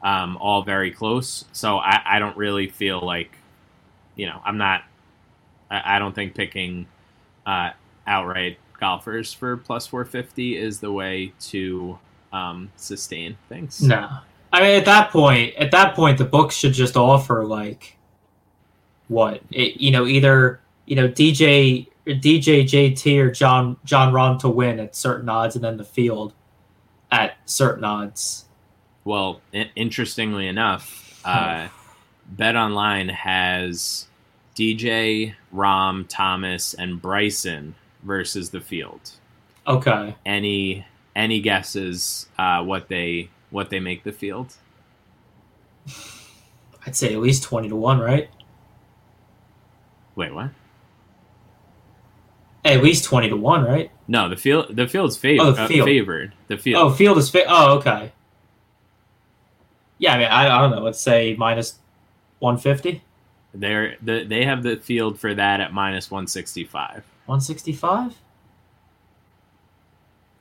um, 0.00 0.36
all 0.36 0.62
very 0.62 0.92
close. 0.92 1.44
So 1.50 1.78
I, 1.78 2.02
I 2.04 2.18
don't 2.20 2.36
really 2.36 2.68
feel 2.68 3.00
like, 3.00 3.36
you 4.14 4.26
know, 4.26 4.40
I'm 4.44 4.58
not. 4.58 4.84
I, 5.68 5.96
I 5.96 5.98
don't 5.98 6.14
think 6.14 6.36
picking 6.36 6.86
uh, 7.46 7.70
outright 8.06 8.58
golfers 8.80 9.32
for 9.32 9.56
plus 9.56 9.86
four 9.86 10.04
fifty 10.04 10.56
is 10.56 10.80
the 10.80 10.92
way 10.92 11.32
to 11.40 11.98
um, 12.32 12.70
sustain 12.76 13.36
things. 13.48 13.80
No, 13.80 14.08
I 14.52 14.60
mean 14.60 14.76
at 14.78 14.84
that 14.84 15.10
point, 15.10 15.54
at 15.54 15.70
that 15.70 15.94
point, 15.94 16.18
the 16.18 16.24
books 16.24 16.54
should 16.56 16.74
just 16.74 16.96
offer 16.96 17.44
like 17.46 17.96
what 19.08 19.40
it, 19.50 19.80
you 19.80 19.90
know, 19.90 20.06
either 20.06 20.60
you 20.86 20.96
know 20.96 21.08
DJ 21.08 21.86
DJ 22.06 22.64
JT 22.64 23.18
or 23.18 23.30
John 23.30 23.76
John 23.84 24.12
Rahm 24.12 24.38
to 24.40 24.48
win 24.48 24.78
at 24.80 24.94
certain 24.96 25.28
odds, 25.28 25.54
and 25.56 25.64
then 25.64 25.76
the 25.76 25.84
field 25.84 26.32
at 27.10 27.36
certain 27.46 27.84
odds. 27.84 28.44
Well, 29.04 29.40
i- 29.54 29.70
interestingly 29.76 30.48
enough, 30.48 31.20
uh, 31.24 31.68
Bet 32.26 32.56
Online 32.56 33.08
has 33.08 34.08
DJ, 34.56 35.34
Rahm, 35.54 36.06
Thomas, 36.08 36.74
and 36.74 37.00
Bryson 37.00 37.74
versus 38.02 38.50
the 38.50 38.60
field. 38.60 39.12
Okay, 39.68 40.16
Any 40.24 40.86
any 41.14 41.40
guesses 41.40 42.28
uh, 42.38 42.62
what 42.64 42.88
they 42.88 43.30
what 43.50 43.68
they 43.70 43.80
make 43.80 44.04
the 44.04 44.12
field? 44.12 44.54
I'd 46.86 46.94
say 46.96 47.12
at 47.12 47.20
least 47.20 47.42
twenty 47.42 47.68
to 47.68 47.76
one, 47.76 47.98
right? 47.98 48.30
Wait, 50.14 50.32
what? 50.32 50.50
At 52.64 52.82
least 52.82 53.04
twenty 53.04 53.28
to 53.28 53.36
one, 53.36 53.64
right? 53.64 53.90
No, 54.08 54.28
the 54.28 54.36
field 54.36 54.74
the 54.76 54.86
field's 54.88 55.18
fav- 55.18 55.38
Oh, 55.40 55.52
the 55.52 55.62
uh, 55.62 55.68
field. 55.68 55.86
favored. 55.86 56.32
The 56.48 56.56
field. 56.56 56.82
Oh, 56.82 56.94
field 56.94 57.18
is 57.18 57.28
fit. 57.28 57.46
Oh, 57.48 57.76
okay. 57.78 58.12
Yeah, 59.98 60.14
I 60.14 60.18
mean, 60.18 60.28
I, 60.28 60.56
I 60.58 60.60
don't 60.62 60.70
know. 60.70 60.82
Let's 60.82 61.00
say 61.00 61.34
minus 61.36 61.78
one 62.38 62.56
fifty. 62.56 63.02
They're 63.58 63.96
the, 64.02 64.24
they 64.24 64.44
have 64.44 64.62
the 64.62 64.76
field 64.76 65.18
for 65.18 65.34
that 65.34 65.60
at 65.60 65.72
minus 65.72 66.10
one 66.10 66.26
sixty 66.26 66.64
five. 66.64 67.04
165? 67.26 68.14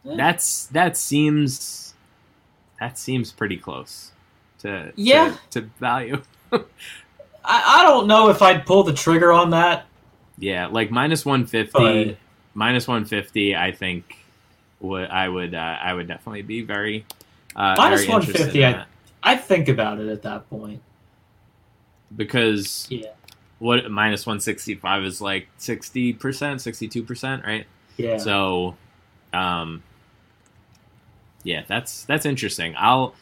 That's 0.04 0.68
that 0.68 0.98
seems 0.98 1.94
that 2.80 2.98
seems 2.98 3.32
pretty 3.32 3.58
close 3.58 4.12
to 4.60 4.92
Yeah. 4.96 5.36
to, 5.52 5.62
to 5.62 5.70
value. 5.80 6.22
I, 6.52 6.62
I 7.44 7.84
don't 7.84 8.08
know 8.08 8.30
if 8.30 8.42
I'd 8.42 8.66
pull 8.66 8.84
the 8.84 8.94
trigger 8.94 9.32
on 9.32 9.50
that. 9.52 9.86
Yeah, 10.38 10.68
like 10.68 10.92
minus 10.92 11.26
one 11.26 11.46
fifty, 11.46 12.18
minus 12.54 12.88
one 12.88 13.06
fifty. 13.06 13.56
I 13.56 13.72
think 13.72 14.18
would 14.80 15.10
I 15.10 15.28
would 15.30 15.56
uh, 15.56 15.78
I 15.82 15.94
would 15.94 16.08
definitely 16.08 16.42
be 16.44 16.62
very 16.62 17.06
uh, 17.56 17.76
interested 17.78 18.10
150, 18.12 18.66
I- 18.66 18.86
I'd 19.24 19.44
think 19.44 19.70
about 19.70 20.00
it 20.00 20.10
at 20.10 20.22
that 20.24 20.48
point. 20.50 20.82
Because 22.16 22.88
Yeah. 22.90 23.08
what 23.60 23.90
minus 23.90 24.26
one 24.26 24.40
sixty 24.40 24.76
five 24.76 25.04
is 25.04 25.22
like 25.22 25.48
sixty 25.58 26.12
percent, 26.14 26.62
sixty 26.62 26.88
two 26.88 27.04
percent, 27.04 27.46
right? 27.46 27.66
Yeah. 27.98 28.18
So, 28.18 28.76
um, 29.34 29.84
yeah, 31.44 31.64
that's 31.68 32.06
that's 32.06 32.26
interesting. 32.26 32.76
I'll 32.78 33.14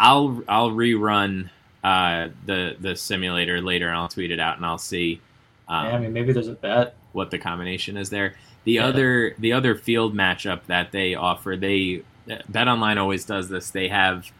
I'll 0.00 0.42
I'll 0.48 0.70
rerun 0.70 1.50
uh, 1.84 2.28
the 2.46 2.76
the 2.80 2.96
simulator 2.96 3.60
later, 3.60 3.88
and 3.88 3.96
I'll 3.96 4.08
tweet 4.08 4.30
it 4.30 4.40
out, 4.40 4.56
and 4.56 4.64
I'll 4.66 4.78
see. 4.78 5.20
Um, 5.68 5.86
Yeah, 5.86 5.92
I 5.92 5.98
mean, 5.98 6.12
maybe 6.12 6.32
there's 6.32 6.48
a 6.48 6.52
bet. 6.52 6.94
what 7.12 7.30
the 7.30 7.38
combination 7.38 7.96
is 7.96 8.10
there. 8.10 8.34
The 8.64 8.72
Yeah. 8.72 8.86
other 8.86 9.34
the 9.38 9.52
other 9.52 9.74
field 9.74 10.14
matchup 10.14 10.60
that 10.66 10.92
they 10.92 11.14
offer, 11.14 11.56
they 11.56 12.02
Bet 12.48 12.66
Online 12.68 12.98
always 12.98 13.24
does 13.24 13.48
this. 13.48 13.70
They 13.70 13.88
have 13.88 14.30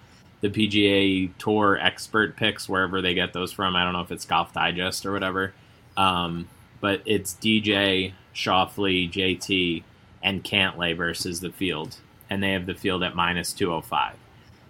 the 0.40 0.50
PGA 0.50 1.30
Tour 1.38 1.78
expert 1.80 2.36
picks 2.36 2.68
wherever 2.68 3.00
they 3.02 3.14
get 3.14 3.32
those 3.32 3.52
from. 3.52 3.74
I 3.76 3.84
don't 3.84 3.92
know 3.94 4.02
if 4.02 4.12
it's 4.12 4.24
Golf 4.26 4.52
Digest 4.52 5.06
or 5.06 5.12
whatever, 5.12 5.54
um, 5.96 6.48
but 6.80 7.02
it's 7.06 7.34
DJ 7.34 8.12
Schauffele, 8.34 9.10
JT, 9.10 9.82
and 10.22 10.44
Cantlay 10.44 10.96
versus 10.96 11.40
the 11.40 11.50
field, 11.50 11.96
and 12.30 12.42
they 12.42 12.52
have 12.52 12.66
the 12.66 12.74
field 12.74 13.02
at 13.02 13.14
minus 13.14 13.52
two 13.52 13.70
hundred 13.70 13.82
five. 13.86 14.14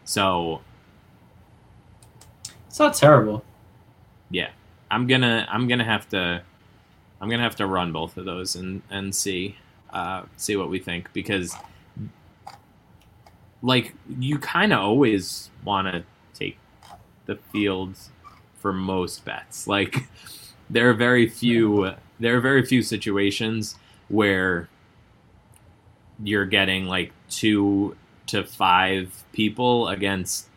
So 0.05 0.63
It's 2.69 2.79
not 2.79 2.95
terrible. 2.95 3.45
yeah, 4.31 4.51
I'm 4.91 5.07
gonna 5.07 5.47
I'm 5.51 5.69
gonna 5.69 5.85
have 5.85 6.09
to 6.11 6.43
I'm 7.21 7.29
gonna 7.31 7.43
have 7.43 7.57
to 7.57 7.67
run 7.67 7.93
both 7.93 8.17
of 8.17 8.25
those 8.25 8.57
and 8.57 8.83
and 8.91 9.15
see 9.15 9.57
uh, 9.91 10.23
see 10.37 10.57
what 10.57 10.69
we 10.71 10.79
think 10.79 11.13
because 11.13 11.57
like 13.63 13.95
you 14.19 14.39
kind 14.39 14.73
of 14.73 14.81
always 14.81 15.51
want 15.65 15.89
to 15.89 16.05
take 16.35 16.59
the 17.27 17.37
fields 17.53 18.11
for 18.59 18.73
most 18.73 19.25
bets. 19.25 19.67
Like 19.67 20.09
there 20.71 20.89
are 20.89 20.95
very 20.95 21.29
few 21.29 21.93
there 22.19 22.37
are 22.37 22.41
very 22.41 22.65
few 22.65 22.83
situations 22.83 23.77
where 24.09 24.69
you're 26.23 26.47
getting 26.47 26.87
like 26.87 27.13
two 27.29 27.97
to 28.27 28.43
five 28.43 29.25
people 29.33 29.89
against 29.89 30.49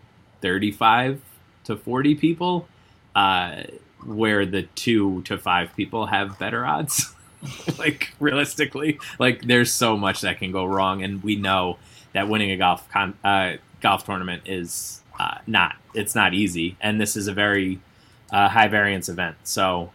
35 0.41 1.21
to 1.65 1.75
40 1.75 2.15
people 2.15 2.67
uh, 3.15 3.63
where 4.05 4.45
the 4.45 4.63
two 4.75 5.21
to 5.23 5.37
five 5.37 5.75
people 5.75 6.05
have 6.05 6.39
better 6.39 6.65
odds 6.65 7.13
like 7.77 8.13
realistically 8.19 8.97
like 9.19 9.41
there's 9.43 9.71
so 9.71 9.97
much 9.97 10.21
that 10.21 10.39
can 10.39 10.51
go 10.51 10.65
wrong 10.65 11.03
and 11.03 11.21
we 11.23 11.35
know 11.35 11.77
that 12.13 12.27
winning 12.27 12.51
a 12.51 12.57
golf 12.57 12.89
con- 12.89 13.17
uh, 13.23 13.53
golf 13.81 14.05
tournament 14.05 14.43
is 14.45 15.01
uh, 15.19 15.37
not 15.47 15.75
it's 15.93 16.15
not 16.15 16.33
easy 16.33 16.75
and 16.81 16.99
this 16.99 17.15
is 17.15 17.27
a 17.27 17.33
very 17.33 17.79
uh, 18.31 18.47
high 18.47 18.67
variance 18.67 19.09
event 19.09 19.35
so 19.43 19.91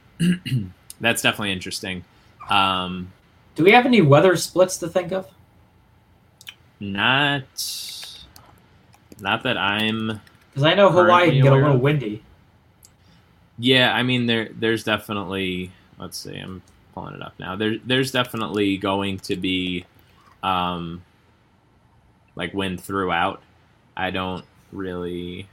that's 1.01 1.23
definitely 1.23 1.53
interesting 1.53 2.05
um, 2.51 3.12
Do 3.55 3.65
we 3.65 3.73
have 3.73 3.87
any 3.87 4.03
weather 4.03 4.37
splits 4.37 4.77
to 4.79 4.89
think 4.89 5.12
of? 5.12 5.29
not 6.81 7.43
not 9.21 9.43
that 9.45 9.57
i'm 9.57 10.21
Because 10.51 10.65
I 10.65 10.75
know 10.75 10.91
Hawaii 10.91 11.31
can 11.31 11.43
get 11.43 11.53
a 11.53 11.57
little 11.57 11.79
windy. 11.79 12.23
Yeah, 13.59 13.95
I 13.95 14.03
mean 14.03 14.27
there 14.27 14.49
there's 14.53 14.83
definitely 14.85 15.71
let's 15.99 16.19
see, 16.19 16.37
I'm 16.37 16.62
pulling 16.93 17.15
it 17.15 17.23
up 17.23 17.35
now. 17.39 17.55
There 17.57 17.79
there's 17.85 18.11
definitely 18.11 18.77
going 18.77 19.19
to 19.21 19.37
be 19.37 19.85
um 20.43 21.03
like 22.37 22.55
wind 22.55 22.80
throughout. 22.80 23.43
I 23.97 24.11
don't 24.11 24.45
really 24.72 25.49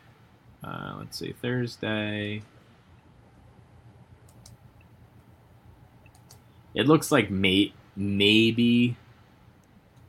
uh 0.63 0.95
let's 0.99 1.17
see, 1.19 1.33
Thursday. 1.33 2.43
It 6.73 6.87
looks 6.87 7.11
like 7.11 7.29
may, 7.29 7.73
maybe 7.95 8.95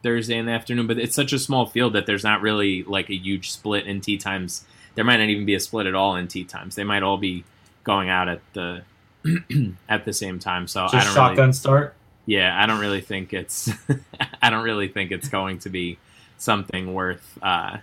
Thursday 0.03 0.37
in 0.39 0.47
the 0.47 0.53
afternoon, 0.53 0.87
but 0.87 0.99
it's 0.99 1.14
such 1.14 1.33
a 1.33 1.39
small 1.39 1.66
field 1.66 1.93
that 1.95 2.07
there's 2.07 2.25
not 2.25 2.41
really 2.41 2.83
like 2.85 3.11
a 3.11 3.16
huge 3.16 3.51
split 3.51 3.87
in 3.87 4.01
tee 4.01 4.16
times. 4.18 4.64
There 4.95 5.05
might 5.05 5.16
not 5.18 5.29
even 5.29 5.47
be 5.47 5.55
a 5.55 5.61
split 5.61 5.87
at 5.87 5.95
all 5.95 6.16
in 6.16 6.29
tee 6.29 6.45
times. 6.45 6.75
They 6.77 6.85
might 6.85 7.03
all 7.03 7.18
be 7.18 7.45
going 7.85 8.09
out 8.09 8.29
at 8.29 8.41
the 8.53 8.85
at 9.89 10.05
the 10.05 10.12
same 10.12 10.39
time. 10.39 10.66
So 10.68 10.89
I 10.93 11.01
Just 11.01 11.07
don't 11.07 11.14
shotgun 11.14 11.37
really, 11.39 11.53
start. 11.53 11.97
yeah, 12.27 12.61
I 12.61 12.66
don't 12.66 12.81
really 12.81 13.01
think 13.01 13.33
it's 13.33 13.70
I 14.43 14.51
don't 14.51 14.64
really 14.64 14.89
think 14.89 15.11
it's 15.12 15.29
going 15.29 15.61
to 15.61 15.70
be 15.70 15.99
something 16.43 16.93
worth 16.93 17.38
uh, 17.43 17.78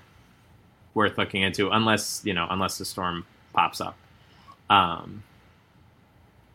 worth 0.94 1.18
looking 1.18 1.42
into 1.42 1.70
unless 1.70 2.22
you 2.26 2.34
know 2.34 2.48
unless 2.50 2.78
the 2.78 2.86
storm 2.86 3.26
pops 3.54 3.82
up. 3.82 3.98
Um, 4.70 5.24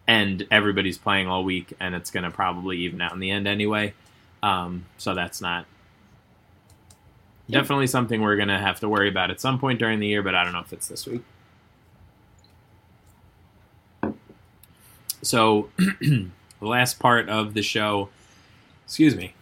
and 0.06 0.46
everybody's 0.50 0.98
playing 0.98 1.28
all 1.28 1.42
week, 1.44 1.72
and 1.80 1.94
it's 1.94 2.10
going 2.10 2.24
to 2.24 2.30
probably 2.30 2.78
even 2.78 3.00
out 3.00 3.12
in 3.12 3.20
the 3.20 3.30
end 3.30 3.48
anyway. 3.48 3.94
Um, 4.42 4.84
so 4.98 5.14
that's 5.14 5.40
not 5.40 5.64
definitely 7.50 7.86
something 7.86 8.20
we're 8.20 8.36
going 8.36 8.48
to 8.48 8.58
have 8.58 8.80
to 8.80 8.88
worry 8.88 9.08
about 9.08 9.30
at 9.30 9.40
some 9.40 9.58
point 9.58 9.78
during 9.78 10.00
the 10.00 10.06
year, 10.06 10.22
but 10.22 10.34
I 10.34 10.44
don't 10.44 10.52
know 10.52 10.60
if 10.60 10.72
it's 10.72 10.88
this 10.88 11.06
week. 11.06 11.22
So, 15.22 15.70
the 15.78 16.30
last 16.60 16.98
part 16.98 17.30
of 17.30 17.54
the 17.54 17.62
show, 17.62 18.10
excuse 18.84 19.16
me. 19.16 19.32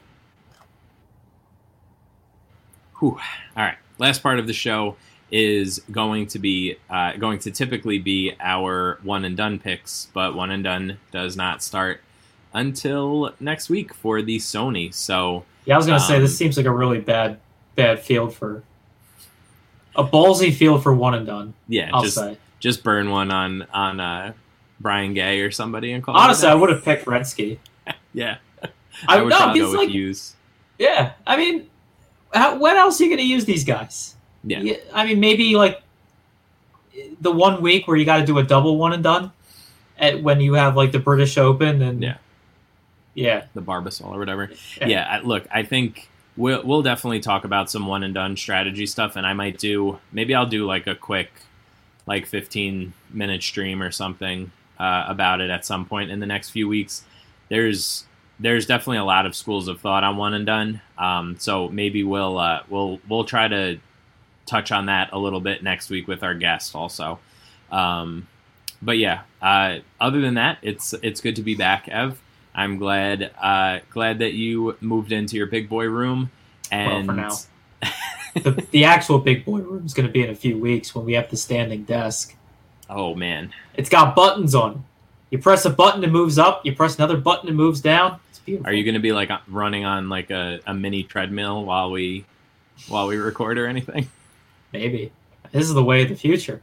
Whew. 3.03 3.19
All 3.57 3.65
right, 3.65 3.79
last 3.99 4.23
part 4.23 4.39
of 4.39 4.47
the 4.47 4.53
show 4.53 4.95
is 5.33 5.81
going 5.91 6.29
to 6.29 6.39
be 6.39 6.77
uh, 6.89 7.15
going 7.17 7.41
to 7.41 7.51
typically 7.51 7.99
be 7.99 8.37
our 8.39 9.01
one 9.03 9.25
and 9.25 9.37
done 9.37 9.59
picks, 9.59 10.07
but 10.15 10.37
one 10.37 10.53
and 10.53 10.63
done 10.63 10.99
does 11.11 11.37
not 11.37 11.65
start 11.65 12.01
until 12.55 13.35
next 13.41 13.69
week 13.69 13.93
for 13.93 14.23
the 14.23 14.37
Sony. 14.37 14.95
So 14.95 15.45
Yeah, 15.65 15.75
I 15.75 15.79
was 15.79 15.87
gonna 15.89 15.99
say 15.99 16.21
this 16.21 16.31
Um, 16.31 16.37
seems 16.37 16.57
like 16.57 16.67
a 16.67 16.71
really 16.71 17.01
bad 17.01 17.41
bad 17.75 17.99
field 18.01 18.37
for 18.37 18.63
a 19.97 20.05
ballsy 20.05 20.55
field 20.55 20.85
for 20.85 20.95
one 20.95 21.15
and 21.15 21.27
done. 21.27 21.55
yeah, 21.67 21.91
I'll 21.93 22.05
just 22.05 22.15
say. 22.15 22.39
just 22.61 22.85
burn 22.85 23.11
one 23.11 23.33
on 23.33 23.63
on 23.75 23.99
uh, 23.99 24.33
Brian 24.79 25.13
Gay 25.13 25.41
or 25.41 25.51
somebody 25.51 25.91
and 25.91 26.05
call. 26.05 26.15
it 26.15 26.21
Honestly, 26.21 26.49
I 26.49 26.55
would 26.55 26.71
have 26.71 26.85
picked 26.85 27.07
Rensky. 27.07 27.59
yeah, 28.13 28.37
I, 28.63 28.69
I 29.09 29.23
would 29.23 29.31
no, 29.31 29.37
probably 29.39 29.59
because 29.61 29.73
go 29.73 29.79
with 29.81 29.89
like 29.89 29.95
use. 29.95 30.37
yeah, 30.79 31.15
I 31.27 31.37
mean, 31.37 31.69
how, 32.33 32.59
when 32.59 32.77
else 32.77 33.01
are 33.01 33.05
you 33.05 33.11
gonna 33.11 33.23
use 33.23 33.45
these 33.45 33.65
guys? 33.65 34.17
Yeah. 34.45 34.75
I 34.93 35.07
mean, 35.07 35.21
maybe 35.21 35.55
like 35.55 35.83
the 37.21 37.33
one 37.33 37.63
week 37.63 37.87
where 37.87 37.97
you 37.97 38.05
got 38.05 38.19
to 38.19 38.27
do 38.27 38.39
a 38.39 38.43
double 38.43 38.77
one 38.77 38.93
and 38.93 39.03
done, 39.03 39.33
at 39.99 40.23
when 40.23 40.41
you 40.41 40.55
have 40.55 40.77
like 40.77 40.93
the 40.93 40.99
British 40.99 41.39
Open 41.39 41.81
and 41.81 42.03
Yeah. 42.03 42.17
yeah, 43.15 43.45
the 43.55 43.63
Barbasol 43.63 44.07
or 44.07 44.19
whatever. 44.19 44.51
Yeah. 44.81 44.87
Yeah, 44.89 45.07
I, 45.09 45.21
look, 45.21 45.47
I 45.51 45.63
think 45.63 46.09
we'll 46.37 46.63
we'll 46.65 46.83
definitely 46.83 47.21
talk 47.21 47.45
about 47.45 47.71
some 47.71 47.87
one 47.87 48.03
and 48.03 48.15
done 48.15 48.37
strategy 48.37 48.87
stuff, 48.87 49.17
and 49.17 49.27
I 49.27 49.33
might 49.33 49.59
do 49.59 49.99
maybe 50.11 50.35
I'll 50.35 50.47
do 50.47 50.67
like 50.67 50.87
a 50.87 50.95
quick, 50.95 51.31
like 52.07 52.27
fifteen 52.27 52.93
minute 53.11 53.43
stream 53.43 53.83
or 53.83 53.91
something 53.91 54.51
uh, 54.79 55.05
about 55.07 55.41
it 55.41 55.51
at 55.51 55.65
some 55.65 55.85
point 55.85 56.11
in 56.11 56.19
the 56.21 56.27
next 56.27 56.51
few 56.51 56.67
weeks. 56.69 57.05
There's 57.49 58.07
there's 58.43 58.67
definitely 58.67 58.99
a 58.99 59.05
lot 59.05 59.25
of 59.25 59.37
schools 59.37 59.69
of 59.69 59.81
thought 59.81 60.03
on 60.03 60.17
one 60.17 60.35
and 60.35 60.45
done, 60.45 60.81
um, 60.99 61.37
so 61.39 61.69
maybe 61.69 62.03
we'll 62.03 62.39
uh, 62.39 62.63
we'll 62.69 63.01
we'll 63.09 63.25
try 63.25 63.49
to 63.49 63.79
touch 64.47 64.73
on 64.73 64.87
that 64.87 65.11
a 65.13 65.19
little 65.19 65.41
bit 65.41 65.63
next 65.63 65.89
week 65.89 66.09
with 66.09 66.23
our 66.23 66.35
guest 66.35 66.75
also. 66.75 67.21
Um, 67.71 68.27
but 68.83 68.99
yeah, 68.99 69.23
uh, 69.41 69.79
other 70.01 70.21
than 70.21 70.35
that, 70.35 70.59
it's 70.63 70.93
it's 71.03 71.21
good 71.21 71.37
to 71.37 71.43
be 71.43 71.55
back, 71.55 71.89
Ev. 71.89 72.21
I'm 72.55 72.79
glad 72.79 73.31
uh, 73.41 73.79
glad 73.91 74.19
that 74.19 74.33
you 74.33 74.77
moved 74.81 75.13
into 75.13 75.37
your 75.37 75.47
big 75.47 75.69
boy 75.69 75.87
room. 75.87 76.31
And 76.71 77.07
Well, 77.07 77.31
for 77.31 77.85
now. 77.85 77.91
the, 78.35 78.67
the 78.71 78.85
actual 78.85 79.19
big 79.19 79.45
boy 79.45 79.61
room 79.61 79.87
is 79.87 79.95
going 79.95 80.07
to 80.07 80.13
be 80.13 80.23
in 80.23 80.31
a 80.31 80.35
few 80.35 80.59
weeks 80.59 80.95
when 80.95 81.05
we 81.05 81.13
have 81.13 81.31
the 81.31 81.37
standing 81.37 81.85
desk. 81.85 82.35
oh 82.91 83.15
man, 83.15 83.53
It's 83.75 83.89
got 83.89 84.17
buttons 84.17 84.55
on. 84.55 84.85
You 85.31 85.39
press 85.39 85.65
a 85.65 85.71
button, 85.71 86.05
it 86.05 86.11
moves 86.11 86.39
up. 86.39 86.65
You 86.65 86.75
press 86.75 86.97
another 86.97 87.17
button, 87.17 87.49
it 87.49 87.55
moves 87.55 87.81
down. 87.81 88.21
Beautiful. 88.45 88.71
are 88.71 88.73
you 88.75 88.85
going 88.85 88.95
to 88.95 89.01
be 89.01 89.13
like 89.13 89.31
running 89.49 89.85
on 89.85 90.09
like 90.09 90.31
a, 90.31 90.61
a 90.67 90.75
mini 90.75 91.03
treadmill 91.03 91.65
while 91.65 91.91
we 91.91 92.25
while 92.89 93.07
we 93.07 93.17
record 93.17 93.59
or 93.59 93.67
anything? 93.67 94.09
Maybe 94.73 95.13
this 95.53 95.65
is 95.65 95.75
the 95.75 95.85
way 95.85 96.03
of 96.03 96.09
the 96.09 96.17
future. 96.17 96.63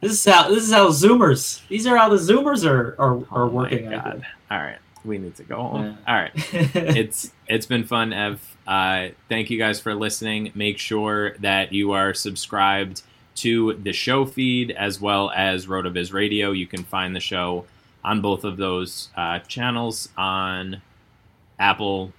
This 0.00 0.12
is 0.12 0.24
how 0.24 0.48
this 0.48 0.64
is 0.64 0.72
how 0.72 0.88
Zoomers. 0.88 1.66
These 1.68 1.86
are 1.86 1.96
how 1.96 2.08
the 2.08 2.16
Zoomers 2.16 2.68
are 2.68 2.94
are, 2.98 3.16
are 3.30 3.44
Oh 3.44 3.48
working. 3.48 3.86
My 3.86 3.96
God. 3.96 4.26
All 4.50 4.58
right, 4.58 4.78
we 5.04 5.18
need 5.18 5.36
to 5.36 5.42
go 5.44 5.56
home. 5.56 5.84
Yeah. 6.06 6.14
All 6.14 6.20
right. 6.20 6.32
it's 6.74 7.32
it's 7.48 7.66
been 7.66 7.84
fun, 7.84 8.12
Ev. 8.12 8.56
Uh, 8.66 9.08
thank 9.28 9.50
you 9.50 9.58
guys 9.58 9.80
for 9.80 9.94
listening. 9.94 10.52
Make 10.54 10.78
sure 10.78 11.36
that 11.38 11.72
you 11.72 11.92
are 11.92 12.14
subscribed 12.14 13.02
to 13.36 13.74
the 13.74 13.92
show 13.92 14.26
feed 14.26 14.70
as 14.70 15.00
well 15.00 15.30
as 15.34 15.66
Rotoviz 15.66 16.12
Radio. 16.12 16.52
You 16.52 16.66
can 16.66 16.84
find 16.84 17.14
the 17.16 17.20
show 17.20 17.64
on 18.04 18.20
both 18.20 18.44
of 18.44 18.56
those 18.56 19.08
uh, 19.16 19.40
channels 19.40 20.08
on 20.16 20.82
Apple, 21.60 22.12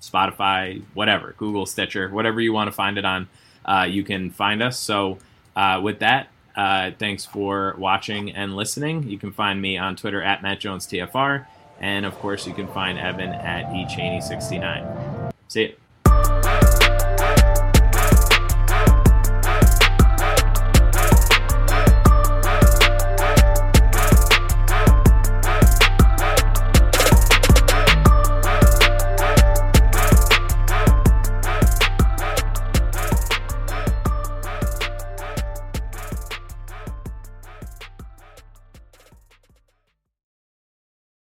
Spotify, 0.00 0.82
whatever, 0.94 1.34
Google, 1.36 1.66
Stitcher, 1.66 2.08
whatever 2.08 2.40
you 2.40 2.52
want 2.52 2.68
to 2.68 2.72
find 2.72 2.98
it 2.98 3.04
on. 3.04 3.28
Uh, 3.64 3.86
you 3.88 4.02
can 4.02 4.30
find 4.30 4.62
us. 4.62 4.78
So, 4.78 5.18
uh, 5.54 5.80
with 5.82 6.00
that, 6.00 6.28
uh, 6.56 6.90
thanks 6.98 7.24
for 7.24 7.74
watching 7.78 8.32
and 8.32 8.56
listening. 8.56 9.04
You 9.08 9.18
can 9.18 9.32
find 9.32 9.60
me 9.60 9.78
on 9.78 9.96
Twitter 9.96 10.22
at 10.22 10.42
Matt 10.42 10.60
Jones 10.60 10.86
TFR. 10.86 11.46
And 11.78 12.04
of 12.04 12.18
course, 12.18 12.46
you 12.46 12.54
can 12.54 12.68
find 12.68 12.98
Evan 12.98 13.30
at 13.30 13.66
eChaney69. 13.66 15.32
See 15.48 15.62
you. 15.62 15.79